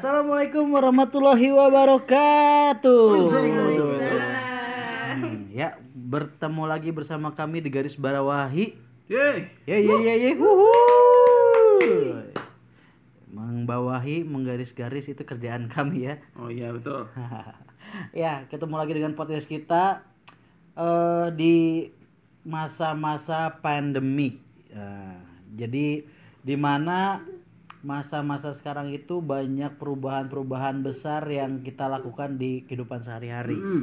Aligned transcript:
Assalamualaikum 0.00 0.72
warahmatullahi 0.72 1.52
wabarakatuh. 1.52 3.20
Hmm, 5.12 5.52
ya, 5.52 5.76
bertemu 5.92 6.64
lagi 6.64 6.88
bersama 6.88 7.36
kami 7.36 7.60
di 7.60 7.68
garis 7.68 8.00
bawahi. 8.00 8.80
Yeay. 9.12 9.52
Ya 9.68 9.76
ya 9.76 9.96
ya 10.00 10.14
ya. 10.16 10.30
Wuhu. 10.40 10.72
Membawahi, 13.28 14.24
menggaris-garis 14.24 15.12
itu 15.12 15.20
kerjaan 15.20 15.68
kami 15.68 16.08
ya. 16.08 16.16
Oh 16.32 16.48
iya 16.48 16.72
betul. 16.72 17.04
ya, 18.24 18.48
ketemu 18.48 18.80
lagi 18.80 18.96
dengan 18.96 19.12
podcast 19.12 19.44
kita 19.52 20.00
eh, 20.80 21.28
di 21.36 21.92
masa-masa 22.48 23.60
pandemi. 23.60 24.40
Eh, 24.72 25.20
jadi 25.60 26.08
di 26.40 26.56
mana 26.56 27.20
masa-masa 27.80 28.52
sekarang 28.52 28.92
itu 28.92 29.24
banyak 29.24 29.80
perubahan-perubahan 29.80 30.84
besar 30.84 31.24
yang 31.28 31.64
kita 31.64 31.88
lakukan 31.88 32.36
di 32.36 32.64
kehidupan 32.68 33.00
sehari-hari. 33.00 33.56
Mm. 33.56 33.82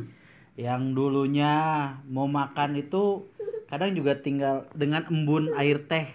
Yang 0.58 0.82
dulunya 0.94 1.54
mau 2.10 2.26
makan 2.30 2.78
itu 2.78 3.30
kadang 3.70 3.94
juga 3.94 4.18
tinggal 4.18 4.70
dengan 4.74 5.06
embun 5.10 5.54
air 5.58 5.82
teh, 5.86 6.10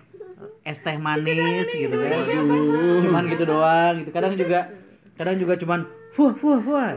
es 0.66 0.78
teh 0.82 0.98
manis 0.98 1.70
gitu 1.70 1.95
kan. 1.95 2.18
Cuman 3.06 3.24
gitu 3.30 3.45
doang 3.46 4.02
gitu. 4.02 4.10
Kadang 4.10 4.34
juga 4.34 4.70
kadang 5.14 5.36
juga 5.38 5.55
cuman 5.58 5.80
wah 6.19 6.34
wah 6.42 6.60
wah. 6.66 6.92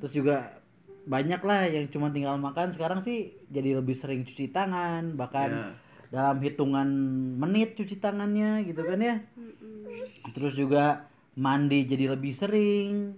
Terus 0.00 0.12
juga 0.12 0.56
banyak 1.06 1.40
lah 1.46 1.70
yang 1.70 1.86
cuma 1.86 2.10
tinggal 2.10 2.34
makan 2.36 2.74
sekarang 2.74 2.98
sih 2.98 3.30
jadi 3.46 3.78
lebih 3.78 3.94
sering 3.94 4.26
cuci 4.26 4.50
tangan 4.50 5.14
bahkan 5.14 5.48
Ya. 5.54 5.70
dalam 6.10 6.42
hitungan 6.42 6.86
menit 7.38 7.78
cuci 7.78 8.02
tangannya 8.02 8.66
gitu 8.66 8.82
kan 8.82 8.98
ya 8.98 9.22
terus 10.34 10.58
juga 10.58 11.06
mandi 11.36 11.84
jadi 11.84 12.16
lebih 12.16 12.32
sering 12.32 13.14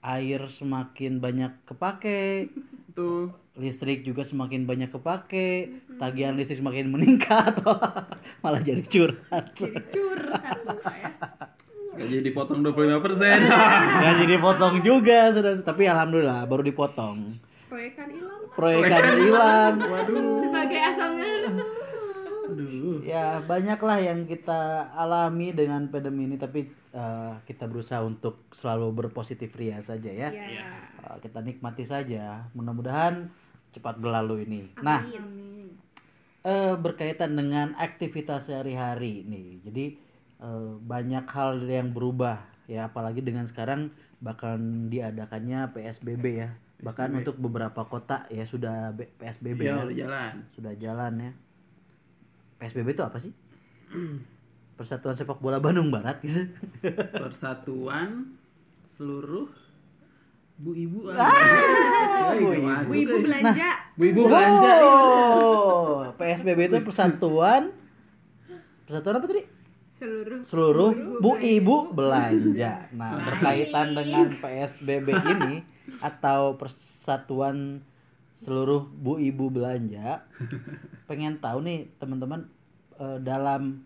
air 0.00 0.40
semakin 0.48 1.20
banyak 1.20 1.52
kepake 1.68 2.48
Tuh. 2.96 3.28
listrik 3.58 4.06
juga 4.06 4.24
semakin 4.24 4.64
banyak 4.64 4.88
kepake 4.88 5.82
tagihan 6.00 6.32
listrik 6.32 6.64
semakin 6.64 6.88
meningkat. 6.88 7.60
Malah 8.42 8.62
jadi 8.64 8.80
curhat. 8.80 9.52
Curhat 9.92 10.58
lupa 10.64 10.92
ya. 10.96 11.12
Gak 12.00 12.08
jadi 12.08 12.30
potong 12.32 12.64
25 12.64 13.04
persen. 13.04 13.38
nggak 14.00 14.14
jadi 14.24 14.36
potong 14.40 14.80
juga 14.88 15.28
sudah. 15.36 15.60
Tapi 15.60 15.84
alhamdulillah 15.84 16.48
baru 16.48 16.64
dipotong. 16.64 17.36
Proyekan 17.68 18.08
hilang 18.08 18.40
proyekan 18.54 19.04
hilang. 19.16 19.74
Waduh. 19.80 20.44
Sebagai 20.44 20.80
asangan 20.80 21.40
Aduh. 22.50 22.98
ya 23.00 23.38
banyaklah 23.40 23.98
yang 23.98 24.24
kita 24.24 24.60
alami 24.92 25.50
dengan 25.50 25.86
pandemi 25.86 26.24
ini 26.24 26.34
tapi 26.34 26.64
eh, 26.90 27.32
kita 27.44 27.64
berusaha 27.64 28.00
untuk 28.00 28.50
selalu 28.50 28.90
berpositif 28.96 29.54
ria 29.54 29.78
saja 29.80 30.10
ya. 30.10 30.28
Ya 30.28 30.68
Eh, 31.00 31.16
kita 31.18 31.40
nikmati 31.40 31.82
saja. 31.82 32.44
Mudah-mudahan 32.52 33.32
cepat 33.70 33.96
berlalu 33.96 34.44
ini. 34.44 34.60
Nah 34.78 35.00
Amin. 35.00 35.72
eh, 36.42 36.74
berkaitan 36.74 37.32
dengan 37.32 37.72
aktivitas 37.74 38.46
sehari-hari 38.46 39.22
nih 39.22 39.48
jadi 39.62 39.84
eh, 40.38 40.70
banyak 40.76 41.24
hal 41.26 41.62
yang 41.62 41.90
berubah 41.90 42.40
ya 42.66 42.86
apalagi 42.86 43.20
dengan 43.20 43.44
sekarang 43.44 43.90
bakal 44.18 44.58
diadakannya 44.86 45.72
PSBB 45.72 46.24
ya. 46.36 46.50
Bahkan 46.80 47.12
untuk 47.14 47.36
beberapa 47.36 47.84
kota 47.84 48.24
ya 48.28 48.42
sudah 48.42 48.88
B- 48.90 49.08
PSBB 49.14 49.60
Ya 49.60 49.76
ya. 49.76 49.84
udah 49.84 49.96
jalan. 49.96 50.32
sudah 50.50 50.72
jalan 50.74 51.12
ya 51.20 51.32
PSBB 52.60 52.92
itu 52.92 53.02
apa 53.02 53.16
sih? 53.16 53.32
Persatuan 54.78 55.16
Sepak 55.16 55.40
Bola 55.40 55.58
Bandung 55.60 55.88
Barat 55.88 56.20
gitu. 56.20 56.44
Persatuan 57.24 58.36
seluruh 58.96 59.48
bu 60.60 60.76
ibu 60.76 61.08
Ah, 61.16 62.36
bu 62.36 62.52
bu 62.52 62.68
Bu 62.84 62.94
ibu 62.94 63.16
belanja. 63.24 63.70
Bu 63.96 64.02
ibu 64.12 64.22
belanja. 64.28 64.72
Oh, 64.84 66.04
PSBB 66.20 66.68
itu 66.68 66.78
persatuan. 66.84 67.72
Persatuan 68.84 69.16
apa 69.16 69.26
tadi? 69.26 69.42
seluruh 70.00 70.40
Seluruh 70.48 70.90
bu 71.20 71.36
ibu 71.40 71.92
belanja. 71.92 72.88
Nah, 72.96 73.20
berkaitan 73.20 73.92
dengan 73.92 74.32
PSBB 74.32 75.12
ini 75.12 75.60
atau 76.00 76.56
persatuan 76.56 77.84
seluruh 78.40 78.88
bu 78.88 79.20
ibu 79.20 79.52
belanja, 79.52 80.24
pengen 81.08 81.36
tahu 81.44 81.60
nih 81.60 81.92
teman-teman 82.00 82.48
eh, 82.96 83.18
dalam 83.20 83.84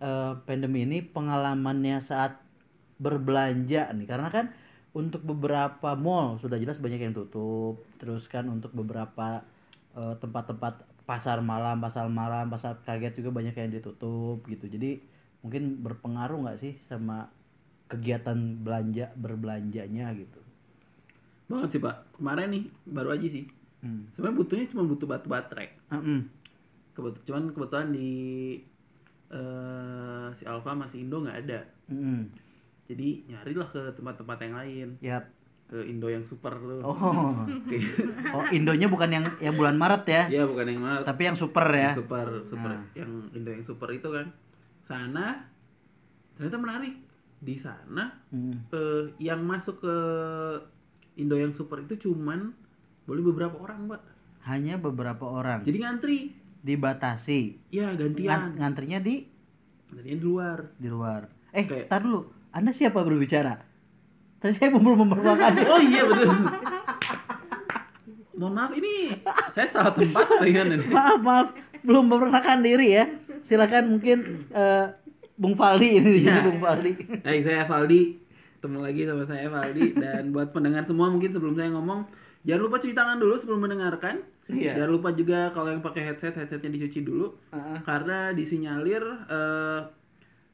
eh, 0.00 0.32
pandemi 0.48 0.88
ini 0.88 1.04
pengalamannya 1.04 2.00
saat 2.00 2.40
berbelanja 3.00 3.92
nih 3.92 4.08
karena 4.08 4.28
kan 4.32 4.46
untuk 4.96 5.22
beberapa 5.22 5.94
mall 5.94 6.36
sudah 6.36 6.56
jelas 6.60 6.80
banyak 6.80 7.00
yang 7.00 7.16
tutup 7.16 7.80
terus 7.96 8.28
kan 8.28 8.48
untuk 8.48 8.72
beberapa 8.72 9.44
eh, 9.96 10.14
tempat-tempat 10.16 10.88
pasar 11.04 11.40
malam 11.44 11.80
pasar 11.80 12.06
malam 12.08 12.48
pasar 12.48 12.80
kaget 12.84 13.20
juga 13.20 13.40
banyak 13.40 13.56
yang 13.56 13.72
ditutup 13.72 14.44
gitu 14.46 14.68
jadi 14.68 15.00
mungkin 15.40 15.80
berpengaruh 15.80 16.44
nggak 16.44 16.60
sih 16.60 16.76
sama 16.84 17.32
kegiatan 17.88 18.36
belanja 18.60 19.10
berbelanjanya 19.16 20.12
gitu 20.14 20.40
Banget 21.50 21.68
sih 21.74 21.80
pak. 21.82 21.96
Kemarin 22.14 22.48
nih 22.54 22.62
baru 22.86 23.18
aja 23.18 23.26
sih. 23.26 23.44
Hmm. 23.80 24.02
Sebenarnya 24.10 24.36
butuhnya 24.36 24.66
cuma 24.66 24.82
butuh 24.84 25.06
batu 25.06 25.26
baterai. 25.26 25.68
Mm-mm. 25.88 26.20
Kebet 26.90 27.14
cuman 27.24 27.50
kebetulan 27.50 27.88
di 27.90 28.10
eh, 29.28 30.26
si 30.32 30.42
Alfa 30.44 30.72
masih 30.72 31.02
Indo 31.02 31.20
nggak 31.20 31.38
ada. 31.40 31.60
Mm-mm. 31.88 32.26
Jadi 32.84 33.08
nyarilah 33.26 33.68
ke 33.68 33.82
tempat-tempat 33.94 34.36
yang 34.40 34.54
lain. 34.56 34.88
Yap. 35.00 35.24
Ke 35.64 35.86
Indo 35.86 36.06
yang 36.06 36.26
super 36.26 36.50
tuh. 36.52 36.82
oh 36.82 36.98
oh 38.34 38.44
Indonya 38.50 38.90
bukan 38.90 39.06
yang 39.08 39.24
yang 39.38 39.54
bulan 39.54 39.78
Maret 39.78 40.02
ya 40.04 40.22
Iya 40.28 40.42
bukan 40.42 40.66
yang 40.66 40.82
mana 40.82 40.98
tapi 41.00 41.30
yang 41.30 41.38
super 41.38 41.62
ya 41.70 41.94
Yang 41.94 42.02
super 42.02 42.26
super 42.42 42.70
Nah. 42.74 42.82
yang 42.92 43.10
Indo 43.30 43.54
yang 43.54 43.62
super 43.62 43.86
itu 43.88 44.10
kan 44.10 44.34
sana 44.82 45.46
ternyata 46.34 46.58
menarik 46.58 46.98
di 47.38 47.54
sana 47.54 48.10
Hmm. 48.34 48.66
eh, 48.66 49.14
yang 49.22 49.46
masuk 49.46 49.78
ke 49.78 49.94
Indo 51.16 51.38
yang 51.38 51.54
super 51.54 51.78
itu 51.78 51.94
cuman 52.02 52.50
boleh 53.10 53.26
beberapa 53.26 53.58
orang 53.58 53.90
mbak 53.90 54.00
hanya 54.46 54.78
beberapa 54.78 55.26
orang. 55.26 55.66
Jadi 55.66 55.78
ngantri. 55.82 56.18
Dibatasi. 56.62 57.58
Ya 57.68 57.90
Ngan- 57.90 57.98
gantian 57.98 58.40
ngantrinya 58.54 58.98
di? 59.00 59.26
Ngantrinya 59.90 60.14
di 60.14 60.22
luar. 60.22 60.58
Di 60.78 60.88
luar. 60.88 61.20
Eh 61.50 61.66
Kayak- 61.66 61.90
tar 61.90 62.00
dulu. 62.00 62.30
Anda 62.50 62.70
siapa 62.70 63.02
berbicara? 63.02 63.58
Tadi 64.38 64.52
saya 64.54 64.70
belum 64.70 65.04
memperkenalkan 65.04 65.52
oh 65.74 65.82
iya 65.82 66.02
betul. 66.04 66.30
Mohon 68.32 68.52
maaf 68.56 68.72
ini 68.72 68.92
saya 69.52 69.66
salah 69.68 69.92
tempat 69.92 70.24
ini 70.40 70.86
maaf 70.88 71.20
maaf. 71.20 71.48
Belum 71.82 72.06
memperkenalkan 72.06 72.62
diri 72.62 72.94
ya. 72.94 73.04
Silakan 73.40 73.90
mungkin 73.90 74.46
eh, 74.48 74.86
Bung 75.34 75.56
Faldi 75.56 75.98
ini 75.98 76.24
Iya. 76.24 76.44
Bung 76.44 76.60
Faldi. 76.60 76.92
Baik, 77.20 77.40
saya 77.42 77.64
Valdi. 77.64 78.16
Ketemu 78.56 78.78
lagi 78.78 79.02
sama 79.04 79.24
saya 79.24 79.48
Valdi 79.48 79.86
dan 79.94 80.22
buat 80.30 80.52
pendengar 80.52 80.84
semua 80.84 81.08
mungkin 81.08 81.28
sebelum 81.28 81.52
saya 81.52 81.72
ngomong 81.72 82.04
jangan 82.42 82.62
lupa 82.62 82.76
cuci 82.76 82.92
tangan 82.92 83.16
dulu 83.16 83.34
sebelum 83.34 83.60
mendengarkan. 83.60 84.22
Iya. 84.46 84.74
Jangan 84.74 84.90
lupa 84.90 85.08
juga 85.12 85.50
kalau 85.50 85.70
yang 85.70 85.78
pakai 85.78 86.02
headset 86.04 86.34
headsetnya 86.34 86.68
dicuci 86.68 87.00
dulu 87.00 87.38
Heeh. 87.50 87.78
karena 87.82 88.32
disinyalir 88.32 88.98
eh, 89.28 89.80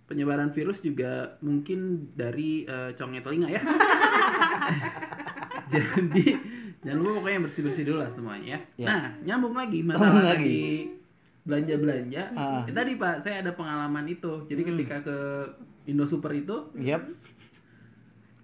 penyebaran 0.05 0.51
virus 0.51 0.79
juga 0.79 1.35
mungkin 1.41 2.11
dari 2.13 2.63
eh, 2.63 2.93
congnya 2.93 3.21
telinga 3.21 3.49
ya. 3.49 3.63
Jadi 5.67 6.25
jangan 6.83 6.99
lupa 7.01 7.13
pokoknya 7.19 7.41
bersih-bersih 7.43 7.83
dulu 7.85 7.99
lah 7.99 8.11
semuanya 8.11 8.47
ya. 8.47 8.61
Ya. 8.77 8.87
Nah, 8.87 9.03
nyambung 9.25 9.55
lagi 9.55 9.81
masalah 9.83 10.23
lagi. 10.29 10.93
belanja-belanja. 11.47 12.35
Ah. 12.35 12.67
Ya, 12.67 12.75
tadi 12.75 12.99
Pak, 12.99 13.23
saya 13.23 13.39
ada 13.39 13.55
pengalaman 13.55 14.03
itu. 14.05 14.43
Jadi 14.45 14.67
Hmm. 14.67 14.71
ketika 14.75 14.97
ke 15.01 15.17
Indo 15.87 16.03
Super 16.03 16.35
itu 16.35 16.75
Yap. 16.75 17.07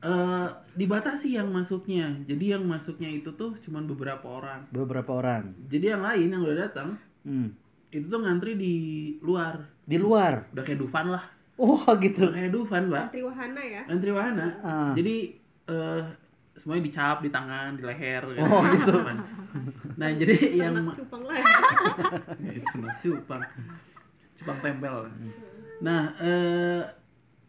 Eh 0.02 0.48
dibatasi 0.74 1.34
yang 1.34 1.48
masuknya. 1.48 2.10
Jadi 2.24 2.44
yang 2.50 2.64
masuknya 2.64 3.06
itu 3.08 3.30
tuh 3.32 3.54
cuman 3.60 3.86
beberapa 3.86 4.26
orang. 4.26 4.66
beberapa 4.68 5.14
orang 5.14 5.54
Jadi 5.66 5.84
yang 5.88 6.02
lain 6.02 6.28
yang 6.28 6.42
udah 6.42 6.58
datang 6.60 6.98
Hmm. 7.22 7.54
itu 7.88 8.02
tuh 8.04 8.18
ngantri 8.18 8.58
di 8.58 8.74
luar. 9.20 9.62
di 9.82 9.94
luar 9.94 10.50
Udah 10.50 10.62
kayak 10.62 10.78
Dufan 10.78 11.06
lah. 11.08 11.22
oh 11.54 11.86
gitu 12.02 12.26
Udah 12.26 12.34
kayak 12.34 12.50
Dufan, 12.50 12.82
Pak. 12.86 13.04
antri 13.08 13.22
wahana 13.22 13.62
ya 13.62 13.82
Antri 13.86 14.10
wahana. 14.10 14.46
Ah. 14.60 14.90
Jadi 14.92 15.38
eh 15.70 16.02
semuanya 16.52 16.84
dicap 16.84 17.22
di 17.22 17.30
tangan, 17.30 17.78
di 17.78 17.82
leher 17.82 18.22
kan. 18.26 18.42
Oh, 18.42 18.62
gitu. 18.68 18.94
Nah, 19.92 20.08
jadi 20.10 20.34
yang 20.56 20.74
cupang 20.90 21.22
mah 21.28 21.38
cupang 22.98 23.42
cupang 24.34 24.58
tempel 24.58 24.96
nah 25.78 26.10
eh, 26.18 26.82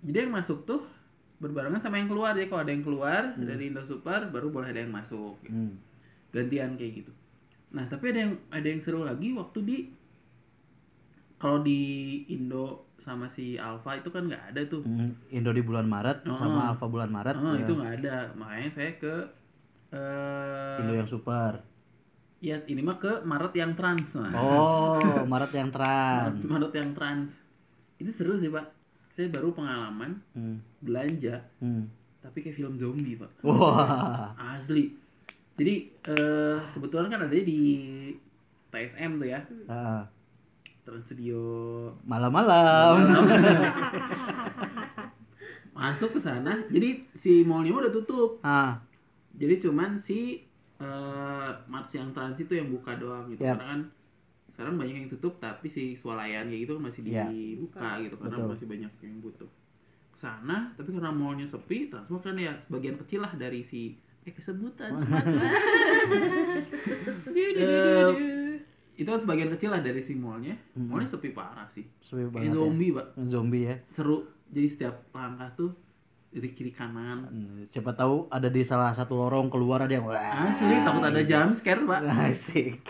jadi 0.04 0.28
yang 0.28 0.34
masuk 0.34 0.66
tuh 0.66 0.82
berbarengan 1.44 1.78
sama 1.78 1.98
yang 1.98 2.07
keluar 2.07 2.31
ya 2.34 2.48
kalau 2.48 2.62
ada 2.62 2.72
yang 2.72 2.81
keluar 2.81 3.36
dari 3.36 3.68
Indo 3.68 3.81
Super 3.81 4.25
baru 4.25 4.48
boleh 4.48 4.69
ada 4.69 4.80
yang 4.80 4.90
masuk 4.90 5.36
gitu. 5.42 5.51
Hmm. 5.51 5.75
gantian 6.30 6.74
kayak 6.74 6.94
gitu 6.98 7.12
nah 7.69 7.84
tapi 7.84 8.06
ada 8.07 8.19
yang 8.22 8.34
ada 8.50 8.63
yang 8.63 8.80
seru 8.80 9.01
lagi 9.01 9.30
waktu 9.31 9.60
di 9.62 9.78
kalau 11.36 11.60
di 11.60 11.81
Indo 12.30 12.88
sama 12.98 13.28
si 13.28 13.60
Alfa 13.60 14.00
itu 14.00 14.07
kan 14.07 14.25
nggak 14.25 14.44
ada 14.50 14.62
tuh 14.63 14.80
Hmm, 14.81 15.12
Indo 15.28 15.51
di 15.51 15.60
bulan 15.60 15.84
Maret 15.84 16.24
Oh. 16.24 16.34
sama 16.34 16.72
Alfa 16.72 16.88
bulan 16.88 17.12
Maret. 17.12 17.36
Oh, 17.36 17.51
ya. 17.51 17.60
itu 17.60 17.74
nggak 17.74 17.94
ada 18.00 18.16
makanya 18.34 18.69
saya 18.72 18.92
ke 18.95 19.13
eh 19.92 20.80
Indo 20.80 20.94
yang 20.95 21.06
super. 21.06 21.60
ya 22.40 22.60
ini 22.66 22.80
mah 22.80 22.95
ke 22.98 23.24
Maret 23.24 23.54
yang 23.54 23.72
trans 23.72 24.16
nah. 24.16 24.31
Oh, 24.34 25.00
Maret 25.31 25.51
yang 25.54 25.69
trans. 25.69 26.36
Maret, 26.38 26.48
Maret 26.50 26.74
yang 26.74 26.92
trans 26.94 27.31
itu 27.98 28.10
seru 28.10 28.36
sih 28.36 28.48
pak 28.48 28.68
saya 29.13 29.30
baru 29.30 29.54
pengalaman 29.54 30.18
Hmm. 30.31 30.57
belanja 30.80 31.38
Hmm. 31.57 31.86
tapi 32.19 32.42
kayak 32.42 32.57
film 32.57 32.74
zombie 32.75 33.13
pak 33.13 33.30
Wah. 33.42 34.33
asli 34.51 34.89
jadi 35.54 35.74
eh, 36.10 36.57
kebetulan 36.74 37.07
kan 37.07 37.21
ada 37.21 37.36
di 37.36 37.62
TSM 38.68 39.12
tuh 39.15 39.27
ya 39.27 39.39
Ah, 39.65 40.01
Trans 40.81 41.06
Studio 41.06 41.39
Malam-malam. 42.04 42.94
masuk 45.74 46.13
ke 46.13 46.19
sana 46.19 46.62
jadi 46.68 47.01
si 47.13 47.42
mallnya 47.44 47.74
udah 47.75 47.92
tutup 47.92 48.38
Ah, 48.42 48.77
jadi 49.33 49.57
cuman 49.59 49.94
si 49.94 50.45
Mars 51.63 51.89
yang 51.92 52.12
trans 52.12 52.36
itu 52.36 52.51
yang 52.51 52.68
buka 52.68 52.94
doang 52.94 53.30
gitu 53.30 53.39
Yap. 53.42 53.56
karena 53.56 53.66
kan 53.69 53.81
sekarang 54.54 54.74
banyak 54.76 54.96
yang 54.96 55.10
tutup 55.10 55.34
tapi 55.38 55.66
si 55.66 55.94
swalayan 55.94 56.46
kayak 56.46 56.62
gitu 56.64 56.74
masih 56.78 57.02
Iya. 57.04 57.26
dibuka 57.28 57.98
gitu 58.00 58.16
karena 58.16 58.38
Betul. 58.38 58.50
masih 58.52 58.66
banyak 58.68 58.92
yang 59.00 59.16
butuh 59.20 59.50
sana 60.16 60.58
tapi 60.74 60.90
karena 60.90 61.12
mallnya 61.12 61.44
sepi 61.44 61.88
transport 61.88 62.22
kan 62.24 62.38
ya 62.38 62.54
sebagian 62.60 62.96
kecil 62.98 63.20
lah 63.20 63.34
dari 63.34 63.60
si 63.60 63.98
eh 64.22 64.32
kesebutan 64.32 64.94
duh. 67.28 68.14
itu 68.94 69.10
kan 69.10 69.20
sebagian 69.20 69.50
kecil 69.52 69.70
lah 69.70 69.82
dari 69.82 70.00
si 70.00 70.14
mallnya 70.14 70.54
Mhm. 70.72 70.86
mallnya 70.88 71.10
sepi 71.10 71.30
parah 71.30 71.66
sih 71.68 71.84
sepi 72.00 72.24
kayak 72.24 72.32
banget 72.32 72.48
ya. 72.48 72.56
zombie 72.56 72.92
pak 72.92 73.08
Zombie 73.26 73.64
ya. 73.66 73.76
seru 73.90 74.18
jadi 74.48 74.68
setiap 74.70 74.96
langkah 75.12 75.50
tuh 75.52 75.72
dari 76.30 76.50
kiri 76.52 76.72
kanan 76.72 77.26
Hmm, 77.26 77.62
Siapa 77.64 77.92
tahu 77.92 78.26
ada 78.28 78.48
di 78.48 78.62
salah 78.62 78.90
satu 78.90 79.14
lorong 79.16 79.50
keluar 79.50 79.82
ada 79.82 79.92
yang 79.92 80.06
wah. 80.06 80.48
asli 80.48 80.78
takut 80.80 81.02
ada 81.04 81.22
jump 81.22 81.54
scare 81.54 81.82
pak 81.84 82.02
Asik. 82.24 82.82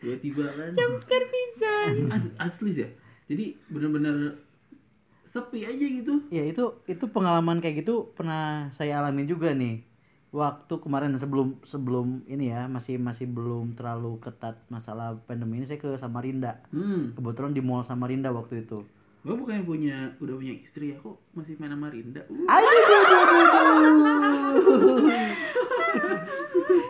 Tiba-tiba 0.00 0.44
kan 0.52 0.70
Jumpscare 0.76 1.26
pisan. 1.32 1.92
As- 2.14 2.36
asli 2.38 2.70
sih 2.76 2.84
ya 2.84 2.90
jadi 3.30 3.56
bener-bener 3.72 4.36
sepi 5.24 5.64
aja 5.64 5.80
gitu 5.80 6.28
Ya 6.28 6.44
itu 6.44 6.76
itu 6.84 7.04
pengalaman 7.08 7.64
kayak 7.64 7.84
gitu 7.84 8.12
pernah 8.12 8.68
saya 8.76 9.00
alamin 9.00 9.24
juga 9.24 9.56
nih. 9.56 9.80
Waktu 10.32 10.80
kemarin 10.80 11.12
sebelum 11.16 11.60
sebelum 11.64 12.24
ini 12.24 12.52
ya 12.52 12.68
masih 12.68 12.96
masih 12.96 13.28
belum 13.28 13.76
terlalu 13.76 14.16
ketat 14.20 14.60
masalah 14.68 15.16
pandemi 15.28 15.60
ini 15.60 15.68
saya 15.68 15.80
ke 15.80 15.92
Samarinda. 15.96 16.60
hmm 16.72 17.16
Kebetulan 17.16 17.52
di 17.56 17.60
Mall 17.64 17.84
Samarinda 17.84 18.28
waktu 18.32 18.64
itu. 18.64 18.84
Gue 19.22 19.30
bukannya 19.32 19.62
punya 19.62 19.96
udah 20.18 20.34
punya 20.34 20.54
istri 20.56 20.90
ya 20.90 20.98
kok 20.98 21.14
masih 21.32 21.54
main 21.56 21.70
sama 21.70 21.86
Rinda 21.88 22.22
uh. 22.22 22.46
Aduh, 22.48 22.68
aduh, 22.68 22.98
aduh, 22.98 23.46
aduh. 24.72 24.98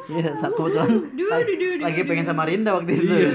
Iya, 0.08 0.31
sa- 0.32 0.49
kebetulan 0.49 0.88
lagi, 1.26 1.55
lagi 1.79 2.00
pengen 2.02 2.25
sama 2.25 2.44
Rinda 2.44 2.73
waktu 2.73 2.93
itu. 2.94 3.12
Iya. 3.12 3.32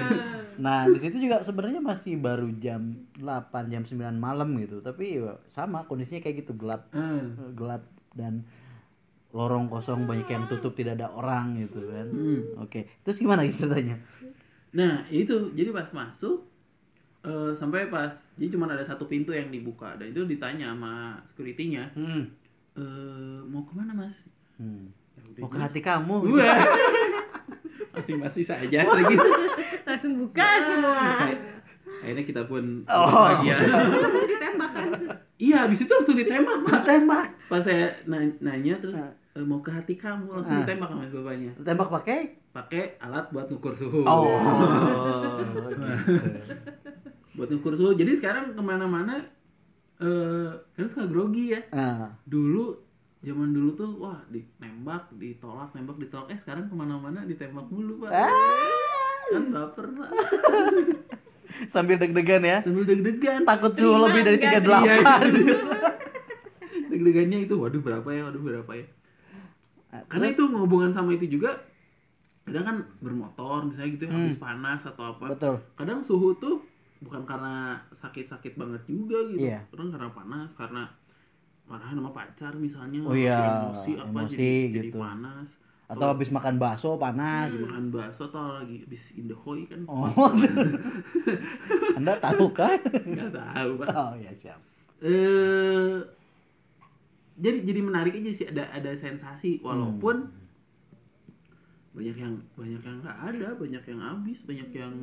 Nah, 0.57 0.89
di 0.89 0.97
situ 0.97 1.17
juga 1.19 1.41
sebenarnya 1.41 1.77
masih 1.77 2.17
baru 2.17 2.49
jam 2.55 2.81
8, 3.13 3.23
jam 3.67 3.83
9 3.83 3.93
malam 4.17 4.57
gitu. 4.57 4.81
Tapi 4.81 5.21
ya 5.21 5.37
sama 5.47 5.85
kondisinya 5.85 6.17
kayak 6.19 6.41
gitu, 6.41 6.57
gelap 6.57 6.89
Ah. 6.91 7.21
gelap 7.53 7.85
dan 8.11 8.41
lorong 9.29 9.67
kosong 9.67 10.05
banyak 10.05 10.25
yang 10.25 10.43
tutup 10.47 10.73
tidak 10.73 10.97
ada 10.97 11.11
orang 11.11 11.59
gitu 11.59 11.85
kan. 11.85 12.07
Hmm. 12.09 12.41
Oke. 12.59 12.89
Terus 13.03 13.17
gimana 13.17 13.45
ceritanya? 13.45 14.01
nah 14.67 15.07
itu 15.07 15.53
jadi 15.53 15.71
pas 15.71 15.87
masuk 15.89 16.43
eh, 17.27 17.51
sampai 17.51 17.87
pas 17.87 18.07
jadi 18.33 18.49
cuma 18.49 18.65
ada 18.65 18.79
satu 18.81 19.03
pintu 19.03 19.29
yang 19.29 19.47
dibuka 19.47 19.91
dan 19.93 20.07
itu 20.07 20.23
ditanya 20.23 20.71
sama 20.71 20.93
securitynya 21.25 21.91
Hmm. 21.91 22.23
eh 22.73 23.39
mau 23.43 23.61
ke 23.61 23.73
mana 23.73 23.91
mas 23.93 24.15
Hmm. 24.55 24.89
Ya 25.29 25.37
Mau 25.37 25.49
ke 25.49 25.59
hati 25.59 25.79
kamu. 25.79 26.13
Wah. 26.31 26.57
masing-masing 27.91 28.41
saja 28.43 28.79
gitu 28.81 29.27
Langsung 29.83 30.13
buka 30.15 30.45
semua. 30.59 30.97
Saya- 31.15 31.41
akhirnya 31.99 32.23
kita 32.23 32.41
pun 32.43 32.85
Oh. 32.85 33.09
bahagia 33.25 33.53
Langsung 33.97 34.23
ditembak 34.23 34.69
kan. 34.71 34.87
iya 35.35 35.57
habis 35.59 35.79
itu 35.79 35.91
langsung 35.91 36.13
ditembak 36.15 36.57
pak 36.63 36.81
Tembak. 36.83 37.27
pas 37.45 37.57
saya 37.59 37.89
na- 38.05 38.37
nanya 38.39 38.77
terus 38.77 38.95
Ah. 38.95 39.09
"Eh, 39.33 39.41
mau 39.41 39.57
ke 39.59 39.69
hati 39.69 39.93
kamu 39.93 40.29
langsung 40.31 40.53
Ah. 40.53 40.61
ditembak 40.61 40.87
sama 40.87 41.01
mas 41.01 41.11
bapaknya 41.11 41.51
Tembak 41.59 41.89
pakai? 41.91 42.19
pakai 42.51 42.83
alat 42.99 43.25
buat 43.27 43.45
ngukur 43.47 43.73
suhu 43.73 44.01
Oh. 44.01 44.37
gitu. 45.39 46.86
Buat 47.37 47.47
ngukur 47.47 47.73
suhu. 47.73 47.93
Jadi 47.93 48.17
sekarang 48.17 48.51
ke 48.51 48.59
mana-mana 48.59 49.21
eh 49.97 50.49
kan 50.73 50.85
suka 50.85 51.05
grogi 51.05 51.53
ya. 51.53 51.61
Nah, 51.71 52.13
dulu 52.23 52.77
zaman 53.19 53.49
dulu 53.49 53.69
tuh 53.73 53.91
wah 53.97 54.17
ditembak 54.27 55.09
ditolak 55.13 55.69
nembak 55.71 55.97
ditolak. 55.97 56.27
Eh 56.27 56.37
sekarang 56.37 56.65
ke 56.65 56.73
mana-mana 56.73 57.21
ditembak 57.23 57.69
mulu 57.69 58.01
pak. 58.01 58.11
Ah. 58.11 58.29
kan 59.27 59.43
baper 59.49 59.85
pak. 59.93 60.09
Sambil 61.73 61.97
deg-degan 61.97 62.43
ya. 62.43 62.57
sambil 62.61 62.85
deg-degan. 62.85 63.41
Takut 63.43 63.73
suhu 63.73 63.97
lebih 64.03 64.21
dari 64.21 64.37
Terima 64.37 64.77
38. 64.77 64.85
Iya, 64.85 64.95
deg-degannya 66.91 67.37
itu 67.43 67.55
waduh 67.55 67.81
berapa 67.81 68.05
ya 68.07 68.21
waduh 68.25 68.41
berapa 68.41 68.71
ya. 68.73 68.85
Nah, 69.87 70.01
karena 70.05 70.27
itu 70.29 70.43
hubungan 70.45 70.91
sama 70.91 71.15
itu 71.15 71.25
juga 71.27 71.57
kadang 72.43 72.63
kan 72.63 72.77
bermotor 72.99 73.65
misalnya 73.65 73.89
gitu 73.91 74.03
ya 74.05 74.11
Hmm. 74.11 74.19
habis 74.23 74.37
panas 74.37 74.81
atau 74.85 75.03
apa. 75.09 75.25
Betul. 75.33 75.55
kadang 75.73 75.99
suhu 75.99 76.37
tuh 76.37 76.61
bukan 76.97 77.21
karena 77.23 77.77
sakit-sakit 77.93 78.57
banget 78.57 78.81
juga 78.85 79.21
gitu 79.29 79.45
Iya. 79.47 79.61
kadang 79.69 79.89
karena 79.93 80.09
panas 80.09 80.49
karena 80.57 80.83
marahan 81.67 81.99
sama 81.99 82.11
pacar 82.11 82.53
misalnya 82.55 82.99
Oh 83.05 83.13
iya, 83.13 83.37
emosi 83.67 83.91
apa 83.95 84.07
emosi 84.23 84.33
jadi, 84.33 84.73
jadi 84.73 84.89
gitu. 84.89 84.99
panas 84.99 85.47
Atau 85.87 86.07
habis 86.11 86.27
makan 86.27 86.59
bakso 86.59 86.99
panas. 86.99 87.47
habis 87.47 87.63
makan 87.63 87.85
bakso 87.91 88.27
atau 88.27 88.59
lagi 88.59 88.83
habis 88.83 89.03
indahoy 89.13 89.63
kan 89.65 89.81
Oh. 89.87 90.09
Anda 91.97 92.13
tahu 92.19 92.51
kan? 92.51 92.79
nggak 92.83 93.31
tahu 93.31 93.69
pak 93.79 93.87
Oh 93.93 94.13
ya 94.15 94.31
siap. 94.33 94.59
eh 94.99 96.01
jadi 97.37 97.61
jadi 97.61 97.81
menarik 97.85 98.17
aja 98.17 98.31
sih 98.33 98.45
ada 98.49 98.65
ada 98.73 98.89
sensasi 98.97 99.61
walaupun 99.61 100.33
banyak 101.93 102.17
yang 102.17 102.33
banyak 102.53 102.81
yang 102.81 102.97
nggak 103.01 103.17
ada 103.25 103.47
banyak 103.53 103.83
yang 103.85 104.01
habis 104.01 104.39
banyak 104.41 104.69
yang 104.71 104.93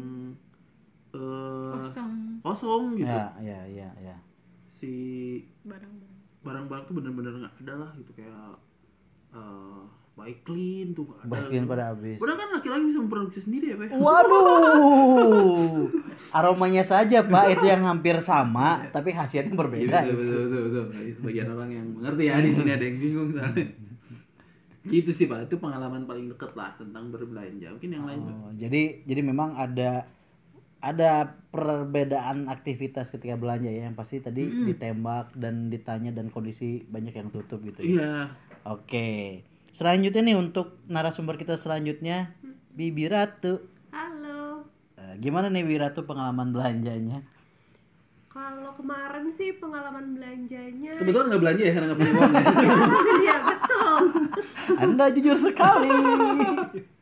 eh 1.14 1.70
Kosong 1.70 2.12
kosong 2.40 2.82
gitu 2.94 3.08
Ya, 3.08 3.32
ya, 3.38 3.61
ya, 3.64 3.88
ya. 3.99 4.16
si 4.69 4.90
barang-barang. 5.62 6.12
barang-barang 6.42 6.85
tuh 6.85 6.94
bener-bener 6.94 7.33
nggak 7.38 7.54
ada 7.59 7.75
lah 7.78 7.90
gitu 7.94 8.12
kayak 8.12 8.59
eh 9.33 9.83
baik 10.14 10.38
clean 10.42 10.92
tuh 10.92 11.04
nggak 11.04 11.18
ada 11.21 11.30
Bagian 11.33 11.64
gitu. 11.64 11.71
pada 11.71 11.85
habis. 11.88 12.16
Padahal 12.16 12.38
kan 12.38 12.49
laki-laki 12.52 12.85
bisa 12.87 13.00
memproduksi 13.00 13.40
sendiri 13.40 13.66
ya 13.68 13.76
pak 13.76 13.90
Waduh. 13.94 15.90
Aromanya 16.37 16.83
saja, 16.83 17.23
Pak, 17.23 17.44
itu 17.52 17.64
yang 17.64 17.83
hampir 17.83 18.14
sama, 18.21 18.87
tapi 18.88 19.11
khasiatnya 19.11 19.50
Iya, 19.50 19.59
berbeda. 19.59 19.99
betul, 20.00 20.14
betul, 20.14 20.38
betul, 20.38 20.61
betul. 20.62 20.85
Jadi 20.92 21.11
sebagian 21.12 21.49
orang 21.49 21.71
yang 21.71 21.87
mengerti 21.90 22.23
ya 22.25 22.35
di 22.38 22.50
sini 22.52 22.71
ada 22.71 22.85
yang 22.85 22.99
bingung 22.99 23.28
soalnya. 23.33 23.66
Gitu 24.85 25.11
sih 25.11 25.26
pak, 25.26 25.49
itu 25.49 25.56
pengalaman 25.56 26.04
paling 26.04 26.28
deket 26.28 26.52
lah 26.52 26.76
tentang 26.76 27.09
berbelanja. 27.09 27.73
Mungkin 27.73 27.90
yang 27.90 28.04
lain 28.04 28.18
Pak. 28.21 28.35
Oh, 28.37 28.52
jadi 28.54 28.83
jadi 29.02 29.21
memang 29.23 29.56
ada 29.56 30.04
ada 30.85 31.41
perbedaan 31.49 32.45
aktivitas 32.53 33.09
ketika 33.09 33.41
belanja 33.41 33.73
ya 33.73 33.88
yang 33.88 33.97
pasti 33.97 34.21
tadi 34.21 34.45
ditembak 34.69 35.33
dan 35.33 35.73
ditanya 35.73 36.12
dan 36.12 36.29
kondisi 36.29 36.85
banyak 36.85 37.17
yang 37.17 37.33
tutup 37.33 37.64
gitu 37.64 37.81
ya. 37.81 37.88
Iya. 37.88 38.14
Oke. 38.69 39.41
Selanjutnya 39.73 40.21
nih 40.21 40.37
untuk 40.37 40.85
narasumber 40.85 41.41
kita 41.41 41.57
selanjutnya 41.57 42.37
Bibi 42.76 43.09
Ratu. 43.09 43.64
Halo. 43.97 44.69
Eh, 45.00 45.17
gimana 45.25 45.49
nih 45.49 45.64
Bibi 45.64 45.81
Ratu 45.81 46.05
pengalaman 46.05 46.53
belanjanya? 46.53 47.25
Kalau 48.29 48.76
kemarin 48.76 49.31
sih 49.31 49.55
pengalaman 49.62 50.19
belanjanya 50.19 50.99
Kebetulan 50.99 51.26
nggak 51.31 51.43
belanja 51.43 51.62
ya 51.64 51.73
karena 51.73 51.87
nggak 51.87 52.00
punya 52.03 52.12
uang 52.12 52.33
ya. 52.35 52.45
Iya 53.25 53.37
betul. 53.41 53.97
Anda 54.85 55.05
jujur 55.17 55.38
sekali. 55.41 55.91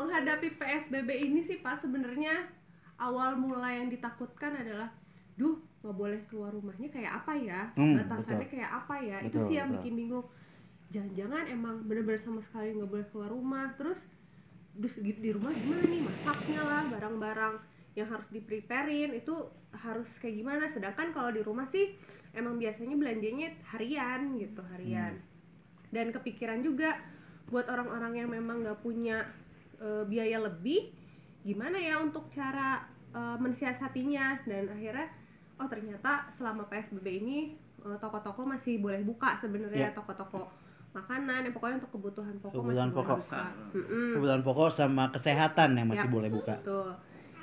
Menghadapi 0.00 0.56
PSBB 0.56 1.10
ini 1.28 1.44
sih 1.44 1.60
Pak 1.60 1.84
sebenarnya 1.84 2.48
awal 2.96 3.36
mula 3.36 3.68
yang 3.68 3.92
ditakutkan 3.92 4.56
adalah 4.56 4.88
duh 5.36 5.60
nggak 5.84 5.96
boleh 5.96 6.20
keluar 6.28 6.52
rumahnya 6.56 6.88
kayak 6.88 7.20
apa 7.20 7.32
ya? 7.36 7.60
Hmm, 7.76 8.00
batasannya 8.00 8.48
betul. 8.48 8.52
kayak 8.56 8.70
apa 8.80 8.94
ya? 9.00 9.18
Itu 9.20 9.36
Betul, 9.36 9.48
sih 9.48 9.56
yang 9.60 9.68
betul. 9.68 9.76
bikin 9.84 9.94
bingung. 9.96 10.26
Jangan-jangan 10.88 11.44
emang 11.52 11.76
bener-bener 11.84 12.20
sama 12.24 12.40
sekali 12.40 12.76
nggak 12.76 12.88
boleh 12.88 13.06
keluar 13.12 13.28
rumah. 13.28 13.66
Terus 13.76 14.00
di, 14.80 15.30
rumah 15.36 15.52
gimana 15.52 15.84
nih? 15.84 16.00
Masaknya 16.00 16.60
lah 16.64 16.82
barang-barang 16.88 17.54
yang 17.92 18.08
harus 18.08 18.28
dipreparein 18.32 19.12
itu 19.12 19.34
harus 19.76 20.08
kayak 20.20 20.36
gimana? 20.40 20.64
Sedangkan 20.68 21.12
kalau 21.12 21.28
di 21.28 21.44
rumah 21.44 21.68
sih 21.68 21.92
emang 22.32 22.56
biasanya 22.56 22.96
belanjanya 22.96 23.52
harian 23.76 24.36
gitu 24.40 24.64
harian. 24.76 25.20
Dan 25.92 26.08
kepikiran 26.12 26.64
juga 26.64 26.96
buat 27.52 27.68
orang-orang 27.68 28.20
yang 28.20 28.28
memang 28.32 28.62
nggak 28.64 28.80
punya 28.84 29.24
e, 29.80 30.04
biaya 30.04 30.38
lebih 30.38 30.92
gimana 31.40 31.74
ya 31.74 31.96
untuk 31.96 32.28
cara 32.28 32.84
eh, 33.10 33.36
mensiasatinya 33.36 34.44
dan 34.44 34.68
akhirnya 34.68 35.08
oh 35.56 35.66
ternyata 35.66 36.28
selama 36.30 36.62
PSBB 36.64 37.06
ini 37.18 37.38
eh, 37.80 37.96
toko-toko 37.96 38.44
masih 38.44 38.78
boleh 38.78 39.00
buka 39.02 39.34
sebenarnya 39.34 39.88
Iya. 39.88 39.96
toko-toko 39.96 40.46
makanan 40.90 41.42
ya 41.42 41.50
pokoknya 41.50 41.80
untuk 41.80 41.92
kebutuhan 41.92 42.36
pokok 42.38 42.60
Kebutuhan 42.60 42.86
masih 42.86 42.94
boleh 42.94 43.08
pokok. 43.08 43.18
buka. 43.18 43.42
Mm-mm. 43.72 44.10
Kebutuhan 44.14 44.42
pokok 44.42 44.68
sama 44.70 45.04
kesehatan 45.08 45.68
yang 45.74 45.88
masih 45.88 46.06
Ya. 46.06 46.12
boleh 46.12 46.30
buka. 46.30 46.54
Betul. 46.56 46.88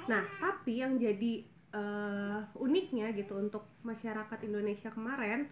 Nah, 0.08 0.24
tapi 0.38 0.74
yang 0.77 0.94
jadi 0.96 1.34
eh, 1.74 2.39
uniknya 2.56 3.12
gitu 3.12 3.34
untuk 3.36 3.65
masyarakat 3.82 4.39
Indonesia 4.41 4.88
kemarin 4.88 5.48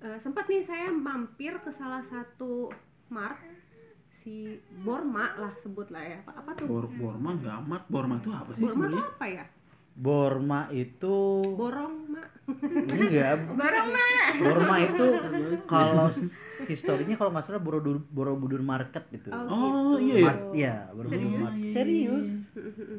eh, 0.00 0.18
sempat 0.18 0.46
nih 0.46 0.62
saya 0.62 0.88
mampir 0.88 1.54
ke 1.58 1.70
salah 1.70 2.02
satu 2.02 2.72
mart 3.06 3.38
si 4.24 4.56
Borma 4.80 5.36
lah 5.36 5.52
sebut 5.60 5.92
lah 5.92 6.00
ya. 6.00 6.16
Apa, 6.24 6.32
apa 6.40 6.50
tuh? 6.56 6.66
Bor 6.66 6.88
Borma 6.88 7.36
nggak 7.36 7.54
amat. 7.68 7.82
Borma 7.92 8.16
tuh 8.24 8.32
apa 8.32 8.50
sih 8.56 8.64
Borma 8.64 8.72
tuh 8.72 8.80
sebenarnya? 8.88 9.04
apa 9.12 9.26
ya? 9.28 9.44
Borma 9.94 10.66
itu 10.74 11.18
Borong, 11.54 12.10
Mak. 12.10 12.28
enggak. 12.90 13.46
Borong, 13.46 13.88
Mak. 13.94 14.30
Borma 14.42 14.76
itu 14.82 15.06
kalau 15.70 16.10
historinya 16.66 17.14
kalau 17.14 17.30
nggak 17.30 17.46
salah 17.46 17.62
Borobudur, 17.62 18.02
Borobudur 18.10 18.58
Market 18.58 19.06
gitu. 19.14 19.30
Oh, 19.30 19.94
gitu. 19.94 20.10
iya 20.10 20.14
ya? 20.18 20.26
Mart, 20.26 20.42
ya, 20.50 20.74
Borobudur 20.90 21.22
Serius? 21.22 21.42
Market. 21.46 21.70
Serius. 21.70 22.26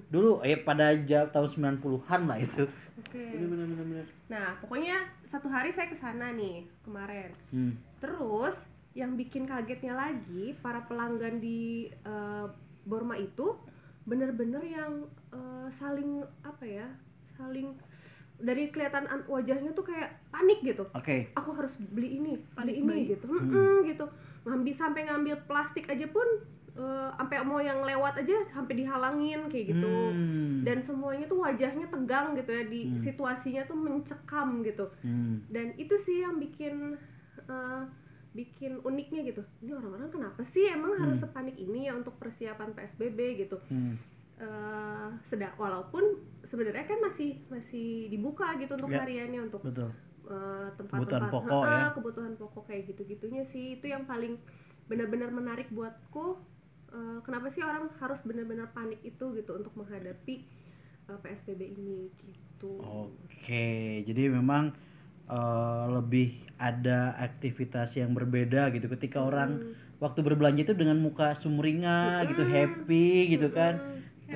Dulu 0.08 0.32
eh 0.48 0.56
pada 0.56 0.96
jam 1.04 1.28
tahun 1.36 1.76
90-an 1.84 2.22
lah 2.32 2.38
itu. 2.40 2.64
Oke. 3.04 3.24
Bener-bener. 3.44 4.08
Nah, 4.32 4.56
pokoknya 4.64 5.04
satu 5.28 5.52
hari 5.52 5.76
saya 5.76 5.92
ke 5.92 6.00
sana 6.00 6.32
nih 6.32 6.64
kemarin. 6.88 7.36
Hmm. 7.52 7.76
Terus 8.00 8.56
yang 8.96 9.14
bikin 9.14 9.44
kagetnya 9.44 9.92
lagi 9.94 10.56
para 10.58 10.80
pelanggan 10.82 11.38
di 11.38 11.60
eh, 11.92 12.46
Borma 12.82 13.14
itu 13.16 13.54
bener-bener 14.04 14.64
yang 14.64 15.04
eh, 15.30 15.68
saling 15.70 16.24
apa 16.42 16.64
ya 16.64 16.88
saling 17.36 17.76
dari 18.36 18.68
kelihatan 18.68 19.04
an- 19.06 19.28
wajahnya 19.28 19.72
tuh 19.72 19.84
kayak 19.86 20.12
panik 20.28 20.60
gitu. 20.62 20.84
Oke. 20.92 21.32
Aku 21.34 21.52
harus 21.52 21.72
beli 21.80 22.20
ini, 22.20 22.36
Panik 22.52 22.76
beli 22.76 22.80
ini 22.80 22.88
beli. 22.88 23.12
gitu, 23.12 23.26
Mm-mm, 23.30 23.76
gitu. 23.86 24.06
Ngambil 24.44 24.74
sampai 24.74 25.02
ngambil 25.04 25.36
plastik 25.46 25.88
aja 25.88 26.04
pun 26.08 26.28
eh, 26.76 27.10
sampai 27.16 27.40
mau 27.42 27.60
yang 27.60 27.80
lewat 27.82 28.20
aja 28.20 28.36
sampai 28.50 28.76
dihalangin 28.78 29.48
kayak 29.48 29.72
gitu. 29.72 29.88
Hmm. 29.88 30.64
Dan 30.64 30.84
semuanya 30.84 31.24
tuh 31.26 31.40
wajahnya 31.42 31.88
tegang 31.88 32.36
gitu 32.36 32.52
ya 32.52 32.64
di 32.66 32.82
Hmm. 32.86 33.00
situasinya 33.00 33.64
tuh 33.64 33.76
mencekam 33.76 34.60
gitu 34.62 34.84
Hmm. 35.00 35.40
dan 35.48 35.72
itu 35.76 35.96
sih 35.98 36.20
yang 36.20 36.36
bikin 36.36 37.00
bikin 38.36 38.84
uniknya 38.84 39.24
gitu 39.24 39.42
ini 39.60 39.72
orang-orang 39.72 40.12
kenapa 40.12 40.44
sih 40.46 40.68
emang 40.68 41.00
harus 41.00 41.18
Hmm. 41.18 41.26
sepanik 41.26 41.56
ini 41.56 41.88
ya 41.88 41.96
untuk 41.96 42.20
persiapan 42.20 42.76
PSBB 42.76 43.20
gitu 43.40 43.58
Hmm. 43.66 43.96
Sedang 45.24 45.56
walaupun 45.56 46.04
sebenarnya 46.44 46.84
kan 46.84 47.00
masih 47.00 47.40
masih 47.48 48.12
dibuka 48.12 48.60
gitu 48.60 48.76
untuk 48.76 48.92
Ya. 48.92 49.02
hariannya 49.02 49.48
untuk 49.48 49.64
eh, 49.64 50.68
tempat-tempat 50.76 50.90
Kebutuhan 50.90 51.32
pokok 51.32 51.64
ya. 51.64 51.86
kebutuhan 51.94 52.34
pokok 52.36 52.64
kayak 52.66 52.84
gitu-gitunya 52.90 53.46
sih 53.46 53.78
itu 53.78 53.86
yang 53.88 54.04
paling 54.04 54.36
benar-benar 54.86 55.32
menarik 55.32 55.72
buatku 55.72 56.36
Eh, 56.86 57.20
kenapa 57.22 57.52
sih 57.52 57.60
orang 57.60 57.92
harus 58.00 58.24
benar-benar 58.24 58.72
panik 58.72 59.04
itu 59.04 59.36
gitu 59.36 59.52
untuk 59.52 59.76
menghadapi 59.76 60.36
eh, 61.06 61.18
PSBB 61.20 61.76
ini 61.76 62.08
gitu 62.16 62.80
Oke, 62.80 63.68
jadi 64.02 64.32
memang 64.32 64.72
eh, 65.28 65.86
lebih 65.90 66.28
ada 66.56 67.14
aktivitas 67.20 68.00
yang 68.00 68.16
berbeda 68.16 68.72
gitu 68.72 68.88
ketika 68.88 69.20
orang 69.20 69.76
waktu 70.00 70.20
berbelanja 70.22 70.68
itu 70.68 70.76
dengan 70.76 71.00
muka 71.00 71.32
sumringah 71.34 72.24
gitu, 72.30 72.44
happy 72.46 73.32
gitu 73.32 73.52
kan. 73.52 73.80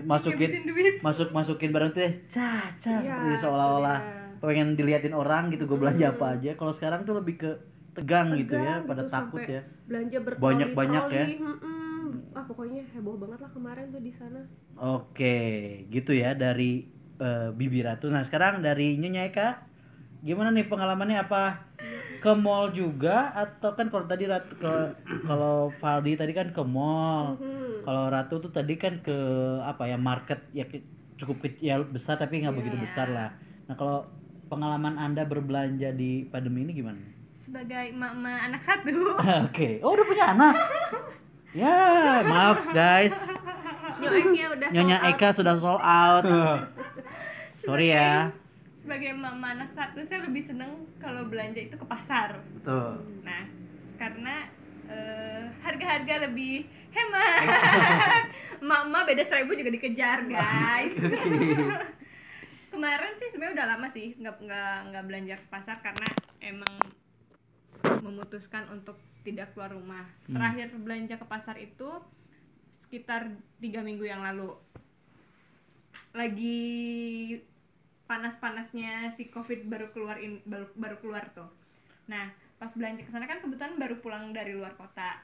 Masukin 0.05 0.49
ngabisin 0.53 0.63
duit. 0.69 0.93
masuk 1.01 1.33
masukin 1.33 1.73
barang 1.73 1.91
tuh 1.91 2.05
caca 2.29 3.01
Iya, 3.01 3.01
seperti 3.01 3.35
seolah-olah 3.41 3.97
iya. 3.99 4.37
pengen 4.37 4.77
diliatin 4.77 5.11
orang 5.11 5.49
gitu 5.49 5.65
gue 5.65 5.75
belanja 5.75 6.13
apa 6.13 6.37
aja. 6.37 6.53
Kalau 6.53 6.71
sekarang 6.71 7.03
tuh 7.03 7.17
lebih 7.17 7.41
ke 7.41 7.51
tegang, 7.97 8.31
gitu 8.37 8.53
ya, 8.55 8.79
Tegang 8.79 8.87
pada 8.87 9.03
gitu, 9.03 9.11
takut 9.11 9.41
ya. 9.43 9.61
belanja 9.89 10.17
bertroli 10.21 10.43
Banyak-banyak 10.45 11.05
ya. 11.09 11.25
ah 12.29 12.45
pokoknya 12.45 12.85
heboh 12.93 13.17
banget 13.17 13.39
lah 13.41 13.51
kemarin 13.51 13.85
tuh 13.89 13.99
di 13.99 14.13
sana 14.13 14.39
Oke, 14.77 15.37
gitu 15.89 16.13
ya 16.15 16.37
dari 16.37 16.87
eh, 17.19 17.49
Bibi 17.51 17.83
Ratu. 17.83 18.07
Nah, 18.07 18.23
sekarang 18.23 18.63
dari 18.63 18.95
Nyonya 18.95 19.27
Eka, 19.27 19.49
gimana 20.19 20.51
nih 20.51 20.67
pengalamannya 20.67 21.19
apa? 21.23 21.63
Ke 22.19 22.35
mall 22.35 22.75
juga 22.75 23.31
atau 23.31 23.71
kan 23.79 23.87
kalau 23.87 24.03
tadi 24.03 24.27
Ratu 24.27 24.59
ke 24.59 24.73
kalau 25.23 25.71
Valdi 25.79 26.19
tadi 26.19 26.35
kan 26.35 26.51
ke 26.51 26.63
mall. 26.63 27.39
Hmm. 27.39 27.79
Kalau 27.87 28.11
Ratu 28.11 28.43
tuh 28.43 28.51
tadi 28.51 28.75
kan 28.75 28.99
ke 28.99 29.15
apa 29.63 29.87
ya 29.87 29.95
market 29.95 30.43
ya 30.51 30.67
cukup 31.19 31.43
kecil 31.43 31.87
besar 31.87 32.19
tapi 32.19 32.43
nggak 32.43 32.55
begitu 32.55 32.75
Iya. 32.75 32.83
besar 32.83 33.07
lah. 33.11 33.29
Nah, 33.67 33.75
kalau 33.79 34.07
pengalaman 34.51 34.99
Anda 34.99 35.23
berbelanja 35.23 35.95
di 35.95 36.27
pandemi 36.27 36.67
ini 36.67 36.73
gimana? 36.75 36.99
Sebagai 37.39 37.95
emak-emak 37.95 38.39
anak 38.51 38.61
satu. 38.63 38.91
Oke. 39.47 39.79
Oh, 39.83 39.95
udah 39.95 40.05
punya 40.05 40.25
anak. 40.35 40.55
Ya, 41.49 42.21
maaf 42.29 42.61
guys. 42.77 43.17
Udah 43.97 44.69
Nyonya 44.69 45.01
out. 45.01 45.17
Eka 45.17 45.33
sudah 45.33 45.57
sold 45.57 45.81
out. 45.81 46.21
Sorry 47.65 47.89
ya. 47.89 48.29
Sebagai 48.79 49.11
emak-emak 49.11 49.51
anak 49.59 49.71
satu, 49.75 49.99
saya 50.07 50.23
lebih 50.23 50.43
seneng 50.43 50.87
kalau 50.97 51.27
belanja 51.27 51.59
itu 51.59 51.75
ke 51.75 51.85
pasar. 51.85 52.39
Betul. 52.55 53.03
Nah, 53.21 53.43
karena 53.99 54.47
eh, 54.87 55.43
harga-harga 55.61 56.31
lebih 56.31 56.63
hemat. 56.95 57.43
Emak-emak 58.63 59.03
beda 59.03 59.23
seribu 59.27 59.51
juga 59.53 59.71
dikejar, 59.75 60.25
guys. 60.25 60.95
Kemarin 62.73 63.13
sih 63.17 63.27
sebenarnya 63.33 63.55
udah 63.59 63.67
lama 63.75 63.87
sih 63.91 64.15
nggak 64.15 64.35
nggak 64.45 64.75
nggak 64.93 65.03
belanja 65.09 65.35
ke 65.41 65.47
pasar 65.49 65.81
karena 65.81 66.07
emang 66.39 66.73
memutuskan 68.05 68.69
untuk 68.71 68.95
tidak 69.25 69.51
keluar 69.53 69.73
rumah. 69.73 70.05
Hmm. 70.27 70.37
Terakhir 70.37 70.67
belanja 70.79 71.15
ke 71.19 71.25
pasar 71.27 71.55
itu 71.59 71.89
sekitar 72.87 73.29
tiga 73.59 73.83
minggu 73.83 74.05
yang 74.07 74.23
lalu. 74.23 74.55
Lagi 76.15 76.61
panas-panasnya 78.09 79.13
si 79.13 79.29
covid 79.29 79.69
baru 79.69 79.93
keluar 79.93 80.17
in- 80.17 80.41
baru, 80.49 80.65
baru 80.73 80.97
keluar 80.97 81.29
tuh. 81.37 81.45
Nah 82.09 82.33
pas 82.57 82.73
belanja 82.73 83.05
ke 83.05 83.13
sana 83.13 83.29
kan 83.29 83.37
kebetulan 83.37 83.77
baru 83.77 84.01
pulang 84.01 84.33
dari 84.33 84.57
luar 84.57 84.73
kota. 84.73 85.21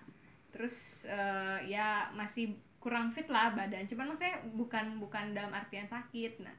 Terus 0.53 1.09
eh, 1.09 1.65
ya 1.65 2.13
masih 2.13 2.53
kurang 2.77 3.09
fit 3.09 3.25
lah 3.25 3.57
badan. 3.57 3.89
Cuman 3.89 4.13
maksudnya 4.13 4.37
bukan 4.53 5.01
bukan 5.01 5.33
dalam 5.33 5.49
artian 5.49 5.89
sakit. 5.89 6.45
Nah 6.45 6.53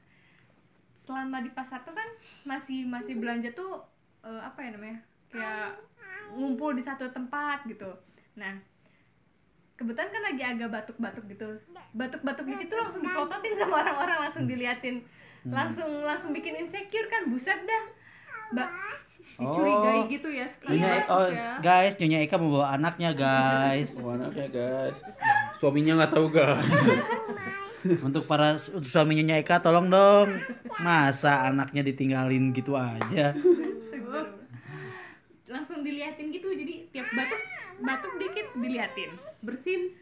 selama 0.98 1.46
di 1.46 1.54
pasar 1.54 1.86
tuh 1.86 1.94
kan 1.94 2.08
masih 2.42 2.82
masih 2.90 3.14
belanja 3.22 3.54
tuh 3.54 3.86
eh, 4.26 4.42
apa 4.42 4.66
ya 4.66 4.74
namanya 4.74 4.98
kayak 5.30 5.78
ngumpul 6.34 6.74
di 6.74 6.82
satu 6.82 7.06
tempat 7.14 7.62
gitu. 7.70 7.94
Nah 8.34 8.58
kebetulan 9.76 10.08
kan 10.08 10.22
lagi 10.24 10.42
agak 10.42 10.68
batuk-batuk 10.72 11.24
gitu 11.28 11.48
batuk-batuk 11.92 12.48
dikit 12.48 12.72
tuh 12.72 12.80
langsung 12.80 13.04
dipototin 13.04 13.54
sama 13.60 13.84
orang-orang 13.84 14.18
langsung 14.24 14.48
diliatin 14.48 15.04
langsung 15.48 16.02
langsung 16.02 16.30
bikin 16.30 16.58
insecure 16.58 17.06
kan 17.06 17.26
buset 17.26 17.58
dah 17.58 17.84
Ba- 18.52 18.72
dicurigai 19.36 20.06
gitu 20.08 20.28
ya 20.30 20.46
sekali 20.48 20.78
Nyonya, 20.78 20.92
batuk 21.02 21.10
oh 21.12 21.28
ya 21.28 21.50
guys, 21.58 21.94
Nyonya 21.98 22.18
Eka 22.22 22.36
membawa 22.38 22.66
anaknya 22.72 23.10
guys. 23.12 23.98
Oh 23.98 24.14
anaknya 24.14 24.48
guys. 24.48 24.96
Suaminya 25.58 25.98
nggak 25.98 26.12
tahu 26.14 26.26
guys. 26.30 26.76
Untuk 28.00 28.24
para 28.24 28.54
su- 28.56 28.80
suami 28.80 29.18
Nyonya 29.18 29.42
Eka 29.42 29.58
tolong 29.58 29.90
dong. 29.90 30.30
Masa 30.78 31.50
anaknya 31.50 31.82
ditinggalin 31.82 32.54
gitu 32.54 32.78
aja? 32.78 33.34
langsung 35.46 35.86
diliatin 35.86 36.34
gitu 36.34 36.50
jadi 36.52 36.90
tiap 36.90 37.06
batuk 37.14 37.40
batuk 37.80 38.12
dikit 38.18 38.46
diliatin 38.58 39.10
bersin 39.40 39.94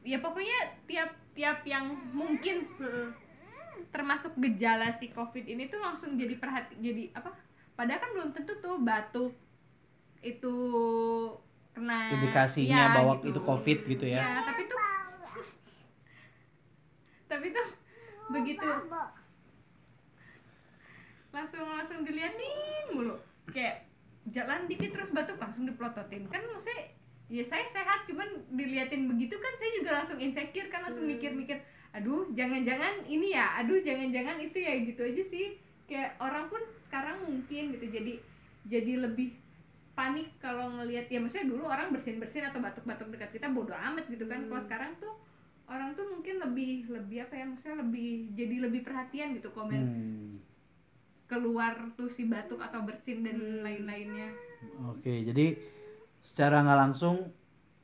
ya 0.00 0.22
pokoknya 0.22 0.58
tiap 0.86 1.10
tiap 1.34 1.66
yang 1.66 1.92
mungkin 2.14 2.62
Heeh. 2.78 3.10
Termasuk 3.88 4.36
gejala 4.36 4.92
si 4.92 5.08
covid 5.12 5.48
ini 5.48 5.72
tuh 5.72 5.80
langsung 5.80 6.14
jadi 6.14 6.36
perhati 6.36 6.76
jadi 6.78 7.10
apa? 7.16 7.32
Padahal 7.78 8.00
kan 8.02 8.10
belum 8.10 8.30
tentu 8.34 8.52
tuh 8.58 8.82
batuk 8.82 9.32
itu 10.18 10.54
kena 11.78 12.10
Indikasinya 12.10 12.90
ya, 12.90 12.94
bahwa 12.94 13.14
gitu. 13.22 13.30
itu 13.30 13.40
COVID 13.46 13.78
gitu 13.86 14.06
ya. 14.10 14.18
Ya, 14.18 14.42
tapi 14.42 14.62
tuh 14.66 14.78
tapi 17.30 17.46
tuh 17.54 17.66
begitu. 18.34 18.66
Langsung 21.30 21.64
langsung 21.70 22.02
diliatin 22.02 22.90
mulu. 22.90 23.14
Kayak 23.54 23.86
jalan 24.28 24.66
dikit 24.66 24.90
terus 24.90 25.14
batuk 25.14 25.38
langsung 25.38 25.70
diplototin. 25.70 26.26
Kan 26.26 26.42
maksudnya 26.50 26.98
ya 27.28 27.44
saya 27.44 27.64
sehat 27.68 28.08
cuman 28.08 28.26
diliatin 28.56 29.06
begitu 29.06 29.36
kan 29.36 29.52
saya 29.54 29.70
juga 29.76 29.90
langsung 30.00 30.18
insecure 30.18 30.72
kan 30.72 30.80
langsung 30.80 31.04
mikir-mikir 31.04 31.60
aduh 31.96 32.28
jangan-jangan 32.36 33.08
ini 33.08 33.32
ya 33.32 33.58
aduh 33.58 33.80
jangan-jangan 33.80 34.36
itu 34.40 34.58
ya 34.60 34.74
gitu 34.84 35.00
aja 35.02 35.22
sih. 35.24 35.46
Kayak 35.88 36.20
orang 36.20 36.52
pun 36.52 36.60
sekarang 36.84 37.16
mungkin 37.24 37.72
gitu 37.76 37.86
jadi 37.88 38.12
jadi 38.68 39.08
lebih 39.08 39.32
panik 39.96 40.30
kalau 40.38 40.70
ngelihat 40.78 41.10
ya 41.10 41.18
maksudnya 41.18 41.48
dulu 41.50 41.66
orang 41.66 41.90
bersin-bersin 41.90 42.46
atau 42.46 42.62
batuk-batuk 42.62 43.08
dekat 43.10 43.34
kita 43.34 43.48
bodo 43.50 43.72
amat 43.74 44.06
gitu 44.12 44.28
kan. 44.28 44.46
Kalau 44.46 44.62
sekarang 44.62 44.92
tuh 45.00 45.16
orang 45.68 45.92
tuh 45.96 46.06
mungkin 46.08 46.40
lebih 46.40 46.88
lebih 46.88 47.28
apa 47.28 47.34
ya 47.36 47.44
maksudnya 47.44 47.76
lebih 47.84 48.32
jadi 48.32 48.56
lebih 48.68 48.80
perhatian 48.84 49.36
gitu 49.36 49.52
komen 49.52 49.80
Hmm. 49.84 50.40
keluar 51.28 51.92
tuh 51.92 52.08
si 52.08 52.24
batuk 52.24 52.56
atau 52.56 52.80
bersin 52.88 53.20
dan 53.20 53.60
lain-lainnya. 53.60 54.32
Oke, 54.88 55.28
jadi 55.28 55.60
secara 56.24 56.64
nggak 56.64 56.80
langsung 56.88 57.28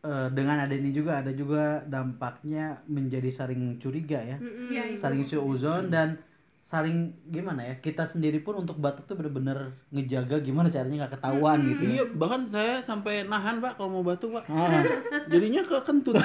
eh, 0.05 0.29
dengan 0.31 0.61
ada 0.61 0.71
ini 0.71 0.91
juga 0.91 1.19
ada 1.19 1.33
juga 1.33 1.81
dampaknya 1.83 2.65
menjadi 2.87 3.31
saling 3.31 3.79
curiga 3.79 4.21
ya, 4.21 4.37
Mm-mm. 4.37 4.69
Iya, 4.69 4.83
itu. 4.87 5.01
saling 5.01 5.23
suuzon 5.23 5.89
dan 5.89 6.21
saling 6.63 6.97
gimana 7.27 7.61
ya 7.63 7.77
kita 7.77 8.05
sendiri 8.05 8.41
pun 8.41 8.57
untuk 8.59 8.77
batuk 8.77 9.05
tuh 9.05 9.13
bener-bener 9.15 9.73
ngejaga 9.91 10.41
gimana 10.41 10.69
caranya 10.69 11.05
nggak 11.05 11.15
ketahuan 11.15 11.61
gitu 11.63 11.83
ya. 11.83 11.93
Iya, 11.95 12.05
bahkan 12.15 12.43
saya 12.45 12.81
sampai 12.81 13.25
nahan 13.25 13.61
pak 13.61 13.77
kalau 13.77 13.91
mau 13.91 14.03
batuk 14.03 14.33
pak. 14.33 14.45
Ah, 14.47 14.81
Jadinya 15.33 15.61
ke 15.61 15.77
kentut. 15.83 16.17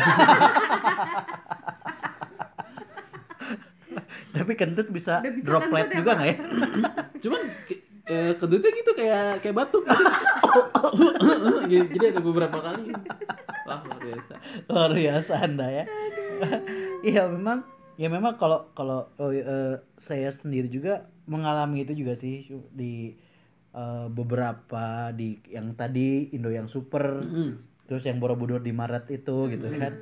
tapi 4.29 4.53
kentut 4.55 4.87
bisa, 4.87 5.19
bisa 5.19 5.43
droplet 5.43 5.87
kentut 5.87 5.91
ya, 5.91 5.99
juga 5.99 6.11
nggak 6.15 6.27
ya? 6.27 6.35
Cuman 7.23 7.41
ke- 7.65 7.83
eh, 8.05 8.31
kentutnya 8.33 8.69
gitu 8.71 8.91
kayak 8.93 9.43
kayak 9.43 9.55
batuk. 9.57 9.83
Gitu. 11.67 11.89
Jadi 11.99 12.05
ada 12.07 12.21
beberapa 12.21 12.57
kali. 12.57 12.95
Biasa. 14.09 14.33
Luar 14.69 14.91
biasa 14.91 15.33
anda 15.39 15.67
ya. 15.69 15.85
Iya 17.01 17.29
memang 17.29 17.63
ya 17.95 18.07
memang 18.07 18.35
kalau 18.35 18.71
kalau 18.73 19.11
oh, 19.15 19.31
eh, 19.31 19.75
saya 19.95 20.29
sendiri 20.31 20.67
juga 20.67 21.07
mengalami 21.25 21.83
itu 21.83 21.93
juga 21.93 22.15
sih 22.15 22.43
di 22.71 23.13
eh, 23.71 24.07
beberapa 24.09 25.11
di 25.11 25.37
yang 25.47 25.75
tadi 25.75 26.33
Indo 26.33 26.49
yang 26.49 26.65
super 26.65 27.21
Mm. 27.21 27.51
terus 27.85 28.05
yang 28.05 28.17
Borobudur 28.17 28.61
di 28.61 28.69
Maret 28.69 29.09
itu 29.09 29.49
gitu 29.49 29.67
kan. 29.73 29.93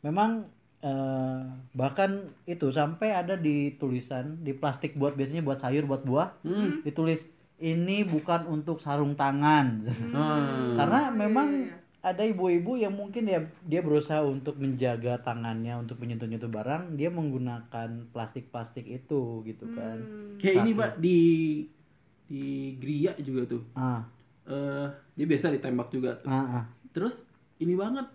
Memang 0.00 0.46
eh, 0.78 1.40
bahkan 1.74 2.10
itu 2.44 2.70
sampai 2.70 3.10
ada 3.12 3.34
di 3.34 3.74
tulisan 3.74 4.38
di 4.40 4.54
plastik 4.54 4.94
buat 4.94 5.14
biasanya 5.14 5.42
buat 5.42 5.58
sayur 5.58 5.84
buat 5.84 6.06
buah 6.06 6.38
Hmm. 6.42 6.82
ditulis 6.82 7.26
ini 7.58 8.06
bukan 8.06 8.46
untuk 8.46 8.78
sarung 8.78 9.18
tangan. 9.18 9.82
Ah. 10.14 10.38
Karena 10.78 11.10
memang 11.10 11.48
iya, 11.50 11.74
ada 11.98 12.22
ibu-ibu 12.22 12.78
yang 12.78 12.94
mungkin 12.94 13.26
ya 13.26 13.42
dia 13.66 13.82
berusaha 13.82 14.22
untuk 14.22 14.54
menjaga 14.54 15.18
tangannya 15.18 15.74
untuk 15.74 15.98
menyentuh-nyentuh 15.98 16.46
barang, 16.46 16.94
dia 16.94 17.10
menggunakan 17.10 18.06
plastik-plastik 18.10 18.86
itu 18.86 19.42
gitu 19.42 19.66
kan. 19.74 19.98
Hmm. 19.98 20.38
Kayak 20.38 20.56
ini 20.62 20.70
pak 20.72 20.90
di 20.96 21.18
di 22.24 22.44
Gria 22.76 23.12
juga 23.18 23.42
tuh. 23.48 23.62
Ah, 23.74 24.06
Eh 24.48 24.86
dia 25.12 25.26
biasa 25.26 25.50
ditembak 25.50 25.90
juga 25.90 26.16
tuh. 26.16 26.30
ah, 26.30 26.62
ah. 26.62 26.64
Terus 26.90 27.18
ini 27.58 27.74
banget. 27.74 28.06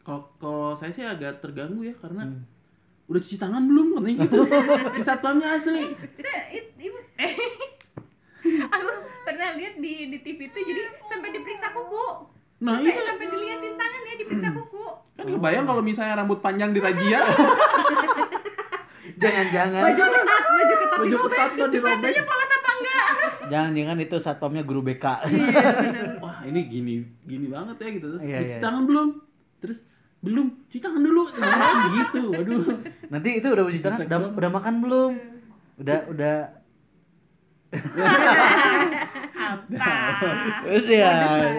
Kalau 0.00 0.26
kalau 0.36 0.72
saya 0.74 0.90
sih 0.90 1.04
agak 1.04 1.38
terganggu 1.38 1.84
ya 1.84 1.94
karena 1.94 2.24
Hmm. 2.24 2.42
udah 3.04 3.20
cuci 3.20 3.36
tangan 3.36 3.62
belum 3.62 3.94
katanya 3.94 4.16
gitu. 4.24 4.38
si 4.96 5.00
satpamnya 5.00 5.54
asli. 5.54 5.92
saya 6.16 6.40
it, 6.50 6.72
ibu 6.74 6.96
aku 8.66 8.88
pernah 9.22 9.54
lihat 9.54 9.76
di 9.76 10.08
di 10.08 10.18
TV 10.20 10.48
itu 10.48 10.58
jadi 10.58 10.82
sampai 11.04 11.32
diperiksa 11.32 11.68
kuku 11.70 12.06
Nah 12.64 12.80
sampai, 12.80 12.90
itu 12.90 13.02
sampai 13.04 13.26
diliatin 13.28 13.72
tangannya 13.76 14.12
diperiksa 14.16 14.50
kuku. 14.50 14.84
Kan 15.14 15.24
kebayang 15.28 15.64
kalau 15.68 15.82
misalnya 15.84 16.14
rambut 16.16 16.40
panjang 16.40 16.72
di 16.72 16.80
razia, 16.80 17.20
Jangan-jangan. 19.14 19.82
Baju 19.84 20.02
ketat 20.02 20.42
baju 20.48 20.74
ketat 20.74 20.98
baju 20.98 21.16
ketat 21.28 21.50
dirobek. 21.70 21.92
sepatunya 22.02 22.22
polos 22.24 22.50
apa 22.50 22.70
enggak? 22.72 23.04
Jangan-jangan 23.52 23.96
itu 24.00 24.16
satpamnya 24.18 24.62
guru 24.64 24.80
BK. 24.80 25.04
Wah 26.24 26.40
ini 26.42 26.60
gini 26.66 26.94
gini 27.22 27.46
banget 27.46 27.76
ya 27.78 27.88
gitu. 27.94 28.06
Terus 28.16 28.22
Iya, 28.24 28.38
cuci 28.40 28.56
iya. 28.56 28.62
tangan 28.64 28.82
belum? 28.88 29.08
Terus 29.60 29.78
belum. 30.24 30.46
Cuci 30.66 30.80
tangan 30.80 31.02
dulu. 31.04 31.22
Nah, 31.36 31.84
gitu? 31.94 32.22
Waduh. 32.32 32.64
Nanti 33.12 33.28
itu 33.38 33.46
udah 33.46 33.64
uji 33.68 33.78
tangan, 33.84 34.08
udah, 34.08 34.18
udah 34.34 34.50
makan 34.50 34.74
belum? 34.82 35.12
Udah 35.78 35.98
udah. 36.10 36.36
Udah 40.64 41.50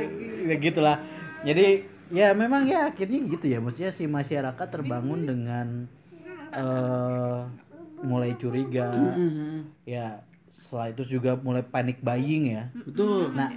ya, 0.45 0.55
gitulah. 0.61 0.97
Jadi 1.41 1.89
ya 2.13 2.31
memang 2.37 2.69
ya 2.69 2.89
akhirnya 2.93 3.19
gitu 3.25 3.45
ya. 3.49 3.59
Maksudnya 3.59 3.91
si 3.91 4.05
masyarakat 4.05 4.67
terbangun 4.69 5.25
dengan 5.25 5.67
eh 6.53 7.39
mulai 8.05 8.37
curiga. 8.37 9.17
Ya 9.83 10.21
setelah 10.47 10.93
itu 10.93 11.19
juga 11.19 11.35
mulai 11.35 11.65
panic 11.65 11.99
buying 11.99 12.55
ya. 12.55 12.71
betul 12.71 13.33
Nah, 13.35 13.51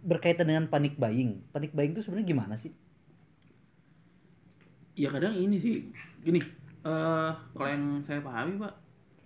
berkaitan 0.00 0.48
dengan 0.48 0.64
panic 0.70 0.96
buying. 0.96 1.42
Panic 1.52 1.76
buying 1.76 1.92
itu 1.92 2.00
sebenarnya 2.06 2.28
gimana 2.32 2.54
sih? 2.56 2.72
ya 4.98 5.14
kadang 5.14 5.38
ini 5.38 5.56
sih 5.62 5.94
gini 6.26 6.42
eh 6.82 7.30
kalau 7.54 7.68
yang 7.70 8.02
saya 8.02 8.18
pahami 8.18 8.58
pak 8.58 8.74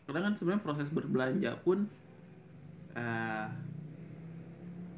kadang 0.04 0.28
kan 0.28 0.34
sebenarnya 0.36 0.64
proses 0.68 0.88
berbelanja 0.92 1.56
pun 1.64 1.88
eh 2.92 3.48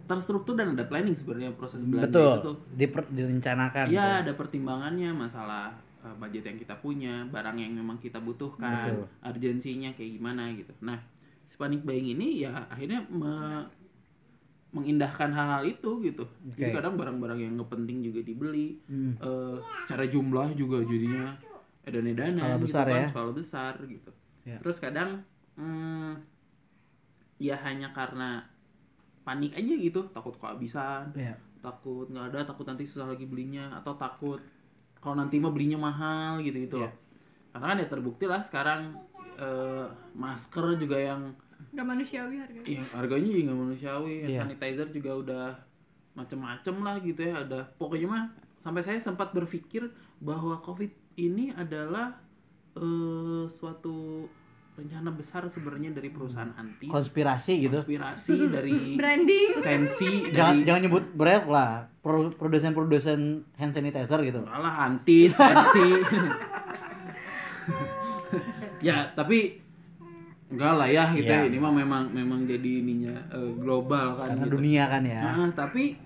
terstruktur 0.04 0.54
dan 0.54 0.76
ada 0.76 0.84
planning 0.84 1.12
sebenarnya 1.12 1.50
proses 1.56 1.80
belanja 1.80 2.08
Betul. 2.12 2.32
itu 2.32 2.44
tuh 2.44 2.56
Diper- 2.76 3.10
direncanakan. 3.10 3.84
Iya, 3.88 4.04
gitu. 4.04 4.20
ada 4.28 4.32
pertimbangannya 4.36 5.10
masalah 5.10 5.72
uh, 6.04 6.14
budget 6.16 6.44
yang 6.44 6.58
kita 6.58 6.76
punya, 6.76 7.24
barang 7.28 7.56
yang 7.56 7.72
memang 7.72 7.96
kita 7.98 8.20
butuhkan, 8.20 8.84
Betul. 8.84 9.04
urgensinya 9.24 9.90
kayak 9.92 10.20
gimana 10.20 10.52
gitu. 10.52 10.72
Nah, 10.80 11.00
si 11.48 11.56
panic 11.56 11.80
buying 11.82 12.12
ini 12.12 12.44
ya 12.44 12.68
akhirnya 12.68 13.00
me- 13.08 13.66
mengindahkan 14.74 15.30
hal-hal 15.30 15.62
itu 15.64 16.02
gitu. 16.02 16.26
Jadi 16.50 16.66
Oke. 16.66 16.74
kadang 16.74 16.98
barang-barang 16.98 17.38
yang 17.38 17.52
nggak 17.54 17.70
penting 17.70 18.02
juga 18.02 18.20
dibeli, 18.20 18.82
Hmm. 18.90 19.14
eh, 19.14 19.56
secara 19.86 20.04
jumlah 20.04 20.50
juga 20.52 20.82
jadinya 20.82 21.38
edan-edanan 21.86 22.34
Skala 22.34 22.56
gitu 22.58 22.64
besar 22.66 22.84
kan, 22.84 22.96
ya. 22.98 23.08
skala 23.14 23.30
besar 23.32 23.72
gitu. 23.86 24.10
Ya. 24.44 24.58
Terus 24.58 24.76
kadang 24.82 25.10
hmm, 25.54 26.18
ya 27.38 27.56
hanya 27.62 27.94
karena 27.94 28.42
panik 29.24 29.56
aja 29.56 29.72
gitu, 29.72 30.04
takut 30.12 30.36
kehabisan, 30.36 31.08
Ya. 31.16 31.32
takut 31.58 32.06
nggak 32.06 32.28
ada 32.30 32.44
takut 32.44 32.68
nanti 32.68 32.84
susah 32.84 33.08
lagi 33.08 33.24
belinya 33.24 33.72
atau 33.74 33.96
takut 33.96 34.36
kalau 35.00 35.16
nanti 35.16 35.40
mah 35.40 35.48
belinya 35.48 35.80
mahal 35.80 36.40
gitu 36.40 36.60
gitu 36.60 36.76
Iya. 36.76 36.88
loh 36.88 36.92
karena 37.52 37.66
kan 37.72 37.76
ya 37.80 37.88
terbukti 37.88 38.24
lah 38.26 38.40
sekarang 38.44 38.80
eh, 39.34 39.86
masker 40.12 40.76
juga 40.76 40.94
yang 40.94 41.32
nggak 41.72 41.86
manusiawi 41.86 42.36
harganya 42.36 42.68
ya, 42.68 42.82
harganya 42.94 43.28
juga 43.28 43.42
nggak 43.48 43.60
manusiawi 43.64 44.14
Iya. 44.28 44.40
sanitizer 44.44 44.88
juga 44.92 45.10
udah 45.16 45.46
macem-macem 46.12 46.76
lah 46.80 46.96
gitu 47.00 47.20
ya 47.24 47.42
ada 47.42 47.64
pokoknya 47.74 48.06
mah 48.06 48.24
sampai 48.60 48.84
saya 48.84 49.00
sempat 49.00 49.32
berpikir 49.32 49.88
bahwa 50.20 50.60
covid 50.60 50.92
ini 51.16 51.48
adalah 51.50 52.20
eh, 52.76 53.44
suatu 53.48 54.28
rencana 54.74 55.06
besar 55.08 55.46
sebenarnya 55.46 55.90
dari 55.92 56.10
perusahaan 56.10 56.50
anti 56.52 56.86
Konspirasi 56.86 57.62
gitu. 57.62 57.78
konspirasi 57.78 58.34
dari 58.50 58.74
branding 58.98 59.50
sensi 59.56 60.28
Jangan 60.28 60.54
dari 60.56 60.66
jangan 60.66 60.80
nyebut 60.82 61.04
brand 61.12 61.46
lah. 61.46 61.70
Pro- 61.98 62.30
Produsen-produsen 62.30 63.20
hand 63.54 63.72
sanitizer 63.72 64.18
gitu. 64.20 64.42
Alah 64.44 64.90
anti 64.90 65.30
sensi. 65.30 65.88
ya 68.82 69.08
tapi 69.14 69.62
enggak 70.50 70.72
lah 70.74 70.88
ya 70.88 71.04
gitu 71.12 71.24
Iya. 71.24 71.40
ya. 71.40 71.48
Ini 71.48 71.58
mah 71.58 71.72
memang 71.72 72.02
memang 72.10 72.40
jadi 72.44 72.70
ininya 72.82 73.14
eh, 73.30 73.52
global 73.56 74.14
kan 74.16 74.28
Karena 74.28 74.44
gitu. 74.44 74.54
dunia 74.54 74.84
kan 74.86 75.02
ya. 75.02 75.20
Nah, 75.24 75.50
tapi 75.50 75.96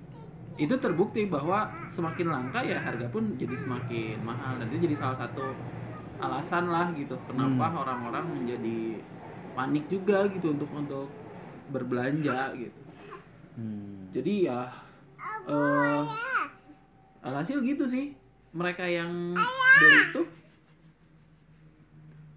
itu 0.54 0.74
terbukti 0.76 1.24
bahwa 1.24 1.66
semakin 1.88 2.26
langka 2.28 2.60
ya 2.60 2.76
harga 2.76 3.06
pun 3.08 3.32
jadi 3.34 3.54
semakin 3.54 4.18
mahal 4.20 4.58
dan 4.58 4.66
itu 4.68 4.84
jadi 4.84 4.96
salah 4.98 5.16
satu 5.16 5.54
alasan 6.18 6.66
lah 6.66 6.90
gitu. 6.92 7.14
Kenapa 7.24 7.64
Hmm. 7.66 7.80
orang-orang 7.80 8.24
menjadi 8.34 9.00
panik 9.52 9.86
juga 9.86 10.26
gitu 10.28 10.52
untuk 10.52 10.70
untuk 10.70 11.08
berbelanja 11.68 12.54
gitu. 12.54 12.80
Hmm. 13.54 14.10
Jadi 14.10 14.46
ya 14.46 14.70
eh 15.46 16.02
alhasil 17.20 17.58
gitu 17.60 17.86
sih. 17.86 18.14
Mereka 18.50 18.84
yang 18.84 19.36
beli 19.76 19.98
itu 20.08 20.22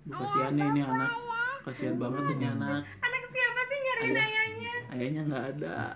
Duh, 0.02 0.18
kasihannya 0.18 0.66
ini 0.68 0.82
anak. 0.82 1.12
Kasihan 1.62 1.96
banget 1.96 2.24
ini 2.34 2.46
anak. 2.48 2.82
Anak 3.00 3.24
siapa 3.26 3.62
sih 3.64 3.78
nyariin 3.80 4.10
Ayah. 4.12 4.26
ayahnya? 4.26 4.74
Ayahnya 4.90 5.22
nggak 5.26 5.46
ada. 5.56 5.76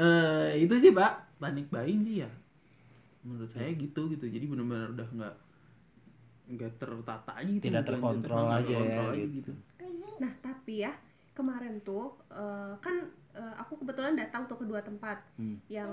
Eh 0.00 0.64
itu 0.64 0.74
sih 0.76 0.90
pak. 0.90 1.12
Panik 1.36 1.68
buying 1.68 2.00
sih 2.02 2.20
ya 2.20 2.30
menurut 3.20 3.50
saya 3.52 3.70
gitu 3.72 4.08
gitu 4.08 4.24
jadi 4.24 4.44
benar-benar 4.48 4.96
udah 4.96 5.08
nggak 5.12 5.34
nggak 6.50 6.72
tertata 6.82 7.32
aja 7.36 7.50
gitu 7.50 7.64
Tidak 7.68 7.84
terkontrol 7.84 8.42
nggak 8.48 8.60
aja 8.66 8.74
ya, 8.74 9.02
aja 9.14 9.22
gitu. 9.22 9.52
Nah, 10.18 10.32
tapi 10.42 10.82
ya 10.82 10.92
kemarin 11.32 11.78
tuh 11.80 12.18
eh, 12.28 12.74
kan 12.82 13.06
eh, 13.32 13.54
aku 13.56 13.78
kebetulan 13.80 14.18
datang 14.18 14.50
tuh 14.50 14.58
ke 14.58 14.64
dua 14.66 14.82
tempat 14.82 15.22
Hmm. 15.38 15.62
yang 15.70 15.88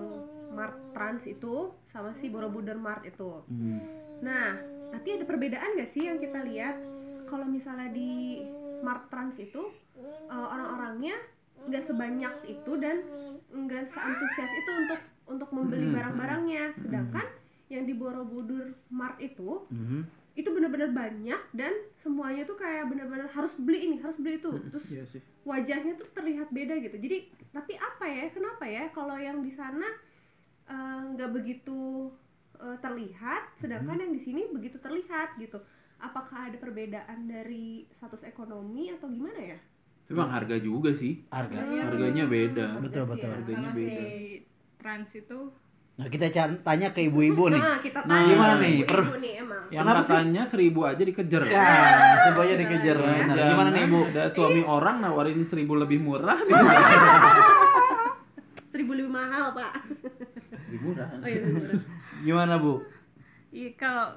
Mart 0.51 0.75
Trans 0.91 1.23
itu 1.29 1.71
sama 1.87 2.11
si 2.17 2.27
Borobudur 2.27 2.75
Mart 2.75 3.05
itu. 3.05 3.45
Hmm. 3.45 3.79
Nah, 4.25 4.57
tapi 4.89 5.19
ada 5.19 5.29
perbedaan 5.29 5.77
gak 5.77 5.91
sih 5.93 6.09
yang 6.09 6.17
kita 6.17 6.41
lihat 6.41 6.75
kalau 7.29 7.45
misalnya 7.45 7.93
di 7.93 8.41
Mart 8.81 9.13
Trans 9.13 9.37
itu 9.37 9.61
eh, 9.99 10.33
orang-orangnya 10.33 11.15
nggak 11.67 11.83
sebanyak 11.83 12.33
itu 12.47 12.71
dan 12.79 13.03
nggak 13.49 13.83
seantusias 13.89 14.51
itu 14.53 14.71
untuk 14.73 14.99
untuk 15.27 15.51
membeli 15.51 15.85
Hmm. 15.85 15.95
barang-barangnya, 15.95 16.63
sedangkan 16.79 17.27
yang 17.67 17.83
di 17.83 17.93
Borobudur 17.93 18.71
Mart 18.89 19.19
itu 19.19 19.67
Mhm. 19.67 20.07
itu 20.33 20.53
benar-benar 20.53 20.93
banyak 20.93 21.41
dan 21.51 21.73
semuanya 21.97 22.45
tuh 22.45 22.53
kayak 22.55 22.87
benar-benar 22.87 23.25
harus 23.27 23.57
beli 23.57 23.89
ini 23.89 23.97
harus 23.97 24.15
beli 24.15 24.37
itu 24.37 24.53
terus 24.69 24.85
Iya 24.85 25.03
sih. 25.03 25.17
wajahnya 25.43 25.97
tuh 25.97 26.05
terlihat 26.13 26.53
beda 26.53 26.77
gitu 26.77 26.93
jadi 26.95 27.25
tapi 27.49 27.73
apa 27.73 28.05
ya 28.05 28.29
kenapa 28.29 28.63
ya 28.63 28.85
kalau 28.93 29.17
yang 29.17 29.41
di 29.41 29.49
sana 29.49 29.89
eh, 30.63 31.01
nggak 31.11 31.33
begitu 31.33 32.13
eh, 32.55 32.77
terlihat 32.77 33.57
sedangkan 33.57 33.97
yang 33.97 34.13
di 34.13 34.21
sini 34.21 34.45
begitu 34.47 34.77
terlihat 34.77 35.35
gitu 35.37 35.57
apakah 35.97 36.47
ada 36.47 36.57
perbedaan 36.57 37.25
dari 37.25 37.89
status 37.89 38.21
ekonomi 38.21 38.93
atau 38.93 39.09
gimana 39.09 39.41
ya 39.41 39.57
Itu 40.05 40.13
emang 40.13 40.31
harga 40.31 40.55
juga 40.55 40.93
sih. 40.93 41.25
harga 41.27 41.65
Harganya 41.65 42.23
bener. 42.23 42.53
beda. 42.53 42.65
Betul, 42.79 43.03
sih 43.03 43.11
betul. 43.11 43.27
ya. 43.27 43.35
Harganya 43.35 43.69
beda. 43.73 44.05
Trans 44.77 45.11
itu 45.13 45.39
nah 45.97 46.05
kita 46.05 46.29
tanya 46.61 46.93
ke 46.93 47.01
ibu-ibu 47.03 47.49
nih 47.49 47.57
Nah, 47.57 47.81
kita 47.81 47.99
Nah, 47.99 48.21
tanya 48.21 48.29
gimana 48.29 48.53
ke 48.53 48.61
nih? 48.61 48.73
ibu-ibu 48.77 48.87
Per- 48.87 49.17
nih 49.17 49.33
emang 49.39 49.63
Yang 49.67 49.81
Kenapa 49.83 50.03
sih? 50.03 50.45
seribu 50.45 50.79
aja 50.83 51.01
dikejar. 51.01 51.41
ya 51.43 51.57
coba 52.27 52.39
aja 52.39 52.55
dikejar 52.55 52.95
Iya. 52.95 53.09
benar. 53.17 53.35
Jangan 53.35 53.51
gimana 53.51 53.69
nih 53.71 53.83
ibu 53.83 53.99
Ada 54.07 54.23
suami 54.29 54.61
orang 54.63 54.95
nawarin 54.99 55.41
seribu 55.43 55.73
lebih 55.75 55.99
murah. 55.99 56.37
seribu 58.67 58.93
lebih 58.93 59.09
mahal 59.09 59.51
pak 59.51 59.73
lebih 60.63 60.79
murah. 60.83 61.09
oh 61.15 61.25
iya 61.25 61.41
bener. 61.41 61.81
gimana 62.19 62.53
bu 62.57 62.73
iya 63.49 63.69
kalau 63.73 64.13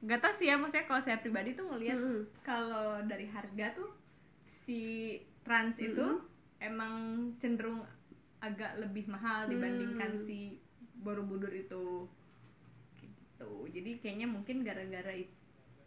nggak 0.00 0.18
tahu 0.18 0.32
sih 0.34 0.46
ya 0.46 0.58
maksudnya 0.58 0.84
kalau 0.84 1.00
saya 1.00 1.16
pribadi 1.16 1.54
tuh 1.54 1.64
ngelihat 1.64 1.94
Mm-mm. 1.94 2.26
kalau 2.42 2.98
dari 3.04 3.24
harga 3.26 3.70
tuh 3.72 3.88
si 4.58 5.14
trans 5.40 5.78
itu 5.78 6.20
emang 6.58 6.92
cenderung 7.36 7.86
agak 8.44 8.76
lebih 8.76 9.04
mahal 9.06 9.46
dibandingkan 9.46 10.10
Hmm. 10.12 10.22
si 10.22 10.60
Borobudur 10.96 11.50
itu 11.50 12.04
gitu 12.94 13.50
jadi 13.66 13.90
kayaknya 13.98 14.26
mungkin 14.26 14.60
gara-gara 14.60 15.12
itu 15.12 15.32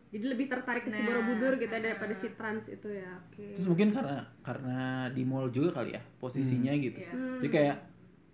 jadi 0.07 0.25
lebih 0.29 0.47
tertarik 0.47 0.83
ke 0.83 0.89
si 0.89 0.97
Nah, 0.97 1.07
Borobudur 1.07 1.53
gitu 1.55 1.69
ah. 1.69 1.81
daripada 1.81 2.13
si 2.13 2.27
trans 2.31 2.63
itu 2.65 2.87
ya 2.87 3.11
oke 3.19 3.43
Terus 3.53 3.67
mungkin 3.67 3.87
karena 3.91 4.17
karena 4.41 4.79
di 5.09 5.23
mall 5.23 5.49
juga 5.49 5.69
kali 5.75 5.91
ya 5.91 6.01
posisinya 6.17 6.71
gitu. 6.73 6.97
ya 6.97 7.11
Hmm. 7.11 7.37
Jadi 7.37 7.49
kayak 7.51 7.77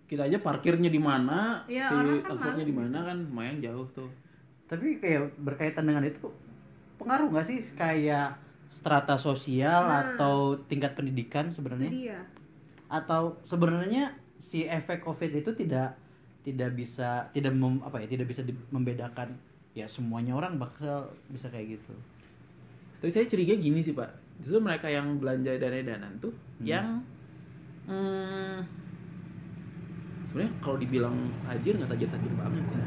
kita 0.04 0.22
aja 0.22 0.38
parkirnya 0.38 0.86
di 0.86 1.00
mana, 1.00 1.64
Iya, 1.64 1.88
si 1.88 1.94
kan 1.96 2.04
transportnya 2.22 2.60
males 2.60 2.68
di 2.68 2.76
mana 2.76 2.98
kan 3.02 3.16
lumayan 3.24 3.56
jauh 3.58 3.88
tuh. 3.90 4.10
tapi 4.64 4.96
kayak 4.96 5.36
berkaitan 5.38 5.84
dengan 5.84 6.00
itu 6.02 6.24
pengaruh 6.96 7.28
nggak 7.28 7.44
sih 7.44 7.58
kayak 7.74 8.32
strata 8.66 9.14
sosial 9.14 9.84
Nah. 9.84 10.14
atau 10.14 10.56
tingkat 10.62 10.94
pendidikan 10.94 11.46
sebenarnya 11.48 11.90
atau 12.94 13.42
sebenarnya 13.42 14.14
si 14.38 14.62
efek 14.62 15.02
covid 15.02 15.34
itu 15.34 15.50
tidak 15.58 15.98
tidak 16.46 16.70
bisa 16.78 17.26
tidak 17.34 17.50
mem- 17.50 17.82
apa 17.82 17.98
ya 18.04 18.06
tidak 18.06 18.30
bisa 18.30 18.46
di- 18.46 18.54
membedakan 18.70 19.34
ya 19.74 19.90
semuanya 19.90 20.38
orang 20.38 20.54
bakal 20.54 21.10
bisa 21.26 21.50
kayak 21.50 21.80
gitu. 21.80 21.94
Tapi 23.02 23.10
saya 23.10 23.26
curiga 23.26 23.58
gini 23.58 23.82
sih 23.82 23.90
pak, 23.90 24.06
justru 24.38 24.62
mereka 24.62 24.86
yang 24.86 25.18
belanja 25.18 25.58
dana-danan 25.58 26.12
tuh 26.22 26.30
yang 26.62 27.02
hmm, 27.90 28.62
sebenarnya 30.30 30.52
kalau 30.62 30.76
dibilang 30.78 31.16
tajir 31.50 31.74
nggak 31.74 31.90
tajir-tajir 31.90 32.32
banget 32.38 32.64
sih. 32.78 32.84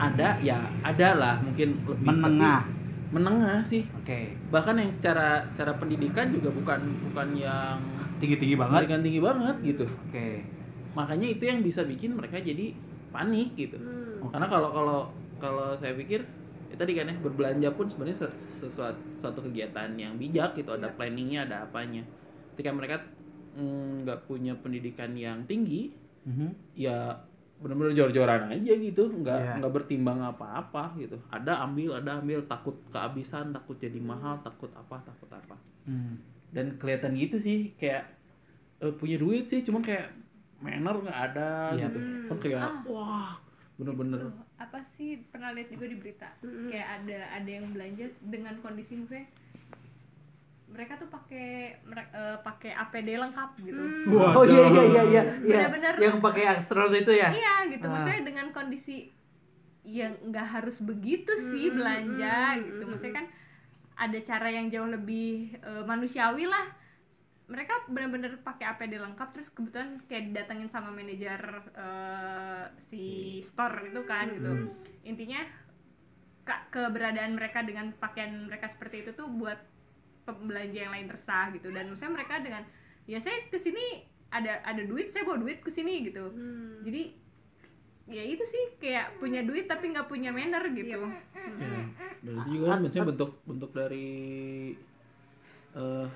Ada 0.00 0.38
ya, 0.40 0.58
ada 0.80 1.08
lah 1.18 1.36
mungkin 1.42 1.76
lebih 1.84 2.06
menengah. 2.06 2.62
Tapi 2.64 2.78
menengah 3.10 3.60
sih. 3.66 3.82
oke. 3.90 4.20
Bahkan 4.54 4.74
yang 4.78 4.90
secara 4.94 5.42
secara 5.42 5.74
pendidikan 5.74 6.30
juga 6.30 6.54
bukan 6.54 6.80
bukan 7.10 7.28
yang 7.34 7.76
tinggi 8.20 8.36
tinggi 8.36 8.56
banget 8.56 8.84
pendidikan 8.84 9.02
tinggi 9.02 9.20
banget 9.20 9.56
gitu. 9.64 9.84
oke 9.88 10.26
Makanya 10.90 11.26
itu 11.26 11.42
yang 11.42 11.60
bisa 11.60 11.80
bikin 11.82 12.14
mereka 12.14 12.36
jadi 12.38 12.74
panik 13.10 13.54
gitu. 13.54 13.78
Hmm. 13.78 14.28
Karena 14.28 14.46
kalau 14.46 14.68
kalau 14.70 15.00
kalau 15.38 15.66
saya 15.74 15.94
pikir 15.94 16.22
ya 16.68 16.76
tadi 16.76 16.92
kan 16.94 17.10
ya 17.10 17.16
berbelanja 17.18 17.68
pun 17.74 17.86
sebenarnya 17.86 18.26
se- 18.26 18.38
sesuatu 18.60 19.00
suatu 19.16 19.42
kegiatan 19.42 19.90
yang 19.94 20.14
bijak 20.14 20.54
gitu 20.54 20.70
ada 20.70 20.86
Iya. 20.86 20.94
planningnya 20.94 21.40
ada 21.48 21.56
apanya. 21.64 22.02
Ketika 22.54 22.70
mereka 22.70 22.96
mm, 23.50 24.04
nggak 24.04 24.18
punya 24.26 24.54
pendidikan 24.54 25.10
yang 25.12 25.42
tinggi 25.44 25.90
Mhm. 26.22 26.76
ya 26.76 27.16
benar-benar 27.60 27.92
jor-joran 27.92 28.48
aja 28.48 28.72
gitu 28.72 29.10
nggak 29.10 29.38
Iya. 29.38 29.52
nggak 29.58 29.72
bertimbang 29.74 30.20
apa-apa 30.22 30.96
gitu 30.96 31.16
ada 31.28 31.60
ambil 31.60 31.96
ada 31.96 32.16
ambil 32.16 32.40
takut 32.44 32.72
kehabisan 32.88 33.52
takut 33.52 33.76
jadi 33.76 34.00
mahal 34.00 34.40
takut 34.40 34.72
apa 34.72 34.96
takut 35.02 35.28
apa 35.28 35.56
Hmm. 35.84 36.16
Dan 36.50 36.74
kelihatan 36.76 37.14
gitu 37.14 37.36
sih 37.36 37.58
kayak 37.74 38.06
eh, 38.78 38.92
punya 38.92 39.16
duit 39.16 39.46
sih 39.46 39.60
cuman 39.60 39.80
kayak 39.80 40.10
manner 40.58 40.96
nggak 40.98 41.18
ada 41.26 41.50
Iya. 41.72 41.86
gitu 41.86 41.98
kan 42.26 42.36
kayak 42.38 42.60
wah 42.84 43.32
bener-bener 43.74 44.28
apa 44.54 44.76
sih 44.84 45.24
pernah 45.26 45.50
lihat 45.50 45.68
juga 45.68 45.86
di 45.86 45.96
berita 45.96 46.28
Mm-mm. 46.40 46.68
kayak 46.68 46.88
ada 47.00 47.18
ada 47.34 47.50
yang 47.50 47.66
belanja 47.70 48.04
dengan 48.20 48.52
kondisi 48.58 48.92
maksudnya 48.94 49.24
mereka 50.70 50.94
tuh 50.96 51.08
pakai 51.08 51.80
eh, 51.82 52.36
pakai 52.40 52.70
APD 52.76 53.08
lengkap 53.16 53.50
gitu 53.60 53.82
Hmm. 54.06 54.36
oh 54.36 54.44
iya 54.44 54.64
iya 54.68 54.82
iya 54.84 55.02
iya 55.04 55.22
iya 55.40 55.58
Bener-bener. 55.66 55.94
yang 55.98 56.16
pakai 56.20 56.44
astronot 56.52 56.94
itu 56.94 57.10
ya 57.12 57.28
iya 57.28 57.54
gitu 57.66 57.82
Ah. 57.82 57.90
maksudnya 57.90 58.22
dengan 58.22 58.46
kondisi 58.50 59.10
yang 59.82 60.12
nggak 60.22 60.46
harus 60.52 60.78
begitu 60.80 61.32
sih 61.40 61.66
Mm-mm, 61.66 61.76
belanja 61.76 62.36
mm-mm, 62.52 62.62
gitu 62.62 62.74
mm-mm. 62.76 62.90
maksudnya 62.92 63.14
kan 63.16 63.26
ada 64.00 64.18
cara 64.24 64.48
yang 64.48 64.72
jauh 64.72 64.88
lebih 64.88 65.28
eh, 65.60 65.84
manusiawi 65.84 66.48
lah 66.48 66.66
mereka 67.50 67.82
benar-benar 67.90 68.38
pakai 68.46 68.64
APD 68.64 68.94
lengkap 68.96 69.28
terus 69.34 69.50
kebetulan 69.50 69.98
kayak 70.06 70.30
didatengin 70.30 70.70
sama 70.70 70.88
manajer 70.94 71.40
eh, 71.76 72.64
si 72.80 73.04
store 73.42 73.90
itu 73.90 74.00
kan 74.06 74.32
gitu 74.32 74.50
Hmm. 74.50 74.70
intinya 75.04 75.42
ka- 76.48 76.66
keberadaan 76.72 77.36
mereka 77.36 77.60
dengan 77.60 77.92
pakaian 77.94 78.48
mereka 78.48 78.66
seperti 78.70 79.04
itu 79.04 79.10
tuh 79.12 79.28
buat 79.28 79.58
pembelanja 80.24 80.78
yang 80.86 80.92
lain 80.94 81.08
resah 81.10 81.50
gitu 81.52 81.68
dan 81.70 81.90
maksudnya 81.90 82.14
mereka 82.16 82.38
dengan 82.40 82.62
ya 83.04 83.18
saya 83.18 83.50
ke 83.50 83.58
sini 83.58 84.06
ada 84.30 84.62
ada 84.62 84.82
duit 84.86 85.10
saya 85.10 85.26
bawa 85.26 85.42
duit 85.42 85.58
ke 85.60 85.68
sini 85.68 86.06
gitu 86.06 86.30
Hmm. 86.30 86.86
jadi 86.86 87.02
ya 88.10 88.22
itu 88.22 88.42
sih 88.42 88.64
kayak 88.76 89.16
punya 89.16 89.40
duit 89.40 89.64
tapi 89.64 89.88
nggak 89.88 90.04
punya 90.04 90.30
manner 90.30 90.66
gitu. 90.70 90.90
Iya. 90.90 91.00
Ya, 91.00 91.80
dan 92.20 92.32
itu 92.36 92.48
juga 92.52 92.66
kan 92.68 92.78
maksudnya 92.82 93.06
bentuk 93.08 93.30
bentuk 93.42 93.70
dari 93.70 94.08
eh 95.70 96.06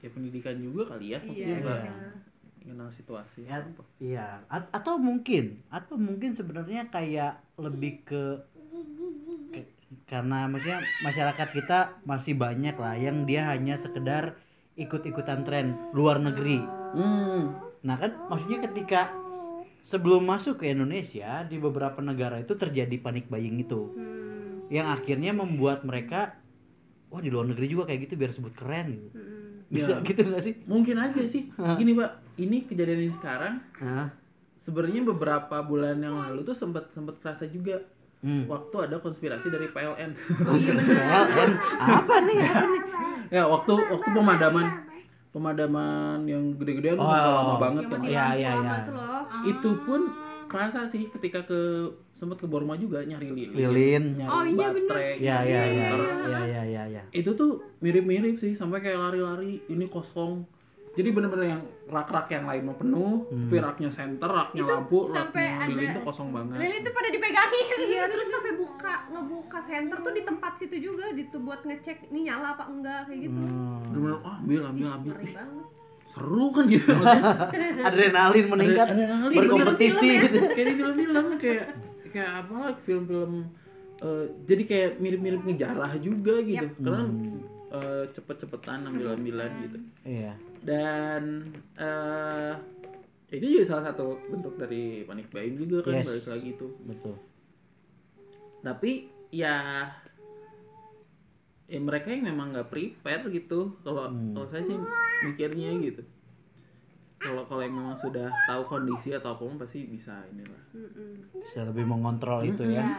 ya 0.00 0.08
pendidikan 0.10 0.56
juga 0.56 0.82
kali 0.90 1.12
ya 1.12 1.18
maksudnya 1.20 1.58
Iya, 1.60 1.76
iya. 1.84 1.94
kenal 2.64 2.88
situasi. 2.90 3.40
Ya, 3.44 3.60
apa. 3.60 3.82
iya. 3.98 4.26
A- 4.48 4.70
atau 4.72 4.96
mungkin 4.96 5.60
atau 5.68 5.94
mungkin 5.94 6.32
sebenarnya 6.32 6.88
kayak 6.88 7.38
lebih 7.54 8.02
ke, 8.02 8.22
ke- 9.52 9.70
karena 10.08 10.48
maksudnya 10.48 10.80
masyarakat 11.00 11.48
kita 11.52 11.78
masih 12.02 12.34
banyak 12.34 12.74
lah 12.74 12.96
yang 12.96 13.22
dia 13.22 13.46
hanya 13.46 13.76
sekedar 13.76 14.34
ikut-ikutan 14.74 15.44
tren 15.44 15.76
luar 15.92 16.16
negeri. 16.16 16.64
Hmm. 16.96 17.52
Nah 17.82 17.96
kan 17.96 18.16
maksudnya 18.26 18.64
ketika 18.64 19.12
sebelum 19.82 20.22
masuk 20.22 20.58
ke 20.58 20.70
Indonesia 20.70 21.42
di 21.42 21.56
beberapa 21.56 21.98
negara 21.98 22.38
itu 22.38 22.54
terjadi 22.54 22.96
panik 22.96 23.26
buying 23.26 23.58
itu. 23.58 23.92
Hmm. 23.92 24.30
yang 24.68 24.88
akhirnya 24.88 25.30
membuat 25.30 25.84
mereka 25.84 26.32
wah 27.06 27.20
di 27.20 27.28
luar 27.28 27.44
negeri 27.44 27.68
juga 27.68 27.84
kayak 27.84 28.08
gitu 28.08 28.16
biar 28.16 28.32
sebut 28.32 28.52
keren. 28.52 29.04
Gitu 29.04 29.12
Hmm. 29.12 29.68
bisa 29.68 29.92
Ya. 29.92 30.00
gitu 30.02 30.20
gak 30.24 30.40
sih? 30.40 30.54
Mungkin 30.64 30.96
aja 30.96 31.20
sih. 31.24 31.52
Gini 31.52 31.92
pak. 31.92 32.10
Ini 32.34 32.64
kejadian 32.64 33.00
ini 33.02 33.12
sekarang 33.12 33.60
sebenarnya 34.54 35.04
beberapa 35.04 35.60
bulan 35.60 35.98
yang 35.98 36.16
lalu 36.16 36.40
tuh 36.42 36.54
sempat 36.54 36.88
sempat 36.88 37.18
kerasa 37.18 37.44
juga. 37.46 37.84
Hmm. 38.22 38.46
waktu 38.46 38.86
ada 38.86 38.96
konspirasi 38.96 39.50
dari 39.50 39.66
PLN 39.66 40.14
Oh 40.46 40.54
iya 40.54 40.72
benar. 40.72 41.26
PLN 41.26 41.52
apa 41.74 42.14
nih? 42.22 42.38
Apa 42.38 42.64
nih 42.64 42.82
ya 43.28 43.42
waktu 43.44 43.72
waktu 43.74 44.08
pemadaman 44.08 44.66
pemadaman 45.32 46.22
yang 46.24 46.54
gede-gedean 46.54 46.94
Oh. 46.94 47.08
lama 47.08 47.54
banget 47.58 47.82
Yang 47.82 47.90
kan 47.90 47.98
mati 47.98 48.08
Iya, 48.08 48.26
iya, 48.30 48.50
iya. 48.54 48.72
itu 48.78 48.90
loh. 48.92 49.22
itu 49.42 49.70
pun 49.82 50.00
kerasa 50.46 50.84
sih 50.84 51.08
ketika 51.08 51.40
ke 51.42 51.88
sempat 52.12 52.36
ke 52.36 52.44
Borma 52.44 52.76
juga 52.76 53.00
nyari 53.00 53.32
lilin, 53.32 53.50
Lilin. 53.50 54.04
nyari 54.14 54.28
Oh, 54.30 54.44
iya, 54.44 54.66
baterai 54.68 55.12
ya 55.18 55.36
nyari 55.40 55.48
ya 55.48 55.62
ya 55.64 55.88
senter. 55.88 56.28
ya 56.28 56.40
ya 56.46 56.62
ya 56.62 56.82
ya 56.90 57.02
itu 57.10 57.30
tuh 57.32 57.50
mirip-mirip 57.80 58.36
sih 58.36 58.52
sampai 58.52 58.78
kayak 58.78 59.00
lari-lari 59.00 59.64
ini 59.66 59.88
kosong 59.88 60.44
jadi 60.92 61.08
bener-bener 61.08 61.46
yang 61.48 61.62
rak-rak 61.86 62.28
yang 62.28 62.44
lain 62.44 62.62
mau 62.62 62.76
penuh 62.76 63.24
Hmm. 63.24 63.48
tapi 63.48 63.56
raknya 63.58 63.88
center 63.88 64.28
raknya 64.28 64.60
Itu 64.60 64.68
lampu 64.70 64.98
sampai 65.06 65.44
raknya 65.50 65.66
lilin 65.66 65.84
ada- 65.86 65.94
tuh 65.94 66.04
kosong 66.04 66.28
banget. 66.30 66.56
lilin 66.58 66.80
tuh 66.80 66.92
pada 66.92 67.08
dipegangin. 67.08 67.66
Iya, 67.82 68.02
terus 68.06 68.28
sampai 68.28 68.52
buka 68.54 68.94
ngebuka 69.08 69.58
center 69.62 69.96
tuh 69.98 70.12
di 70.12 70.22
tempat 70.22 70.52
situ 70.54 70.76
juga 70.82 71.04
gitu 71.12 71.36
buat 71.38 71.60
ngecek 71.62 71.98
ini 72.06 72.20
nyala 72.26 72.52
apa 72.52 72.64
enggak 72.66 73.00
kayak 73.06 73.20
gitu. 73.22 73.38
Hmm. 73.38 73.80
bener-bener 73.86 74.18
ah 74.20 74.36
ambil 74.38 74.60
ambil 74.66 74.86
ambil. 74.90 75.12
Ih, 75.18 75.32
banget. 75.32 75.66
seru 76.04 76.44
kan 76.50 76.64
gitu 76.66 76.86
maksudnya. 76.90 77.32
Adrenalin 77.88 78.46
meningkat 78.46 78.86
Ada- 78.86 78.92
adrenalin. 78.94 79.32
Berkompetisi 79.34 79.96
film-film 79.96 80.22
gitu. 80.22 80.38
Kayak 80.46 80.66
di 80.66 80.74
film-film 80.76 81.26
kayak 81.38 81.64
kayak 82.06 82.32
apa 82.38 82.56
film-film 82.82 83.32
eh, 83.98 84.24
jadi 84.44 84.62
kayak 84.62 84.90
mirip-mirip 84.98 85.40
ngejarah 85.42 85.92
juga 85.96 86.34
gitu. 86.42 86.66
Karena 86.76 87.04
eh, 87.72 88.04
cepet-cepetan 88.12 88.84
ambil-ambilan 88.86 89.50
gitu. 89.62 89.78
Iya 90.04 90.36
dan 90.62 91.22
eh 91.74 92.54
itu 93.32 93.46
juga 93.50 93.64
salah 93.66 93.84
satu 93.88 94.20
bentuk 94.26 94.54
dari 94.56 95.02
panic 95.02 95.28
buying 95.28 95.56
juga 95.56 95.82
kan 95.82 95.98
Yes. 95.98 96.06
balik 96.06 96.26
lagi 96.28 96.48
itu 96.52 96.66
betul 96.84 97.16
tapi 98.60 98.90
ya 99.30 99.88
ya 101.64 101.78
mereka 101.80 102.12
yang 102.12 102.28
memang 102.28 102.52
nggak 102.52 102.68
prepare 102.68 103.24
gitu 103.28 103.74
kalau 103.80 104.06
Hmm. 104.06 104.32
kalau 104.32 104.46
saya 104.46 104.62
sih 104.62 104.76
mikirnya 105.24 105.72
gitu 105.80 106.02
kalau 107.16 107.46
kalau 107.46 107.62
yang 107.62 107.72
memang 107.72 107.96
sudah 107.96 108.28
tahu 108.44 108.62
kondisi 108.68 109.10
atau 109.10 109.32
apa 109.32 109.42
pun 109.42 109.56
pasti 109.56 109.86
bisa 109.86 110.26
inilah 110.28 110.62
bisa 111.32 111.64
lebih 111.64 111.86
mengontrol 111.86 112.44
itu 112.44 112.62
ya 112.66 112.82
Ya. 112.82 112.90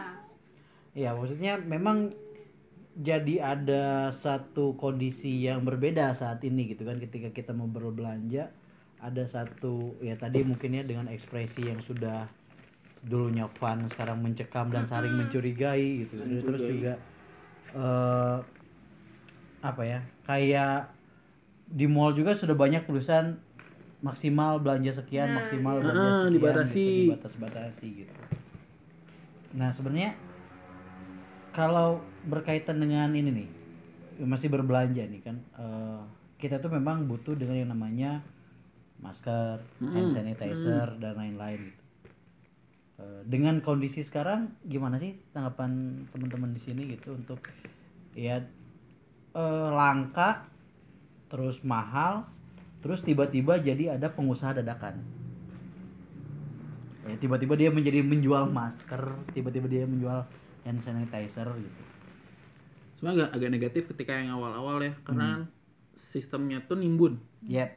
Iya, 0.94 1.10
maksudnya 1.10 1.58
memang 1.58 2.14
jadi 2.94 3.42
ada 3.42 4.14
satu 4.14 4.78
kondisi 4.78 5.42
yang 5.42 5.66
berbeda 5.66 6.14
saat 6.14 6.42
ini 6.46 6.70
gitu 6.74 6.86
kan 6.86 7.02
ketika 7.02 7.34
kita 7.34 7.50
mau 7.50 7.66
berbelanja 7.66 8.46
ada 9.02 9.24
satu 9.26 9.98
ya 10.00 10.14
tadi 10.14 10.46
mungkin 10.46 10.78
ya 10.78 10.82
dengan 10.86 11.10
ekspresi 11.10 11.66
yang 11.68 11.82
sudah 11.82 12.30
dulunya 13.04 13.50
fun 13.60 13.84
sekarang 13.90 14.22
mencekam 14.22 14.70
dan 14.72 14.86
saling 14.86 15.12
mencurigai 15.12 16.06
gitu 16.06 16.22
terus 16.22 16.62
Mencurigai. 16.62 16.70
juga 16.70 16.92
eh 17.74 18.38
apa 19.64 19.82
ya 19.82 20.00
kayak 20.24 20.94
di 21.66 21.88
mall 21.88 22.12
juga 22.14 22.36
sudah 22.36 22.54
banyak 22.54 22.84
tulisan 22.86 23.40
maksimal 24.04 24.60
belanja 24.60 25.00
sekian 25.00 25.32
Nah, 25.32 25.40
maksimal 25.40 25.80
iya. 25.80 25.82
belanja 25.82 26.08
Ah, 26.08 26.14
sekian 26.14 26.32
dibatasi. 26.36 26.76
gitu, 26.78 27.00
dibatas-batasi 27.08 27.86
gitu 28.04 28.14
nah 29.54 29.70
sebenarnya 29.70 30.14
kalau 31.54 32.02
berkaitan 32.26 32.82
dengan 32.82 33.14
ini 33.14 33.30
nih 33.30 33.48
masih 34.26 34.50
berbelanja 34.50 35.06
nih 35.06 35.22
kan 35.22 35.38
eh, 35.54 36.02
kita 36.42 36.58
tuh 36.58 36.74
memang 36.74 37.06
butuh 37.06 37.38
dengan 37.38 37.56
yang 37.56 37.70
namanya 37.70 38.20
masker, 38.98 39.62
hand 39.80 40.10
sanitizer 40.12 40.96
dan 40.98 41.14
lain-lain 41.14 41.70
gitu. 41.70 41.82
Eh, 42.94 43.22
dengan 43.26 43.58
kondisi 43.62 44.02
sekarang 44.02 44.54
gimana 44.66 44.98
sih 44.98 45.14
tanggapan 45.30 46.04
teman-teman 46.10 46.50
di 46.54 46.60
sini 46.62 46.82
gitu 46.90 47.14
untuk 47.14 47.42
ya 48.14 48.42
eh, 49.34 49.68
langka 49.70 50.46
terus 51.30 51.62
mahal 51.66 52.26
terus 52.82 53.00
tiba-tiba 53.00 53.58
jadi 53.62 53.96
ada 53.96 54.10
pengusaha 54.10 54.58
dadakan? 54.58 55.00
Ya 57.04 57.16
tiba-tiba 57.20 57.54
dia 57.56 57.70
menjadi 57.70 58.00
menjual 58.00 58.48
masker 58.50 59.32
tiba-tiba 59.34 59.66
dia 59.70 59.84
menjual 59.84 60.24
hand 60.64 60.80
sanitizer 60.80 61.46
gitu 61.60 61.82
sebenarnya 62.96 63.28
agak, 63.28 63.30
agak 63.36 63.50
negatif 63.52 63.82
ketika 63.92 64.12
yang 64.16 64.32
awal-awal 64.34 64.80
ya 64.80 64.92
karena 65.04 65.44
Hmm. 65.44 65.48
sistemnya 65.94 66.58
tuh 66.64 66.74
nimbun 66.80 67.20
Yep. 67.46 67.70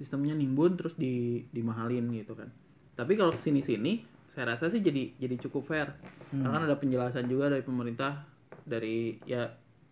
sistemnya 0.00 0.34
nimbun 0.34 0.74
terus 0.80 0.96
di 0.96 1.44
dimahalin 1.52 2.08
gitu 2.16 2.32
kan 2.34 2.48
tapi 2.96 3.14
kalau 3.14 3.36
ke 3.36 3.40
sini 3.40 3.60
sini 3.60 3.92
saya 4.32 4.56
rasa 4.56 4.72
sih 4.72 4.80
jadi 4.80 5.14
jadi 5.20 5.36
cukup 5.46 5.68
fair 5.68 5.88
Hmm. 6.30 6.46
karena 6.46 6.54
kan 6.56 6.64
ada 6.70 6.76
penjelasan 6.78 7.26
juga 7.26 7.50
dari 7.50 7.62
pemerintah 7.62 8.24
dari 8.62 9.18
ya 9.26 9.50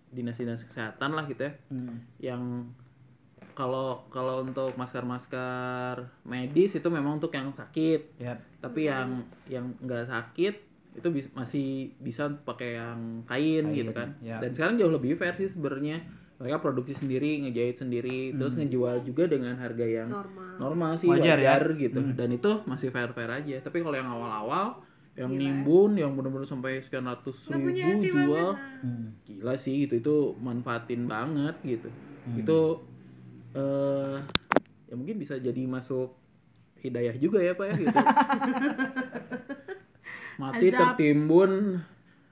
dinas-dinas 0.09 0.65
kesehatan 0.65 1.13
lah 1.13 1.29
gitu 1.29 1.45
ya 1.45 1.53
Hmm. 1.69 1.97
yang 2.19 2.43
kalau 3.53 4.07
kalau 4.09 4.47
untuk 4.47 4.79
masker-masker 4.79 6.07
medis 6.23 6.79
itu 6.79 6.89
memang 6.89 7.19
untuk 7.19 7.35
yang 7.35 7.51
sakit 7.51 8.17
Yep. 8.23 8.39
tapi 8.63 8.87
yang 8.87 9.27
yang 9.51 9.75
nggak 9.83 10.07
sakit 10.07 10.55
itu 10.99 11.09
bis- 11.09 11.33
masih 11.33 11.67
bisa 11.97 12.27
pakai 12.43 12.75
yang 12.75 12.99
kain, 13.25 13.65
Kain, 13.65 13.77
gitu 13.77 13.91
kan 13.91 14.09
ya. 14.19 14.39
dan 14.39 14.51
sekarang 14.51 14.75
jauh 14.77 14.91
lebih 14.91 15.15
fair 15.15 15.33
sih 15.33 15.47
sebenarnya 15.47 16.03
mereka 16.37 16.59
produksi 16.59 16.95
sendiri 16.95 17.43
ngejahit 17.43 17.79
sendiri 17.79 18.31
terus 18.33 18.53
Hmm. 18.53 18.63
ngejual 18.63 19.03
juga 19.03 19.27
dengan 19.27 19.55
harga 19.55 19.83
yang 19.83 20.09
normal 20.09 20.47
normal 20.59 20.91
sih 20.95 21.07
Wajar 21.07 21.39
wajar, 21.39 21.63
ya? 21.69 21.81
gitu 21.81 22.01
Hmm. 22.01 22.15
dan 22.15 22.29
itu 22.31 22.51
masih 22.65 22.89
fair 22.89 23.11
fair 23.11 23.31
aja 23.33 23.57
tapi 23.61 23.81
kalau 23.81 23.95
yang 23.95 24.07
awal-awal 24.07 24.83
yang 25.15 25.31
Gila. 25.31 25.39
nimbun 25.41 25.93
yang 25.95 26.15
benar-benar 26.15 26.47
sampai 26.47 26.79
sekian 26.79 27.03
ratus 27.05 27.47
ribu 27.49 27.75
jual. 28.05 28.55
Hmm. 28.79 29.19
gila 29.25 29.55
sih 29.55 29.83
gitu 29.83 29.99
itu 29.99 30.15
manfaatin 30.37 31.07
banget 31.07 31.59
gitu 31.63 31.91
Hmm. 32.23 32.39
itu 32.39 32.59
eh 33.51 34.17
ya 34.85 34.95
mungkin 34.95 35.17
bisa 35.17 35.35
jadi 35.37 35.59
masuk 35.65 36.15
hidayah 36.79 37.13
juga 37.15 37.43
ya 37.43 37.53
pak 37.53 37.67
ya 37.67 37.75
gitu 37.77 37.99
mati 40.39 40.67
Azab. 40.69 40.95
tertimbun 40.95 41.83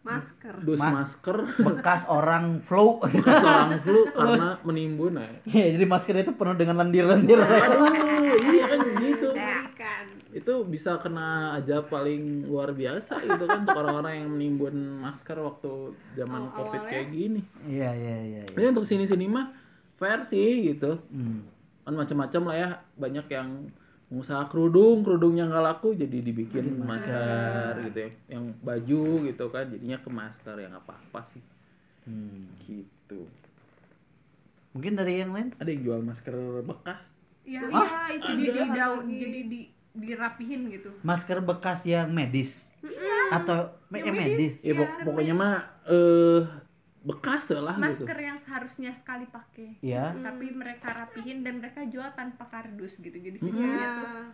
masker 0.01 0.55
dus 0.63 0.79
Mas- 0.79 0.95
masker 0.95 1.37
bekas 1.59 2.07
orang 2.07 2.59
flu 2.61 3.03
seorang 3.03 3.75
flu 3.81 4.07
karena 4.09 4.55
menimbun 4.63 5.19
nah. 5.19 5.27
ya 5.45 5.67
jadi 5.69 5.83
masker 5.85 6.15
itu 6.17 6.33
penuh 6.33 6.55
dengan 6.55 6.79
lendir-lendir 6.79 7.35
aduh 7.37 7.91
iya 8.47 8.65
kan 8.69 8.81
gitu 8.97 9.29
mengerikan 9.29 10.05
itu 10.31 10.53
bisa 10.65 11.01
kena 11.01 11.29
aja 11.55 11.83
paling 11.83 12.47
luar 12.47 12.71
biasa 12.71 13.19
gitu 13.19 13.45
kan 13.45 13.65
untuk 13.65 13.75
orang-orang 13.75 14.15
yang 14.17 14.31
menimbun 14.31 14.75
masker 15.01 15.35
waktu 15.37 15.73
zaman 16.15 16.47
Awal-awal 16.47 16.59
covid 16.63 16.81
ya. 16.81 16.89
kayak 16.89 17.09
gini 17.09 17.41
iya 17.67 17.91
iya 17.91 18.17
iya 18.23 18.41
iya. 18.45 18.55
ini 18.55 18.67
untuk 18.69 18.87
sini-sini 18.87 19.27
mah 19.27 19.51
fair 19.97 20.23
sih 20.23 20.71
gitu 20.71 21.03
Hmm. 21.09 21.43
kan 21.83 21.95
macam-macam 21.97 22.43
lah 22.45 22.57
ya 22.57 22.69
banyak 22.95 23.27
yang 23.27 23.49
pengusaha 24.07 24.47
kerudung 24.47 25.03
kerudungnya 25.03 25.45
nggak 25.45 25.65
laku 25.65 25.93
jadi 25.93 26.19
dibikin 26.21 26.79
masker. 26.79 27.83
gitu 27.83 27.99
ya. 27.99 28.11
Yang 28.31 28.45
baju 28.61 29.01
gitu 29.25 29.45
kan 29.49 29.65
jadinya 29.67 29.99
ke 29.99 30.09
masker 30.09 30.57
yang 30.57 30.73
apa 30.73 30.95
apa 30.95 31.21
sih. 31.29 31.43
Hmm. 32.05 32.47
gitu. 32.63 33.27
Mungkin 34.73 34.95
dari 34.95 35.19
yang 35.19 35.33
lain? 35.33 35.51
Ada 35.57 35.69
yang 35.69 35.83
jual 35.83 36.01
masker 36.01 36.35
bekas? 36.63 37.03
Iya, 37.43 37.67
Ah, 37.67 38.11
iya, 38.11 38.17
itu 38.17 38.27
ada. 38.27 38.37
di, 38.37 38.45
di 38.45 38.51
Satu 38.53 38.75
daun, 38.75 39.05
jadi 39.09 39.41
di 39.45 39.61
dirapihin 39.97 40.61
gitu. 40.69 40.91
masker 41.01 41.39
bekas 41.41 41.83
yang 41.83 42.07
medis? 42.09 42.69
Atau 43.29 43.73
me- 43.89 43.99
eh, 43.99 44.13
medis? 44.13 44.61
ya 44.61 44.77
pok- 44.77 45.03
pokoknya 45.03 45.33
mah 45.33 45.55
eh 45.85 46.43
bekas 47.07 47.47
lah 47.53 47.73
gitu 47.73 48.03
Masker 48.03 48.19
yang 48.19 48.35
seharusnya 48.37 48.91
sekali 48.91 49.25
pakai. 49.25 49.79
ya 49.79 50.11
Tapi 50.13 50.51
mereka 50.51 50.91
rapihin 50.93 51.41
dan 51.41 51.59
mereka 51.59 51.87
jual 51.87 52.11
tanpa 52.13 52.45
kardus 52.47 52.99
gitu. 52.99 53.15
Jadi 53.15 53.39
Hmm. 53.39 53.47
sisanya 53.47 53.87
tuh 53.95 54.09
ya 54.09 54.25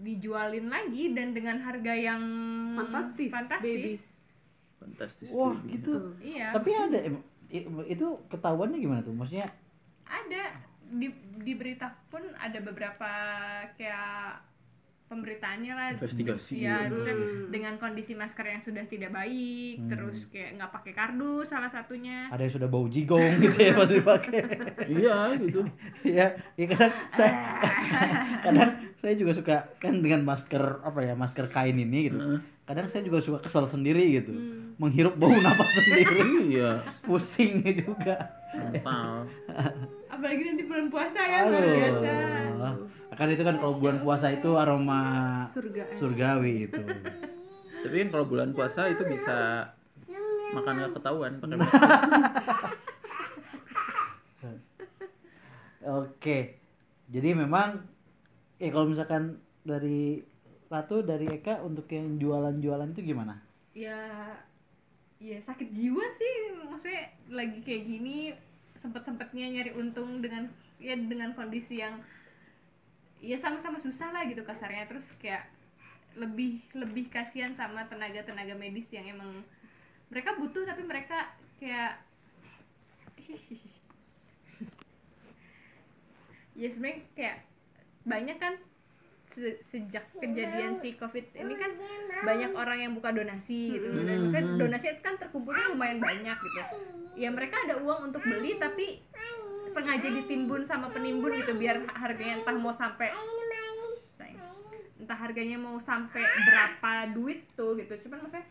dijualin 0.00 0.66
lagi 0.66 1.12
dan 1.12 1.30
dengan 1.30 1.60
harga 1.60 1.92
yang 1.92 2.22
Fantastis, 2.74 3.28
fantastis. 3.28 3.68
baby. 3.68 3.94
fantastis 4.74 5.28
wah 5.28 5.52
baby. 5.52 5.76
gitu 5.76 5.92
Iya. 6.18 6.56
tapi 6.56 6.70
ada 6.72 6.98
itu 7.84 8.06
ketahuannya 8.26 8.80
gimana 8.80 9.04
tuh 9.04 9.12
maksudnya 9.12 9.52
ada 10.02 10.56
di 10.88 11.12
di 11.36 11.52
berita 11.52 11.92
pun 12.08 12.24
ada 12.34 12.56
beberapa 12.58 13.10
kayak 13.76 14.40
pemberitaannya 15.10 15.72
lah. 15.74 15.86
Investigasi 15.92 16.54
ya 16.62 16.86
Hmm. 16.86 17.50
dengan 17.50 17.74
kondisi 17.76 18.14
masker 18.14 18.46
yang 18.46 18.62
sudah 18.62 18.86
tidak 18.86 19.10
baik 19.10 19.76
Hmm. 19.76 19.90
terus 19.90 20.24
kayak 20.24 20.54
nggak 20.54 20.70
pakai 20.70 20.92
kardus 20.94 21.50
salah 21.50 21.66
satunya. 21.66 22.30
Ada 22.30 22.46
yang 22.46 22.54
sudah 22.54 22.68
bau 22.68 22.86
jigong 22.86 23.42
gitu 23.42 23.58
ya 23.60 23.74
masih 23.82 24.00
pakai. 24.00 24.40
Iya 24.86 25.16
gitu. 25.36 25.60
Ya, 26.02 26.26
ya 26.54 26.66
kadang 26.68 26.94
saya 27.10 27.32
kadang 28.46 28.70
saya 28.94 29.14
juga 29.14 29.32
suka 29.32 29.56
kan 29.76 29.98
dengan 29.98 30.22
masker 30.22 30.62
apa 30.80 31.02
ya 31.02 31.12
masker 31.12 31.50
kain 31.50 31.74
ini 31.74 32.06
gitu. 32.06 32.18
Heeh. 32.18 32.40
kadang 32.62 32.86
saya 32.86 33.02
juga 33.02 33.18
suka 33.18 33.42
kesal 33.42 33.66
sendiri 33.66 34.22
gitu. 34.22 34.30
Hmm. 34.30 34.78
menghirup 34.78 35.12
bau 35.12 35.34
napas 35.34 35.66
sendiri. 35.74 36.22
Iya. 36.48 36.86
Pusing 37.02 37.60
juga. 37.66 38.14
Apalagi 40.08 40.42
nanti 40.44 40.62
bulan 40.64 40.86
puasa 40.86 41.18
ya 41.18 41.44
luar 41.44 41.66
biasa. 41.66 42.10
Aduh. 42.62 42.99
Kan 43.20 43.28
itu 43.28 43.44
kan 43.44 43.60
kalau 43.60 43.76
bulan 43.76 44.00
puasa 44.00 44.32
itu 44.32 44.56
aroma 44.56 45.44
surga 45.52 45.92
surgawi 45.92 46.72
itu. 46.72 46.80
Tapi 47.84 47.94
kan 48.04 48.08
kalau 48.08 48.24
bulan 48.24 48.56
puasa 48.56 48.88
itu 48.88 49.04
bisa 49.04 49.68
makan 50.56 50.74
nggak 50.82 50.98
ketahuan 50.98 51.38
pakai 51.38 51.62
oke 56.00 56.38
jadi 57.10 57.34
memang 57.34 57.82
eh 58.60 58.70
kalau 58.70 58.86
misalkan 58.90 59.38
dari 59.62 60.22
Ratu 60.70 61.02
dari 61.02 61.26
Eka 61.26 61.66
untuk 61.66 61.90
yang 61.90 62.14
jualan-jualan 62.22 62.94
itu 62.94 63.10
gimana? 63.10 63.42
Ya 63.74 63.98
ya 65.18 65.36
sakit 65.42 65.74
jiwa 65.74 66.06
sih 66.14 66.54
maksudnya 66.70 67.10
lagi 67.28 67.58
kayak 67.66 67.84
gini 67.90 68.30
sempet 68.78 69.02
sempetnya 69.02 69.50
nyari 69.50 69.74
untung 69.74 70.22
dengan 70.22 70.46
ya 70.78 70.94
dengan 70.94 71.34
kondisi 71.34 71.82
yang 71.82 71.98
ya 73.20 73.36
sama-sama 73.36 73.78
susah 73.80 74.10
lah 74.14 74.24
gitu 74.26 74.42
kasarnya. 74.42 74.88
Terus 74.90 75.12
kayak 75.20 75.44
lebih 76.18 76.58
lebih 76.74 77.06
kasihan 77.06 77.54
sama 77.54 77.86
tenaga 77.86 78.26
tenaga 78.26 78.54
medis 78.58 78.90
yang 78.90 79.06
emang 79.06 79.30
mereka 80.10 80.34
butuh 80.40 80.66
tapi 80.66 80.82
mereka 80.82 81.30
kayak 81.62 82.02
ya 86.60 86.68
sebenarnya 86.68 87.00
kayak 87.14 87.36
banyak 88.04 88.36
kan 88.42 88.54
se- 89.30 89.60
sejak 89.62 90.02
kejadian 90.18 90.74
si 90.74 90.98
covid 90.98 91.22
ini 91.38 91.54
kan 91.54 91.70
banyak 92.26 92.50
orang 92.58 92.78
yang 92.82 92.92
buka 92.98 93.14
donasi 93.14 93.78
gitu. 93.78 93.86
Dan 94.02 94.26
maksudnya 94.26 94.46
Hmm. 94.50 94.58
donasi 94.58 94.86
kan 95.00 95.14
terkumpulnya 95.16 95.70
lumayan 95.72 96.02
banyak 96.02 96.36
gitu. 96.42 96.60
Ya 97.14 97.30
mereka 97.30 97.56
ada 97.68 97.78
uang 97.78 98.10
untuk 98.10 98.22
beli 98.26 98.58
tapi 98.58 98.98
sengaja 99.70 100.08
ditimbun 100.10 100.62
sama 100.62 100.90
penimbun 100.90 101.32
gitu 101.32 101.54
biar 101.54 101.86
harganya 101.94 102.42
entah 102.42 102.56
mau 102.56 102.74
sampai 102.74 103.08
entah 105.00 105.16
harganya 105.16 105.56
mau 105.56 105.80
sampai 105.80 106.20
berapa 106.20 106.92
duit 107.10 107.48
tuh 107.54 107.72
gitu. 107.74 107.96
Cuman 108.04 108.20
maksudnya 108.20 108.46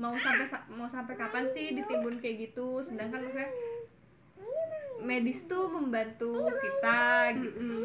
mau 0.00 0.16
sampai 0.16 0.46
sa- 0.48 0.66
mau 0.72 0.88
sampai 0.88 1.14
kapan 1.14 1.44
sih 1.46 1.76
ditimbun 1.76 2.16
kayak 2.18 2.48
gitu? 2.48 2.80
Sedangkan 2.80 3.22
maksudnya 3.22 3.50
medis 5.02 5.44
tuh 5.44 5.68
membantu 5.68 6.32
kita 6.48 7.00
gitu. 7.36 7.76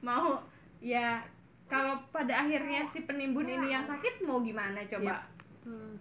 Mau 0.00 0.42
ya 0.80 1.22
kalau 1.68 2.02
pada 2.10 2.42
akhirnya 2.42 2.88
si 2.90 3.04
penimbun 3.04 3.46
ini 3.46 3.70
yang 3.70 3.86
sakit 3.86 4.26
mau 4.26 4.42
gimana 4.42 4.82
coba? 4.88 5.30
Hmm. 5.62 5.94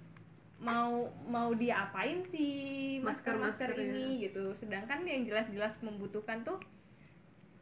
Mau 0.59 1.07
mau 1.23 1.55
dia 1.55 1.87
apain 1.87 2.19
sih 2.27 2.99
masker 2.99 3.39
masker 3.39 3.71
Masker-maskernya. 3.71 3.95
ini 3.95 4.27
gitu 4.27 4.51
sedangkan 4.51 5.07
yang 5.07 5.23
jelas-jelas 5.23 5.79
membutuhkan 5.79 6.43
tuh 6.43 6.59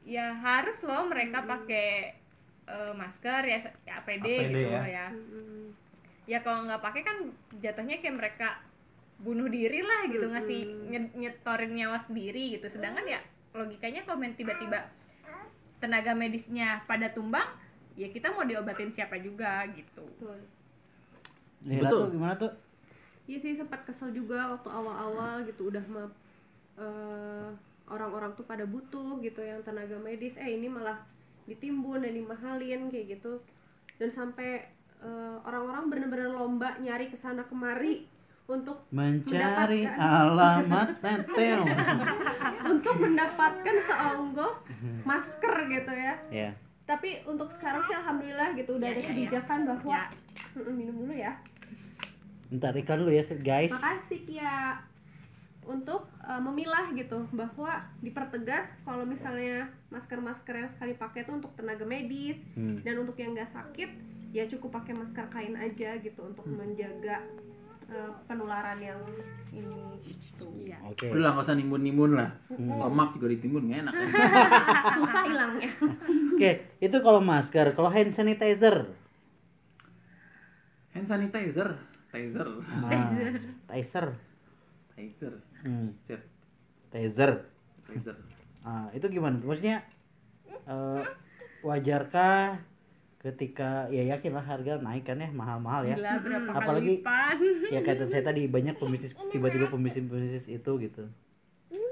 ya 0.01 0.33
harus 0.33 0.81
loh 0.81 1.05
mereka 1.05 1.45
pakai 1.45 2.17
eh, 2.65 2.93
masker 2.97 3.41
ya, 3.45 3.57
ya 3.85 4.01
APD, 4.01 4.25
APD 4.25 4.49
gitu 4.49 4.65
ya. 4.65 4.79
loh 4.81 4.87
ya 4.89 5.07
Mm-mm. 5.13 5.63
ya 6.25 6.39
kalau 6.41 6.65
nggak 6.65 6.81
pakai 6.81 7.01
kan 7.05 7.17
jatuhnya 7.61 8.01
kayak 8.01 8.17
mereka 8.17 8.47
bunuh 9.17 9.45
diri 9.45 9.81
lah 9.81 10.09
gitu 10.09 10.25
Mm-mm. 10.25 10.33
ngasih 10.33 10.59
nye- 10.89 11.13
nyetorin 11.13 11.77
nyawa 11.77 12.01
sendiri 12.01 12.57
gitu 12.57 12.65
sedangkan 12.65 13.05
ya 13.05 13.21
logikanya 13.53 14.05
kalau 14.05 14.17
main 14.17 14.33
tiba-tiba 14.33 14.89
tenaga 15.77 16.17
medisnya 16.17 16.81
pada 16.89 17.13
tumbang 17.13 17.45
ya 17.93 18.09
kita 18.09 18.33
mau 18.33 18.41
diobatin 18.41 18.89
siapa 18.89 19.21
juga 19.21 19.69
gitu 19.69 20.01
Betul. 20.17 20.39
Lila 21.65 21.89
Betul. 21.89 22.01
tuh 22.01 22.09
gimana 22.13 22.33
tuh? 22.37 22.53
Iya 23.27 23.37
sih 23.37 23.53
sempat 23.53 23.83
kesel 23.83 24.09
juga 24.11 24.49
waktu 24.49 24.69
awal-awal 24.69 25.43
gitu 25.43 25.67
udah 25.67 25.83
mah 25.85 26.07
eh, 26.77 27.49
orang-orang 27.85 28.31
tuh 28.33 28.43
pada 28.43 28.63
butuh 28.63 29.19
gitu 29.19 29.39
yang 29.39 29.59
tenaga 29.61 29.95
medis 29.97 30.35
eh 30.35 30.47
ini 30.49 30.67
malah 30.67 30.95
ditimbun 31.43 32.03
dan 32.03 32.11
dimahalin 32.11 32.87
kayak 32.87 33.19
gitu 33.19 33.39
dan 33.97 34.07
sampai 34.07 34.63
eh, 34.97 35.35
orang-orang 35.43 35.87
bener-bener 35.87 36.29
lomba 36.29 36.79
nyari 36.79 37.07
ke 37.07 37.17
sana 37.17 37.43
kemari 37.43 38.07
untuk 38.47 38.79
Mencari 38.89 39.83
alamat 39.83 40.95
teteo. 41.03 41.67
untuk 42.63 42.95
mendapatkan 42.95 43.75
seonggok 43.83 44.63
masker 45.03 45.55
gitu 45.67 45.91
ya 45.91 46.15
ya. 46.31 46.49
tapi 46.83 47.19
untuk 47.23 47.51
sekarang 47.51 47.83
sih 47.83 47.91
alhamdulillah 47.93 48.55
gitu 48.55 48.79
udah 48.79 48.87
Ya, 48.87 48.93
ada 48.93 48.99
ya, 48.99 49.03
ya. 49.03 49.09
kebijakan 49.11 49.59
bahwa 49.67 49.91
ya 49.91 50.03
minum 50.71 50.95
dulu 50.97 51.11
ya 51.11 51.35
Ntar 52.51 52.73
iklan 52.75 53.03
lu 53.03 53.11
ya 53.11 53.23
guys. 53.37 53.71
Makasih 53.75 54.21
Kia 54.23 54.79
untuk 55.67 56.07
uh, 56.23 56.39
memilah 56.39 56.95
gitu 56.95 57.27
bahwa 57.35 57.83
dipertegas 57.99 58.71
kalau 58.87 59.03
misalnya 59.03 59.67
masker-masker 59.91 60.55
yang 60.55 60.71
sekali 60.71 60.95
pakai 60.95 61.27
itu 61.27 61.31
untuk 61.35 61.51
tenaga 61.59 61.83
medis 61.83 62.39
Hmm. 62.55 62.79
dan 62.87 63.03
untuk 63.03 63.19
yang 63.19 63.35
nggak 63.35 63.51
sakit 63.51 63.89
ya 64.31 64.47
cukup 64.47 64.79
pakai 64.79 64.95
masker 64.95 65.27
kain 65.27 65.55
aja 65.59 65.99
gitu 65.99 66.23
untuk 66.23 66.47
menjaga 66.47 67.19
uh, 67.91 68.11
penularan 68.31 68.79
yang 68.79 68.99
ini 69.51 69.99
gitu. 70.07 70.47
iya 70.63 70.79
Oke. 70.87 71.11
Udah 71.11 71.19
lah 71.19 71.31
nggak 71.35 71.45
usah 71.51 71.55
nimbun-nimbun 71.59 72.11
lah. 72.15 72.31
Hmm. 72.47 72.71
Lemak 72.71 73.19
juga 73.19 73.27
ditimbun 73.27 73.67
nggak 73.67 73.79
enak. 73.83 73.93
ya. 73.93 74.07
Susah 75.03 75.23
hilangnya. 75.27 75.71
Oke, 76.31 76.51
itu 76.79 76.97
kalau 77.03 77.19
masker, 77.19 77.75
kalau 77.75 77.91
hand 77.91 78.15
sanitizer. 78.15 78.87
Hand 80.95 81.07
sanitizer, 81.07 81.75
taser, 82.17 82.49
Ah, 82.65 82.89
taser. 83.67 84.05
taser, 84.89 85.33
Hmm. 85.59 85.89
set, 86.01 86.21
Taser. 86.89 87.31
taser. 87.83 88.15
Ah, 88.61 88.89
itu 88.91 89.05
gimana? 89.07 89.37
Maksudnya 89.39 89.85
eh, 90.65 91.03
wajarkah 91.61 92.57
ketika 93.19 93.85
ya 93.87 94.03
yakin 94.07 94.31
lah 94.31 94.41
harga 94.41 94.77
naik 94.77 95.03
kan 95.03 95.17
ya 95.17 95.29
mahal-mahal 95.29 95.83
ya. 95.83 95.95
gila 95.95 96.13
berapa 96.19 96.47
kali 96.47 96.57
Apalagi- 96.57 96.89
lipat 96.97 97.37
Ya 97.67 97.81
kata 97.81 98.03
saya 98.05 98.23
tadi 98.23 98.47
banyak 98.47 98.75
pembisnis 98.75 99.13
tiba-tiba 99.27 99.67
pembisnis-pembisnis 99.67 100.47
itu 100.47 100.71
gitu. 100.79 101.03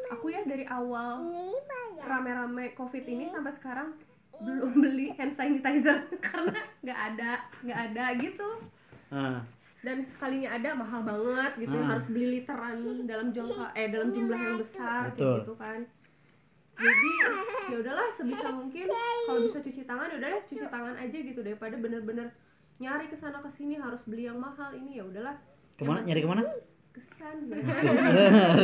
Aku 0.08 0.26
ya 0.28 0.42
dari 0.44 0.64
awal 0.66 1.28
rame-rame 1.98 2.72
covid 2.74 3.04
ini 3.04 3.26
sampai 3.26 3.52
sekarang 3.52 3.90
belum 4.36 4.78
beli 4.78 5.12
hand 5.12 5.34
sanitizer 5.34 6.06
karena 6.26 6.54
nggak 6.80 7.00
ada 7.10 7.32
nggak 7.62 7.80
ada 7.88 8.04
gitu 8.16 8.48
Ah, 9.08 9.40
dan 9.86 10.02
sekalinya 10.02 10.50
ada 10.52 10.74
mahal 10.74 11.00
banget 11.00 11.52
gitu 11.62 11.76
Hmm. 11.76 11.88
harus 11.88 12.04
beli 12.10 12.28
literan 12.36 12.76
dalam 13.06 13.28
jangka 13.30 13.66
eh 13.72 13.88
dalam 13.88 14.10
jumlah 14.10 14.36
yang 14.36 14.58
besar 14.58 15.02
Betul. 15.08 15.16
kayak 15.22 15.40
gitu 15.40 15.54
kan 15.56 15.80
jadi 16.76 17.10
ya 17.72 17.76
udahlah 17.80 18.08
sebisa 18.12 18.48
mungkin 18.52 18.86
kalau 19.24 19.40
bisa 19.40 19.58
cuci 19.62 19.82
tangan 19.86 20.08
ya 20.10 20.16
udah 20.18 20.28
deh 20.28 20.42
cuci 20.44 20.66
tangan 20.66 20.94
aja 20.98 21.18
gitu 21.22 21.40
daripada 21.40 21.76
bener-bener 21.78 22.28
nyari 22.76 23.06
ke 23.06 23.14
sana 23.14 23.38
ke 23.40 23.48
sini 23.54 23.78
harus 23.78 24.02
beli 24.04 24.26
yang 24.26 24.36
mahal 24.36 24.74
ini 24.74 24.98
ya 24.98 25.06
udahlah 25.06 25.38
ke 25.76 25.84
mana 25.84 26.00
nyari 26.02 26.20
ke 26.20 26.28
mana? 26.28 26.42
kesan 26.92 27.36
Ke 27.48 27.92
sana. 27.92 28.24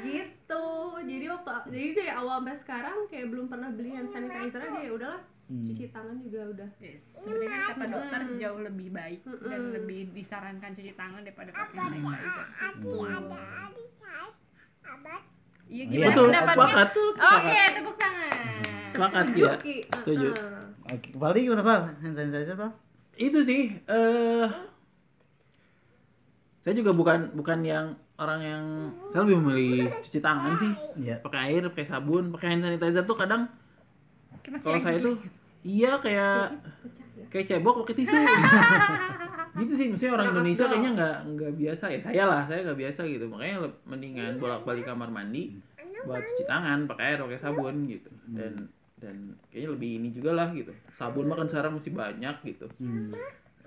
gitu 0.00 0.64
jadi 1.00 1.24
waktu 1.30 1.50
jadi 1.68 1.88
dari 1.94 2.10
awal 2.12 2.40
sampai 2.40 2.56
sekarang 2.58 2.96
kayak 3.06 3.26
belum 3.28 3.46
pernah 3.46 3.68
beli 3.70 3.92
hand 3.92 4.08
sanitizer 4.08 4.60
aja 4.60 4.80
ya 4.80 4.90
udahlah 4.90 5.20
Hmm. 5.48 5.64
cuci 5.64 5.88
tangan 5.88 6.16
juga 6.20 6.40
udah 6.52 6.68
Ya, 6.76 6.92
sebenarnya 7.08 7.60
kata 7.72 7.84
dokter 7.88 8.20
jauh 8.36 8.60
lebih 8.60 8.88
baik 8.92 9.20
dan 9.24 9.32
Mm-mm. 9.58 9.74
lebih 9.74 10.00
disarankan 10.12 10.76
cuci 10.76 10.92
tangan 10.92 11.24
daripada 11.24 11.50
pakai 11.50 11.76
sanitizer 11.78 12.44
iya 15.68 15.84
Iya. 15.84 15.84
gimana 15.84 16.08
Betul, 16.08 16.24
pendapatnya 16.26 16.64
sepakat. 16.64 16.88
oke 17.18 17.60
tepuk 17.70 17.96
tangan 17.96 18.32
Sepakat 18.88 19.24
Setuju, 19.26 19.44
ya. 19.44 19.52
Setuju. 19.94 20.28
Heeh. 20.32 20.64
Oke, 20.88 21.08
Valdi 21.14 21.40
gimana 21.44 21.62
Val? 21.62 21.80
Hand 21.94 22.14
sanitizer 22.14 22.56
Val? 22.56 22.72
Itu 23.14 23.38
sih, 23.40 23.60
eh 23.78 24.48
saya 26.58 26.74
juga 26.74 26.92
bukan 26.92 27.32
bukan 27.32 27.58
yang 27.62 27.86
orang 28.16 28.40
yang 28.42 28.64
saya 29.06 29.24
lebih 29.24 29.38
memilih 29.40 29.88
cuci 29.98 30.18
tangan 30.18 30.52
sih. 30.56 30.72
Iya. 30.98 31.20
Pakai 31.20 31.40
air, 31.48 31.62
pakai 31.68 31.86
sabun, 31.86 32.32
pakai 32.32 32.46
hand 32.52 32.64
sanitizer 32.64 33.04
tuh 33.04 33.14
kadang 33.14 33.48
kalau 34.58 34.80
saya 34.80 34.96
tuh 34.96 35.20
iya 35.66 35.98
kayak 35.98 36.58
ya. 37.18 37.24
kayak 37.30 37.46
cebok 37.46 37.84
pakai 37.84 37.94
tisu. 37.98 38.16
gitu 39.60 39.72
sih, 39.74 39.86
maksudnya 39.90 40.12
orang 40.14 40.26
Maaf 40.30 40.34
Indonesia 40.38 40.64
dong. 40.64 40.70
kayaknya 40.70 40.90
nggak 40.94 41.16
nggak 41.34 41.52
biasa 41.58 41.84
ya. 41.90 41.98
Saya 41.98 42.24
lah, 42.30 42.42
saya 42.46 42.60
nggak 42.62 42.78
biasa 42.78 43.00
gitu. 43.10 43.24
Makanya 43.26 43.56
mendingan 43.88 44.32
bolak-balik 44.38 44.84
kamar 44.86 45.10
mandi 45.10 45.58
buat 46.06 46.22
cuci 46.22 46.44
tangan, 46.46 46.86
pakai 46.86 47.04
air, 47.14 47.18
pakai 47.26 47.40
sabun 47.42 47.76
gitu. 47.90 48.10
Dan 48.30 48.70
dan 48.98 49.38
kayaknya 49.50 49.68
lebih 49.74 49.90
ini 50.02 50.08
juga 50.14 50.30
lah 50.34 50.48
gitu. 50.54 50.70
Sabun 50.94 51.30
mah 51.30 51.38
kan 51.38 51.48
sekarang 51.50 51.78
mesti 51.78 51.90
banyak 51.90 52.36
gitu. 52.46 52.66
Hmm. 52.78 53.10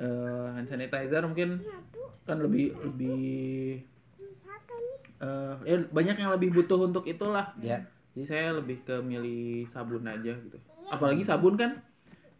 Eh, 0.02 0.48
hand 0.56 0.68
sanitizer 0.68 1.24
mungkin 1.28 1.62
kan 2.26 2.38
lebih 2.40 2.74
lebih 2.80 3.84
eh 5.22 5.54
ya 5.70 5.78
banyak 5.94 6.18
yang 6.18 6.32
lebih 6.34 6.50
butuh 6.56 6.90
untuk 6.90 7.06
itulah. 7.06 7.54
Ya. 7.62 7.86
Jadi 8.12 8.26
saya 8.28 8.48
lebih 8.58 8.84
ke 8.84 9.00
milih 9.00 9.64
sabun 9.70 10.04
aja 10.04 10.34
gitu. 10.36 10.58
Apalagi 10.92 11.24
sabun 11.24 11.56
kan 11.56 11.80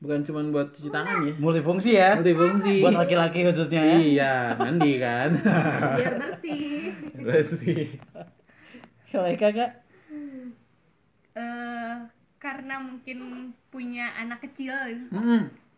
bukan 0.02 0.26
cuma 0.26 0.42
buat 0.50 0.74
cuci 0.74 0.90
tangan 0.90 1.18
ya. 1.24 1.34
Multifungsi 1.38 1.90
ya. 1.94 2.10
Multifungsi. 2.18 2.82
Buat 2.82 2.98
laki-laki 3.06 3.46
khususnya 3.48 3.82
ya. 3.86 3.96
Iya, 4.02 4.34
mandi 4.58 4.94
kan. 4.98 5.30
biar 5.98 6.14
bersih 6.18 6.92
Bersih. 7.16 7.86
Kalau 9.12 9.28
Eka 9.30 9.50
kak? 9.54 9.72
eh 11.32 11.96
karena 12.42 12.76
mungkin 12.84 13.52
punya 13.72 14.12
anak 14.20 14.44
kecil 14.44 14.76
gitu. 14.92 15.08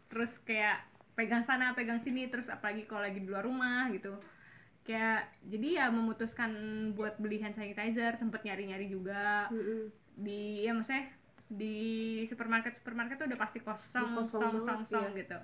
Terus 0.09 0.41
kayak 0.41 0.81
pegang 1.13 1.45
sana 1.45 1.77
pegang 1.77 2.01
sini 2.01 2.25
terus 2.25 2.49
apalagi 2.49 2.89
kalau 2.89 3.05
lagi 3.05 3.21
di 3.21 3.29
luar 3.29 3.45
rumah 3.45 3.85
gitu 3.93 4.17
kayak 4.83 5.29
jadi 5.45 5.67
ya 5.77 5.85
memutuskan 5.93 6.51
buat 6.97 7.15
beli 7.21 7.37
hand 7.39 7.53
sanitizer 7.55 8.17
sempet 8.17 8.41
nyari 8.43 8.67
nyari 8.67 8.87
juga 8.89 9.47
Mm-mm. 9.53 9.93
di 10.17 10.65
ya 10.65 10.73
maksudnya 10.73 11.07
di 11.53 11.77
supermarket 12.25 12.81
supermarket 12.81 13.21
tuh 13.21 13.27
udah 13.29 13.39
pasti 13.39 13.59
kosong 13.61 14.09
Kosong 14.17 14.27
song 14.29 14.41
banget, 14.41 14.65
song 14.65 14.81
song 14.89 15.09
iya. 15.13 15.19
gitu. 15.21 15.37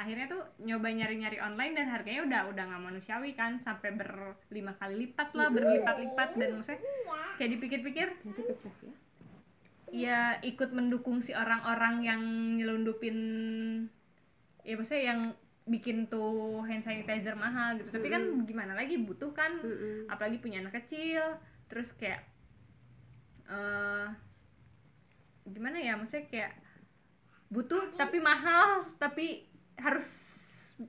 Akhirnya 0.00 0.26
tuh 0.32 0.42
nyoba 0.64 0.88
nyari 0.88 1.16
nyari 1.20 1.38
online 1.44 1.72
dan 1.76 1.86
harganya 1.92 2.20
udah 2.24 2.40
udah 2.56 2.64
nggak 2.72 2.82
manusiawi 2.88 3.36
kan 3.36 3.60
sampai 3.60 3.92
berlima 3.92 4.72
kali 4.80 5.08
lipat 5.08 5.28
lah 5.36 5.52
berlipat-lipat 5.52 6.30
dan 6.40 6.50
maksudnya 6.56 6.94
kayak 7.36 7.50
dipikir-pikir 7.60 8.08
ya. 8.80 8.94
ya 9.90 10.20
ikut 10.40 10.72
mendukung 10.72 11.20
si 11.20 11.36
orang-orang 11.36 12.00
yang 12.00 12.22
nyelundupin 12.56 13.18
ya 14.64 14.74
maksudnya 14.80 15.04
yang 15.12 15.20
bikin 15.68 16.08
tuh 16.08 16.64
hand 16.64 16.80
sanitizer 16.80 17.36
mahal 17.36 17.76
gitu. 17.76 17.92
Tapi 17.92 18.08
kan 18.08 18.22
gimana 18.48 18.72
lagi 18.72 18.96
butuh 18.96 19.36
kan. 19.36 19.52
Apalagi 20.08 20.40
punya 20.40 20.64
anak 20.64 20.80
kecil 20.80 21.36
terus 21.68 21.92
kayak 21.94 22.24
eh 23.50 24.29
gimana 25.48 25.80
ya 25.80 25.96
maksudnya 25.96 26.26
kayak 26.28 26.52
butuh 27.50 27.82
tapi 27.98 28.22
mahal 28.22 28.86
tapi 29.00 29.48
harus 29.80 30.06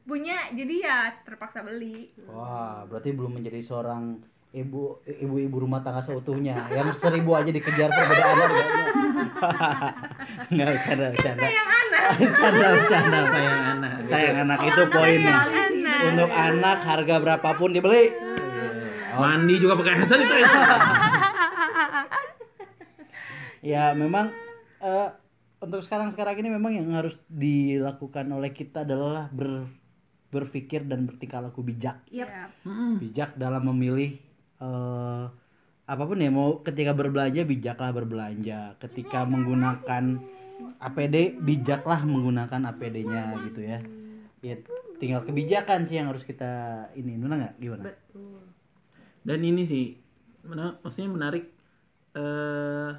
punya 0.07 0.51
jadi 0.55 0.75
ya 0.87 0.97
terpaksa 1.27 1.63
beli. 1.65 2.15
Wah, 2.29 2.87
berarti 2.87 3.11
belum 3.11 3.39
menjadi 3.39 3.59
seorang 3.59 4.23
ibu 4.55 4.99
ibu-ibu 5.03 5.67
rumah 5.67 5.83
tangga 5.83 5.99
seutuhnya. 5.99 6.67
Yang 6.71 6.99
seribu 6.99 7.35
aja 7.35 7.51
dikejar 7.51 7.91
perbedaan 7.91 8.35
harganya 8.39 8.77
nggak 10.51 10.67
bercanda 10.77 11.07
bercanda. 11.11 11.41
Sayang 11.43 11.69
anak 11.69 12.03
bercanda 12.15 12.67
bercanda. 12.77 13.19
Sayang 13.27 13.59
anak 13.59 13.91
sayang 14.07 14.37
anak 14.47 14.59
itu 14.63 14.81
poinnya. 14.91 15.35
untuk 16.01 16.29
anak 16.33 16.77
harga 16.81 17.15
berapapun 17.19 17.69
dibeli. 17.75 18.15
Mandi 19.11 19.59
juga 19.59 19.75
pakai 19.75 19.93
hand 20.01 20.07
sanitizer 20.07 21.10
ya 23.61 23.93
memang 23.93 24.33
eh, 24.81 25.09
untuk 25.61 25.85
sekarang 25.85 26.09
sekarang 26.09 26.41
ini 26.41 26.49
memang 26.49 26.73
yang 26.73 26.89
harus 26.97 27.21
dilakukan 27.29 28.25
oleh 28.33 28.49
kita 28.49 28.81
adalah 28.81 29.29
ber, 29.29 29.69
berpikir 30.33 30.89
dan 30.89 31.05
bertingkah 31.05 31.45
laku 31.45 31.61
bijak. 31.61 32.01
Yap. 32.09 32.49
bijak 32.97 33.37
dalam 33.37 33.69
memilih 33.69 34.17
eh, 34.57 35.25
apa 35.85 36.03
pun 36.07 36.17
ya 36.17 36.31
mau 36.33 36.63
ketika 36.65 36.97
berbelanja 36.97 37.45
bijaklah 37.45 37.93
berbelanja. 37.93 38.75
Ketika 38.81 39.27
menggunakan 39.29 40.17
APD 40.81 41.37
bijaklah 41.41 42.01
menggunakan 42.05 42.69
APD-nya 42.73 43.37
gitu 43.49 43.61
ya. 43.61 43.79
Ya 44.41 44.57
tinggal 44.97 45.21
kebijakan 45.25 45.85
sih 45.85 46.01
yang 46.01 46.09
harus 46.09 46.25
kita 46.25 46.85
ini 46.97 47.17
benar 47.17 47.37
nggak? 47.37 47.55
Gimana? 47.61 47.83
Betul. 47.89 48.41
dan 49.21 49.37
ini 49.45 49.61
sih 49.69 50.01
mena- 50.41 50.81
maksudnya 50.81 51.13
menarik 51.13 51.45
eh 52.17 52.89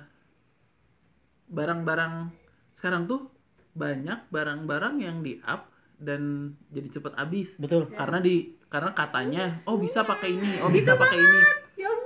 barang-barang 1.53 2.33
sekarang 2.73 3.05
tuh 3.05 3.29
banyak 3.73 4.27
barang-barang 4.29 4.95
yang 4.99 5.21
di 5.21 5.37
up 5.43 5.69
dan 5.97 6.53
jadi 6.69 6.89
cepat 6.91 7.15
habis. 7.15 7.55
Betul. 7.57 7.93
Karena 7.93 8.19
di 8.19 8.57
karena 8.67 8.91
katanya 8.91 9.61
oh 9.63 9.77
bisa 9.77 10.01
pakai 10.03 10.33
ini 10.33 10.59
oh 10.59 10.69
bisa 10.69 10.97
pakai 10.97 11.21
ini. 11.21 11.41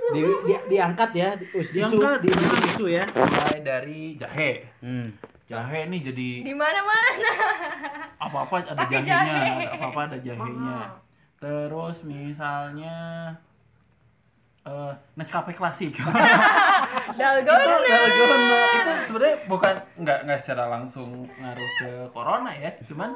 di, 0.07 0.23
di- 0.23 0.65
diangkat 0.71 1.11
ya 1.13 1.35
di, 1.35 1.47
us- 1.53 1.71
disu 1.71 1.99
Diangkat. 1.99 2.19
di, 2.21 2.29
di- 2.31 2.61
disu 2.65 2.85
ya. 2.87 3.05
Mulai 3.09 3.59
dari 3.61 4.01
jahe. 4.15 4.53
Hmm. 4.79 5.11
jahe 5.47 5.87
nih 5.87 6.01
jadi 6.03 6.31
di 6.43 6.55
mana 6.55 6.83
mana 6.83 7.11
apa-apa 8.19 8.67
ada 8.67 8.83
jahenya 8.85 9.15
jahe. 9.15 9.47
ada 9.63 9.75
apa-apa 9.79 10.01
ada 10.05 10.19
jahenya. 10.19 10.79
Terus 11.39 12.03
misalnya 12.03 12.97
eh 14.67 14.93
Nescafe 15.15 15.55
klasik. 15.55 15.95
Dalgona. 17.19 17.75
Itu 18.77 18.93
sebenarnya 19.09 19.37
bukan 19.47 19.75
nggak 20.03 20.19
nggak 20.27 20.39
secara 20.43 20.65
langsung 20.69 21.25
ngaruh 21.39 21.71
ke 21.81 21.91
corona 22.11 22.51
ya. 22.53 22.75
Cuman 22.83 23.15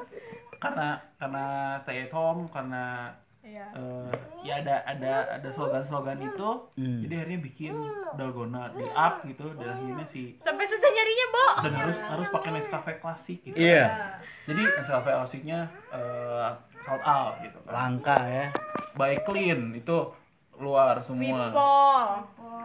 karena 0.61 1.01
karena 1.18 1.44
stay 1.80 2.07
at 2.07 2.12
home 2.14 2.46
karena 2.48 3.11
Iya. 3.40 3.66
eh, 3.72 4.12
ya 4.44 4.55
ada 4.62 4.84
ada 4.84 5.12
ada 5.40 5.48
slogan-slogan 5.48 6.20
itu. 6.22 6.51
Hmm. 6.76 7.01
jadi 7.03 7.24
akhirnya 7.24 7.40
bikin 7.40 7.72
dalgona 8.14 8.68
di 8.76 8.84
up 8.92 9.24
gitu. 9.24 9.57
Dan 9.57 9.64
akhirnya 9.64 10.07
si 10.07 10.36
sampai 10.44 10.68
susah 10.68 10.90
nyarinya 10.92 11.26
bo. 11.32 11.46
Dan 11.64 11.72
harus 11.74 11.98
harus 11.98 12.28
pakai 12.28 12.51
Nescafe 12.55 12.92
klasik 13.01 13.40
gitu. 13.42 13.57
Iya. 13.57 14.20
Jadi 14.44 14.61
Nescafe 14.61 15.11
klasiknya 15.11 15.72
eh, 15.90 16.48
sold 16.84 17.03
out 17.03 17.40
gitu 17.42 17.59
kan. 17.64 17.72
Langka 17.72 18.18
ya. 18.28 18.46
By 18.94 19.18
clean. 19.24 19.72
Itu 19.72 20.12
luar 20.61 20.94
semua. 21.00 21.48
Wipol 21.48 22.08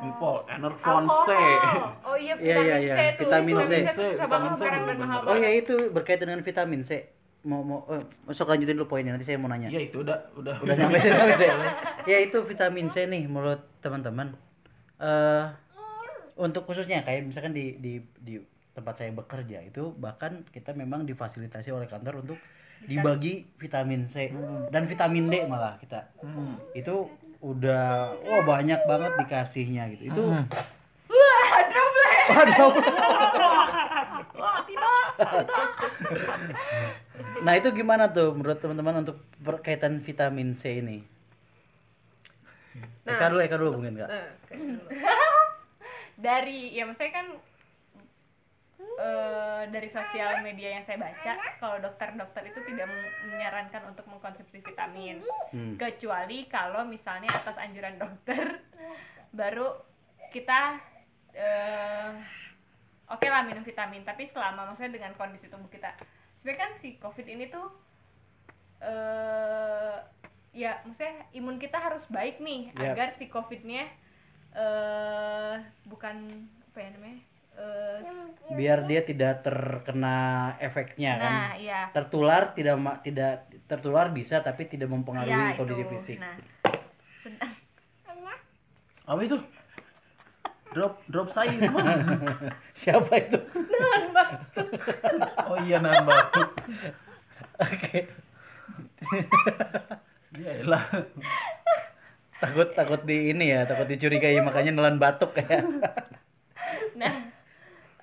Wipol 0.04 0.38
Enervon 0.52 1.06
C. 1.26 1.30
Oh 2.08 2.16
iya 2.20 2.34
Iya, 2.38 2.58
iya, 2.62 2.78
iya. 2.84 2.96
Vitamin 3.16 3.56
C. 3.64 3.72
tuh 3.89 4.12
susah 4.14 4.28
banget 4.28 4.52
Vitamin 4.52 4.52
C 4.54 4.62
bener-bener. 4.68 5.06
mahal 5.08 5.20
oh 5.24 5.26
banget. 5.32 5.43
ya 5.43 5.50
itu 5.56 5.76
berkaitan 5.96 6.26
dengan 6.30 6.43
vitamin 6.43 6.82
C. 6.84 6.91
Mau 7.46 7.62
mau 7.62 7.80
eh, 7.93 8.04
sok 8.34 8.52
lanjutin 8.52 8.76
dulu 8.76 8.89
poinnya 8.89 9.16
nanti 9.16 9.26
saya 9.26 9.39
mau 9.39 9.48
nanya. 9.48 9.72
Ya 9.72 9.80
itu 9.80 10.04
udah 10.04 10.18
udah. 10.36 10.56
Udah 10.62 10.76
sampai 10.76 11.00
sini 11.00 11.16
sampai 11.16 11.38
sini. 11.39 11.68
ya 12.10 12.18
itu 12.20 12.38
vitamin 12.43 12.88
C 12.91 13.08
nih 13.08 13.24
menurut 13.32 13.64
teman-teman. 13.80 14.36
Eh 15.00 15.46
untuk 16.36 16.68
khususnya 16.68 17.00
kayak 17.08 17.24
misalkan 17.24 17.56
di 17.56 17.80
di 17.80 18.04
di 18.20 18.36
tempat 18.76 19.00
saya 19.00 19.16
bekerja 19.16 19.64
itu 19.64 19.96
bahkan 19.96 20.43
kita 20.52 20.76
memang 20.76 21.08
difasilitasi 21.08 21.72
oleh 21.72 21.88
kantor 21.88 22.28
untuk 22.28 22.36
dibagi 22.84 23.48
vitamin 23.56 24.04
C 24.04 24.36
dan 24.70 24.84
vitamin 24.84 25.32
D 25.32 25.48
malah 25.48 25.80
kita. 25.80 26.12
Hmm. 26.20 26.60
itu 26.76 27.08
udah 27.46 28.18
wah 28.26 28.41
banyak 28.41 28.82
banget 28.89 29.12
dikasihnya 29.22 29.84
gitu 29.93 30.04
itu 30.10 30.24
wah 31.14 31.62
droplek 31.70 32.18
waduh 32.34 32.72
Wah, 34.36 34.60
tidak. 34.68 35.06
nah 37.46 37.54
itu 37.56 37.70
gimana 37.72 38.10
tuh 38.12 38.34
menurut 38.36 38.58
teman-teman 38.60 39.06
untuk 39.06 39.22
berkaitan 39.39 40.02
vitamin 40.02 40.52
C 40.58 40.82
ini 40.82 41.00
Eka 43.06 43.30
dulu, 43.30 43.39
Eka 43.46 43.56
dulu 43.62 43.72
mungkin 43.80 44.02
kak. 44.02 44.10
Nah, 44.10 44.28
dari 46.26 46.74
ya 46.74 46.89
maksudnya 46.89 47.14
kan 47.14 47.28
eh, 48.96 49.64
dari 49.70 49.90
sosial 49.92 50.40
media 50.46 50.80
yang 50.80 50.84
saya 50.88 51.02
baca 51.02 51.34
kalau 51.60 51.78
dokter-dokter 51.84 52.48
itu 52.48 52.60
tidak 52.70 52.88
men- 52.88 53.14
menyarankan 53.34 53.82
untuk 53.90 54.06
mengkonsumsi 54.08 54.62
vitamin. 54.62 55.20
Hmm. 55.52 55.80
kecuali 55.80 56.46
kalau 56.52 56.84
misalnya 56.84 57.32
atas 57.32 57.56
anjuran 57.56 57.96
dokter 57.96 58.60
baru 59.32 59.72
kita 60.32 60.80
eh, 61.36 62.12
oke 63.12 63.28
lah 63.28 63.44
minum 63.44 63.64
vitamin. 63.64 64.04
Tapi 64.04 64.28
selama 64.28 64.72
maksudnya 64.72 64.96
dengan 65.00 65.14
kondisi 65.16 65.52
tubuh 65.52 65.68
kita. 65.68 65.92
Sebenarnya 66.40 66.62
kan 66.62 66.72
si 66.80 66.96
covid 67.02 67.28
ini 67.28 67.50
tuh 67.50 67.68
eh 68.84 69.98
ya 70.56 70.80
maksudnya 70.88 71.28
imun 71.36 71.60
kita 71.60 71.76
harus 71.76 72.08
baik 72.08 72.40
nih 72.40 72.72
Yap. 72.76 72.96
agar 72.96 73.10
si 73.16 73.28
covidnya 73.28 73.88
eh 74.56 75.56
bukan 75.84 76.48
apa 76.72 76.78
ya 76.80 76.90
namanya 76.96 77.20
eh 77.56 77.99
biar 78.51 78.86
dia 78.86 79.01
tidak 79.01 79.41
terkena 79.41 80.18
efeknya 80.60 81.12
kan 81.16 81.32
nah 81.34 81.51
iya 81.56 81.89
tertular 81.89 82.51
tidak 82.51 82.76
ma- 82.78 82.99
tidak 82.99 83.32
tertular 83.66 84.08
bisa 84.10 84.39
tapi 84.39 84.66
tidak 84.66 84.86
mempengaruhi 84.88 85.34
Iya, 85.34 85.58
kondisi 85.58 85.82
itu. 85.82 85.91
fisik 85.91 86.18
nah 86.20 86.38
Apa 89.06 89.22
itu? 89.22 89.38
Drop 90.72 90.97
drop 91.06 91.30
saya 91.30 91.49
itu 91.51 91.70
mah. 91.70 91.86
siapa 92.74 93.14
itu 93.18 93.38
Oh 95.45 95.58
iya 95.62 95.78
nahan 95.78 96.03
batuk. 96.03 96.49
oke 97.56 97.99
Ya 100.36 100.51
elah. 100.60 100.84
takut 102.36 102.68
takut 102.74 103.01
di 103.01 103.32
ini 103.32 103.47
ya 103.47 103.64
takut 103.64 103.88
dicurigai 103.88 104.36
makanya 104.39 104.70
nelan 104.70 104.97
batuk 104.97 105.32
ya 105.38 105.64
nah 106.93 107.14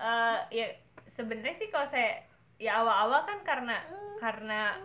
eh 0.03 0.39
ya 0.51 0.67
sebenarnya 1.15 1.55
sih 1.55 1.69
kalau 1.71 1.87
saya 1.87 2.27
ya 2.59 2.83
awal-awal 2.83 3.23
kan 3.23 3.39
karena 3.47 3.77
karena 4.19 4.77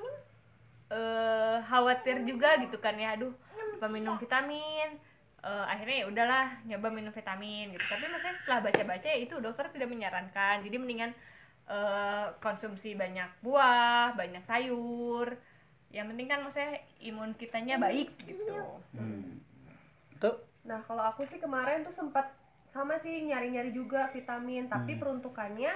eh 0.94 1.58
khawatir 1.68 2.24
juga 2.24 2.62
gitu 2.62 2.78
kan 2.78 2.96
ya 2.96 3.18
aduh 3.18 3.34
apa 3.78 3.86
minum 3.90 4.18
vitamin? 4.18 4.98
Eh, 5.46 5.66
akhirnya 5.70 5.98
ya 6.02 6.06
udahlah 6.10 6.46
nyoba 6.66 6.90
minum 6.90 7.14
vitamin 7.14 7.70
gitu. 7.74 7.86
Tapi 7.86 8.10
maksudnya 8.10 8.36
setelah 8.42 8.60
baca-baca 8.66 9.06
ya 9.06 9.18
itu 9.22 9.36
dokter 9.38 9.70
tidak 9.70 9.90
menyarankan. 9.94 10.66
Jadi 10.66 10.76
mendingan 10.82 11.12
eh, 11.70 12.26
konsumsi 12.42 12.98
banyak 12.98 13.30
buah 13.46 14.18
banyak 14.18 14.42
sayur. 14.50 15.38
Yang 15.94 16.06
penting 16.14 16.28
kan 16.28 16.40
maksudnya 16.42 16.74
imun 17.06 17.32
kitanya 17.38 17.78
baik 17.78 18.10
gitu. 18.26 18.58
Tuh 20.18 20.38
Nah, 20.68 20.84
kalau 20.84 21.00
aku 21.08 21.24
sih 21.32 21.40
kemarin 21.40 21.88
tuh 21.88 21.96
sempat 21.96 22.28
sama 22.78 23.02
sih 23.02 23.26
nyari-nyari 23.26 23.74
juga 23.74 24.06
vitamin, 24.14 24.70
tapi 24.70 25.02
peruntukannya 25.02 25.74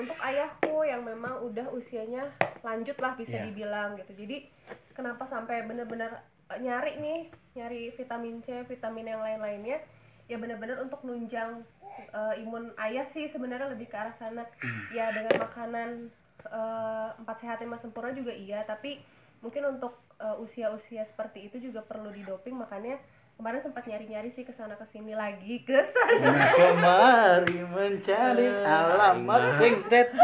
untuk 0.00 0.16
ayahku 0.24 0.80
yang 0.88 1.04
memang 1.04 1.44
udah 1.44 1.68
usianya 1.76 2.32
lanjut 2.64 2.96
lah 2.96 3.12
bisa 3.12 3.36
Iya. 3.36 3.52
dibilang 3.52 4.00
gitu. 4.00 4.24
Jadi 4.24 4.48
kenapa 4.96 5.28
sampai 5.28 5.68
bener-bener 5.68 6.08
eh, 6.48 6.58
nyari 6.64 6.96
nih, 6.96 7.20
nyari 7.52 7.92
vitamin 7.92 8.40
C, 8.40 8.64
vitamin 8.64 9.12
yang 9.12 9.20
lain-lainnya, 9.20 9.84
ya 10.24 10.40
bener-bener 10.40 10.80
untuk 10.80 11.04
nunjang 11.04 11.60
eh, 12.00 12.40
imun 12.40 12.72
ayah 12.80 13.04
sih 13.12 13.28
sebenarnya 13.28 13.68
lebih 13.68 13.92
ke 13.92 13.96
arah 14.00 14.16
sana. 14.16 14.48
Ya 14.88 15.12
dengan 15.12 15.36
makanan 15.36 16.08
eh, 16.48 17.08
empat 17.20 17.36
sehat 17.44 17.60
lima 17.60 17.76
sempurna 17.76 18.16
juga 18.16 18.32
iya, 18.32 18.64
tapi 18.64 19.04
mungkin 19.44 19.76
untuk 19.76 20.00
usia-usia 20.38 21.02
seperti 21.02 21.50
itu 21.50 21.58
juga 21.58 21.82
perlu 21.82 22.14
didoping 22.14 22.54
makanya 22.54 22.94
kemarin 23.42 23.58
sempat 23.58 23.82
nyari-nyari 23.90 24.30
sih 24.30 24.46
ke 24.46 24.54
sana 24.54 24.78
ke 24.78 24.86
sini 24.86 25.18
lagi 25.18 25.66
ke 25.66 25.82
sana. 25.82 26.30
Nah, 26.30 26.46
kemari 26.54 27.58
mencari 27.66 28.46
alamat 28.62 29.58
jengkret. 29.58 30.14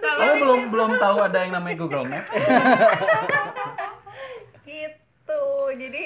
Kamu 0.00 0.32
belum 0.40 0.60
belum 0.72 0.90
tahu 0.96 1.16
ada 1.20 1.44
yang 1.44 1.52
namanya 1.52 1.76
Google 1.76 2.08
Maps? 2.08 2.24
gitu. 4.64 5.44
Jadi 5.76 6.02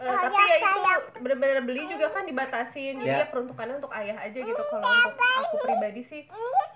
eh, 0.00 0.16
tapi 0.16 0.32
ya 0.32 0.56
itu 0.64 0.80
benar-benar 1.20 1.60
beli 1.68 1.84
juga 1.92 2.08
kan 2.08 2.24
dibatasin. 2.24 2.96
Jadi 2.96 3.04
Ya. 3.04 3.20
ya 3.20 3.28
peruntukannya 3.28 3.76
untuk 3.76 3.92
ayah 3.92 4.16
aja 4.16 4.38
gitu. 4.40 4.62
Kalau 4.72 4.80
untuk 4.80 5.12
aku 5.12 5.56
pribadi 5.60 6.00
sih 6.00 6.24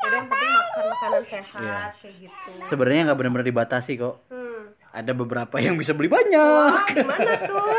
jadi 0.00 0.14
yang 0.20 0.28
penting 0.28 0.52
makan 0.52 0.84
makanan 0.92 1.22
sehat 1.24 1.90
kayak 2.04 2.14
gitu. 2.28 2.36
Sebenarnya 2.68 3.00
nggak 3.08 3.16
benar-benar 3.16 3.48
dibatasi 3.48 3.96
kok. 3.96 4.20
Hmm. 4.28 4.49
Ada 4.90 5.12
beberapa 5.12 5.56
yang 5.56 5.74
bisa 5.74 5.94
beli 5.94 6.06
banyak. 6.06 6.34
Wah, 6.34 6.82
gimana 6.84 7.32
tuh? 7.40 7.62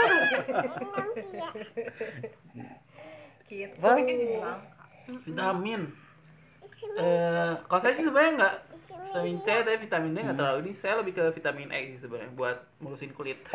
gitu. 3.48 3.76
Jadi 3.78 4.16
langka. 4.38 4.88
vitamin. 5.22 5.82
Eh 6.94 7.52
kalau 7.62 7.80
saya 7.80 7.94
sih 7.94 8.04
sebenarnya 8.04 8.32
nggak 8.38 8.56
vitamin. 9.12 9.36
C 9.38 9.48
tapi 9.60 9.78
vitamin 9.82 10.12
D 10.12 10.24
nggak 10.24 10.38
terlalu. 10.38 10.58
Ini 10.64 10.72
saya 10.74 10.94
lebih 10.98 11.14
ke 11.14 11.24
vitamin 11.32 11.68
E 11.70 11.92
sih 11.92 12.00
sebenarnya 12.00 12.32
buat 12.34 12.58
ngurusin 12.80 13.12
kulit. 13.12 13.44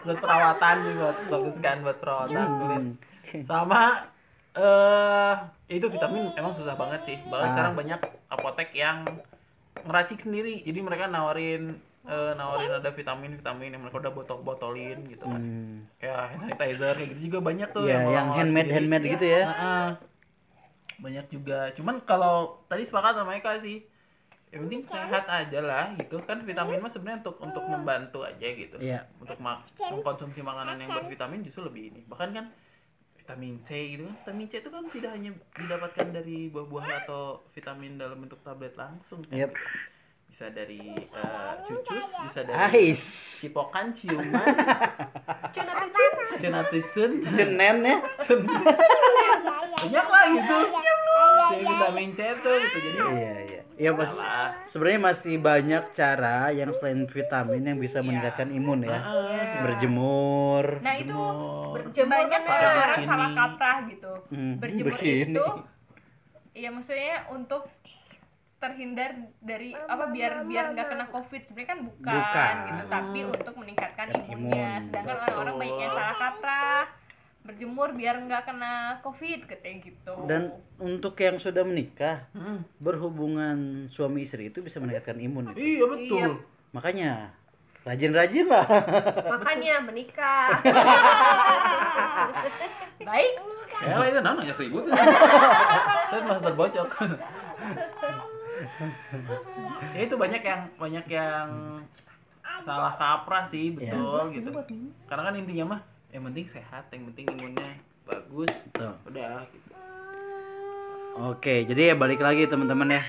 Buat 0.00 0.16
perawatan 0.16 0.76
sih 0.80 0.94
buat 0.96 1.16
bagus 1.28 1.56
kan 1.60 1.84
buat 1.84 2.00
perawatan 2.00 2.32
kulit. 2.32 2.84
Sama 3.44 4.08
eh 4.50 5.34
itu 5.68 5.86
vitamin 5.86 6.32
emang 6.34 6.56
susah 6.56 6.72
banget 6.72 7.00
sih. 7.04 7.16
Bahkan 7.22 7.44
Ah. 7.44 7.52
sekarang 7.52 7.74
banyak 7.76 8.00
apotek 8.26 8.72
yang 8.72 9.04
ngeracik 9.82 10.18
sendiri 10.20 10.60
jadi 10.60 10.78
mereka 10.78 11.04
nawarin 11.06 11.76
eh, 12.02 12.32
nawarin 12.32 12.72
ada 12.74 12.90
vitamin 12.90 13.34
vitamin 13.34 13.70
yang 13.70 13.82
mereka 13.82 13.98
udah 13.98 14.10
botol 14.10 14.38
botolin 14.40 15.04
gitu 15.06 15.22
kan 15.22 15.36
Hmm. 15.36 15.84
kayak 15.96 16.16
hand 16.28 16.40
sanitizer 16.42 16.94
kayak 16.94 17.08
gitu 17.10 17.20
juga 17.28 17.38
banyak 17.42 17.68
tuh 17.70 17.84
Ya, 17.84 18.00
yang 18.00 18.02
ngolah 18.06 18.24
handmade 18.34 18.60
sendiri. 18.64 18.74
handmade 18.74 19.06
gitu 19.10 19.26
ya. 19.26 19.42
Heeh. 19.46 19.88
banyak 20.98 21.26
juga 21.28 21.58
cuman 21.72 21.96
kalau 22.02 22.34
tadi 22.66 22.84
sepakat 22.84 23.16
sama 23.16 23.32
Eka 23.34 23.56
sih 23.58 23.80
yang 24.50 24.66
penting 24.66 24.82
sehat 24.84 25.24
aja 25.26 25.60
lah 25.60 25.84
gitu 25.94 26.20
kan 26.20 26.42
vitamin 26.42 26.76
mah 26.76 26.88
sebenarnya 26.88 27.22
untuk 27.22 27.36
untuk 27.38 27.64
membantu 27.64 28.20
aja 28.20 28.44
gitu 28.44 28.76
Iya. 28.76 29.08
untuk 29.16 29.38
ma- 29.38 29.64
mengkonsumsi 29.80 30.40
makanan 30.40 30.76
yang 30.76 30.90
bervitamin 30.90 31.40
justru 31.40 31.64
lebih 31.64 31.88
ini 31.88 32.00
bahkan 32.04 32.32
kan 32.32 32.44
vitamin 33.30 33.62
C 33.62 33.70
gitu 33.94 34.02
kan. 34.10 34.14
Vitamin 34.26 34.46
C 34.50 34.54
itu 34.58 34.70
kan 34.74 34.84
tidak 34.90 35.10
hanya 35.14 35.30
didapatkan 35.54 36.06
dari 36.10 36.50
buah-buah 36.50 37.06
atau 37.06 37.46
vitamin 37.54 37.94
dalam 37.94 38.18
bentuk 38.18 38.42
tablet 38.42 38.74
langsung 38.74 39.22
kan. 39.22 39.46
Yep. 39.46 39.54
bisa 40.30 40.46
dari 40.46 40.94
eh, 40.94 41.52
cucus 41.66 42.06
bisa 42.22 42.46
dari 42.46 42.54
Ais. 42.54 43.02
cipokan 43.42 43.90
ciuman. 43.94 44.46
Cenatecen 46.42 47.10
Cenen 47.34 47.76
ya. 47.82 47.98
banyak 49.78 50.06
lah 50.06 50.24
gitu 50.30 50.58
si 51.50 51.56
vitamin 51.60 52.10
C 52.10 52.20
tuh 52.36 52.54
gitu 52.54 52.78
jadi 52.80 52.98
Iya, 53.10 53.34
iya. 53.42 53.60
Iya, 53.74 53.90
Mas. 53.92 54.12
Sebenarnya 54.68 55.00
masih 55.02 55.34
banyak 55.36 55.84
cara 55.90 56.52
yang 56.52 56.68
selain 56.70 57.00
vitamin 57.04 57.62
yang 57.64 57.78
bisa 57.78 57.98
meningkatkan 58.00 58.48
imun 58.50 58.84
ya. 58.84 59.00
Heeh. 59.00 59.64
Berjemur. 59.64 60.64
Nah 60.78 60.94
itu 60.94 61.10
Jemur. 61.10 61.74
Berjemur 61.74 62.12
banyak 62.12 62.40
kan 62.44 62.60
begini. 62.92 63.06
salah 63.08 63.30
kaprah 63.32 63.78
gitu. 63.88 64.12
Hmm, 64.28 64.54
Berjemur 64.56 64.92
begini. 64.94 65.32
itu, 65.32 65.46
iya 66.52 66.68
maksudnya 66.68 67.24
untuk 67.28 67.72
terhindar 68.60 69.10
dari 69.40 69.72
apa 69.72 70.12
biar 70.12 70.44
biar 70.44 70.76
nggak 70.76 70.86
kena 70.86 71.06
covid 71.08 71.42
sebenarnya 71.42 71.70
kan 71.70 71.80
bukan, 71.80 72.12
Bukan. 72.12 72.54
gitu 72.68 72.84
tapi 72.92 73.20
untuk 73.24 73.54
meningkatkan 73.56 74.06
imunnya 74.20 74.68
imun. 74.76 74.84
sedangkan 74.84 75.16
orang-orang 75.16 75.54
banyak 75.56 75.78
yang 75.80 75.92
salah 75.96 76.16
kaprah 76.20 76.84
berjemur 77.40 77.92
biar 77.92 78.20
nggak 78.20 78.42
kena 78.44 78.72
covid 79.00 79.44
katanya 79.44 79.76
gitu 79.82 80.12
Dan 80.24 80.42
untuk 80.76 81.16
yang 81.16 81.36
sudah 81.36 81.62
menikah, 81.62 82.28
Hmm. 82.30 82.62
berhubungan 82.76 83.58
suami 83.86 84.22
istri 84.22 84.48
itu 84.48 84.60
bisa 84.60 84.76
meningkatkan 84.76 85.16
imun. 85.16 85.50
itu. 85.50 85.58
iya 85.58 85.84
betul 85.84 86.18
Iya. 86.20 86.28
Makanya 86.70 87.10
rajin-rajin 87.80 88.46
lah. 88.46 88.66
Makanya 89.32 89.74
menikah. 89.80 90.48
baik 93.00 93.32
ya 93.80 93.96
lah 93.96 94.06
itu 94.06 94.20
nanya 94.20 94.52
seribu 94.52 94.84
tuh 94.84 94.92
saya 94.92 96.20
master 96.20 96.52
bocok 96.52 96.84
ya 99.96 100.00
itu 100.04 100.14
banyak 100.14 100.42
yang 100.44 100.60
banyak 100.76 101.06
yang 101.08 101.48
salah 102.60 102.92
kaprah 102.92 103.48
sih 103.48 103.72
betul 103.72 104.28
gitu 104.30 104.52
karena 105.08 105.22
kan 105.24 105.34
intinya 105.34 105.64
mah 105.66 105.80
yang 106.10 106.22
penting 106.26 106.46
sehat 106.46 106.90
yang 106.90 107.06
penting 107.08 107.26
imunnya 107.28 107.70
bagus 108.02 108.50
Betul. 108.68 108.92
udah 109.06 109.46
gitu. 109.46 109.68
Oke, 111.20 111.66
jadi 111.66 111.92
ya 111.92 111.94
balik 111.94 112.18
lagi 112.18 112.46
teman-teman 112.46 112.96
ya. 112.96 113.02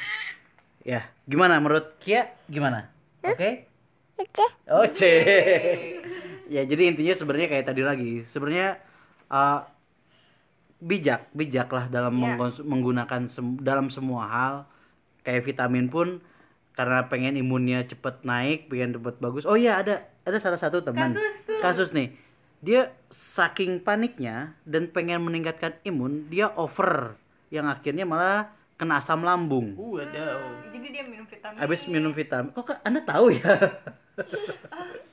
Ya, 0.81 1.01
gimana 1.23 1.57
menurut 1.57 1.95
Kia? 1.97 2.33
Gimana? 2.45 2.89
Oke? 3.21 3.69
Oke. 4.67 5.13
ya, 6.53 6.61
jadi 6.61 6.81
intinya 6.87 7.13
sebenarnya 7.13 7.47
kayak 7.47 7.65
tadi 7.65 7.81
lagi. 7.81 8.11
Sebenarnya 8.21 8.81
eh, 9.27 9.59
bijak, 10.77 11.29
bijaklah 11.31 11.87
dalam 11.87 12.11
Iya. 12.11 12.21
mengkons- 12.35 12.65
menggunakan 12.65 13.21
sem- 13.25 13.61
dalam 13.61 13.87
semua 13.87 14.25
hal. 14.27 14.55
Kayak 15.21 15.45
vitamin 15.45 15.85
pun 15.85 16.17
karena 16.73 17.05
pengen 17.05 17.37
imunnya 17.37 17.85
cepet 17.85 18.25
naik, 18.25 18.65
pengen 18.67 18.97
cepet 18.97 19.21
bagus. 19.21 19.45
Oh 19.45 19.53
iya, 19.53 19.77
ada 19.77 20.09
ada 20.25 20.37
salah 20.41 20.57
satu 20.57 20.81
teman. 20.81 21.13
Kasus 21.13 21.37
tuh. 21.45 21.59
Kasus 21.61 21.89
nih. 21.93 22.09
Dia 22.61 22.93
saking 23.09 23.81
paniknya 23.81 24.53
dan 24.69 24.85
pengen 24.85 25.25
meningkatkan 25.25 25.81
imun, 25.81 26.29
dia 26.29 26.53
over 26.53 27.17
yang 27.49 27.65
akhirnya 27.65 28.05
malah 28.05 28.53
kena 28.77 28.97
asam 28.97 29.21
lambung. 29.21 29.77
uh 29.77 30.01
ada 30.01 30.41
oh. 30.41 30.57
jadi 30.73 30.87
dia 30.89 31.03
minum 31.05 31.25
vitamin 31.29 31.57
Habis 31.57 31.81
minum 31.85 32.13
vitamin. 32.13 32.49
Kok 32.53 32.81
Anda 32.81 33.01
tahu 33.01 33.33
ya? 33.33 33.53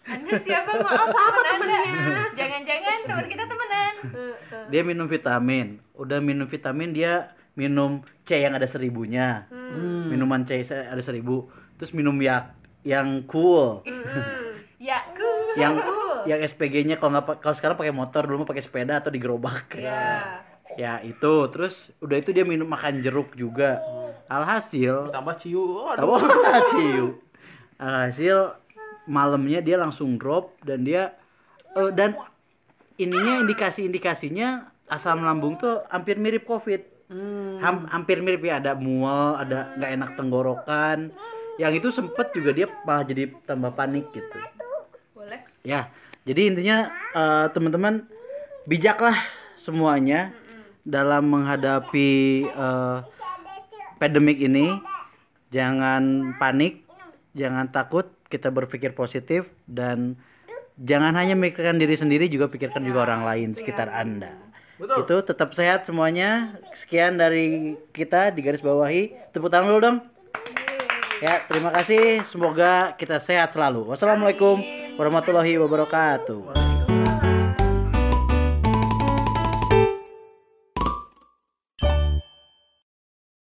anda 0.08 0.40
siapa 0.40 0.72
maaf 0.80 1.08
sama 1.12 1.40
temennya 1.44 2.32
jangan-jangan 2.32 2.98
teman 3.04 3.26
kita 3.28 3.44
temenan 3.44 3.94
dia 4.72 4.82
minum 4.84 5.04
vitamin. 5.04 5.66
Udah 5.92 6.18
minum 6.24 6.48
vitamin 6.48 6.96
dia 6.96 7.36
minum 7.52 8.00
C 8.24 8.40
yang 8.40 8.56
ada 8.56 8.64
seribunya. 8.64 9.44
Hmm. 9.52 10.08
Minuman 10.08 10.48
C 10.48 10.64
ada 10.64 11.02
seribu. 11.04 11.52
Terus 11.76 11.92
minum 11.92 12.16
yak 12.24 12.56
yang 12.88 13.20
cool. 13.28 13.84
ya 14.80 15.02
ku 15.12 15.28
yang 15.60 15.76
yang 16.28 16.40
SPG-nya 16.44 17.00
kalau 17.00 17.16
nggak 17.16 17.40
kalau 17.40 17.54
sekarang 17.56 17.76
pakai 17.80 17.94
motor 17.96 18.28
dulu 18.28 18.44
mah 18.44 18.48
pakai 18.52 18.62
sepeda 18.62 19.00
atau 19.00 19.08
di 19.08 19.16
gerobak. 19.16 19.72
Ya. 19.74 20.44
Ya 20.76 21.00
itu, 21.02 21.34
terus 21.50 21.90
udah 21.98 22.20
itu 22.20 22.30
dia 22.30 22.44
minum 22.44 22.68
makan 22.68 23.00
jeruk 23.00 23.34
juga. 23.34 23.80
Alhasil 24.28 25.08
tambah 25.08 25.34
ciu 25.40 25.88
aduh. 25.88 26.20
tahu 26.20 26.60
ciu. 26.76 27.06
Alhasil 27.80 28.52
malamnya 29.08 29.64
dia 29.64 29.80
langsung 29.80 30.20
drop 30.20 30.54
dan 30.60 30.84
dia 30.84 31.16
eh, 31.72 31.90
dan 31.96 32.14
ininya 33.00 33.40
indikasi-indikasinya 33.40 34.68
asam 34.92 35.24
lambung 35.24 35.56
tuh 35.56 35.82
hampir 35.88 36.20
mirip 36.20 36.44
covid. 36.44 36.84
Hmm. 37.08 37.56
Ham- 37.64 37.88
hampir 37.88 38.20
mirip 38.20 38.44
ya 38.44 38.60
ada 38.60 38.76
mual, 38.76 39.40
ada 39.40 39.72
nggak 39.80 39.90
enak 39.96 40.10
tenggorokan. 40.14 40.98
Yang 41.56 41.72
itu 41.82 41.88
sempet 41.90 42.30
juga 42.36 42.50
dia 42.52 42.66
malah 42.84 43.02
jadi 43.02 43.32
tambah 43.48 43.72
panik 43.74 44.06
gitu. 44.12 44.38
boleh 45.16 45.42
Ya, 45.66 45.90
jadi 46.28 46.52
intinya 46.52 46.92
eh, 47.16 47.46
teman-teman 47.56 48.04
bijaklah 48.68 49.16
semuanya 49.56 50.36
dalam 50.84 51.24
menghadapi 51.32 52.44
eh, 52.44 52.98
pandemik 53.96 54.36
ini. 54.36 54.76
Jangan 55.48 56.36
panik, 56.36 56.84
jangan 57.32 57.72
takut, 57.72 58.12
kita 58.28 58.52
berpikir 58.52 58.92
positif 58.92 59.48
dan 59.64 60.20
jangan 60.76 61.16
hanya 61.16 61.32
memikirkan 61.32 61.80
diri 61.80 61.96
sendiri 61.96 62.28
juga 62.28 62.52
pikirkan 62.52 62.84
juga 62.84 63.08
orang 63.08 63.24
lain 63.24 63.48
sekitar 63.56 63.88
Anda. 63.88 64.36
Betul. 64.76 65.08
Itu 65.08 65.16
tetap 65.24 65.56
sehat 65.56 65.88
semuanya. 65.88 66.60
Sekian 66.76 67.16
dari 67.16 67.80
kita 67.96 68.28
di 68.36 68.44
garis 68.44 68.60
bawahi. 68.60 69.32
Tepuk 69.32 69.48
tangan 69.48 69.72
dulu 69.72 69.80
dong. 69.80 69.98
Ya, 71.24 71.42
terima 71.48 71.72
kasih. 71.72 72.20
Semoga 72.28 72.92
kita 72.94 73.16
sehat 73.16 73.50
selalu. 73.56 73.88
Wassalamualaikum 73.88 74.77
warahmatullahi 74.98 75.54
wabarakatuh. 75.62 76.67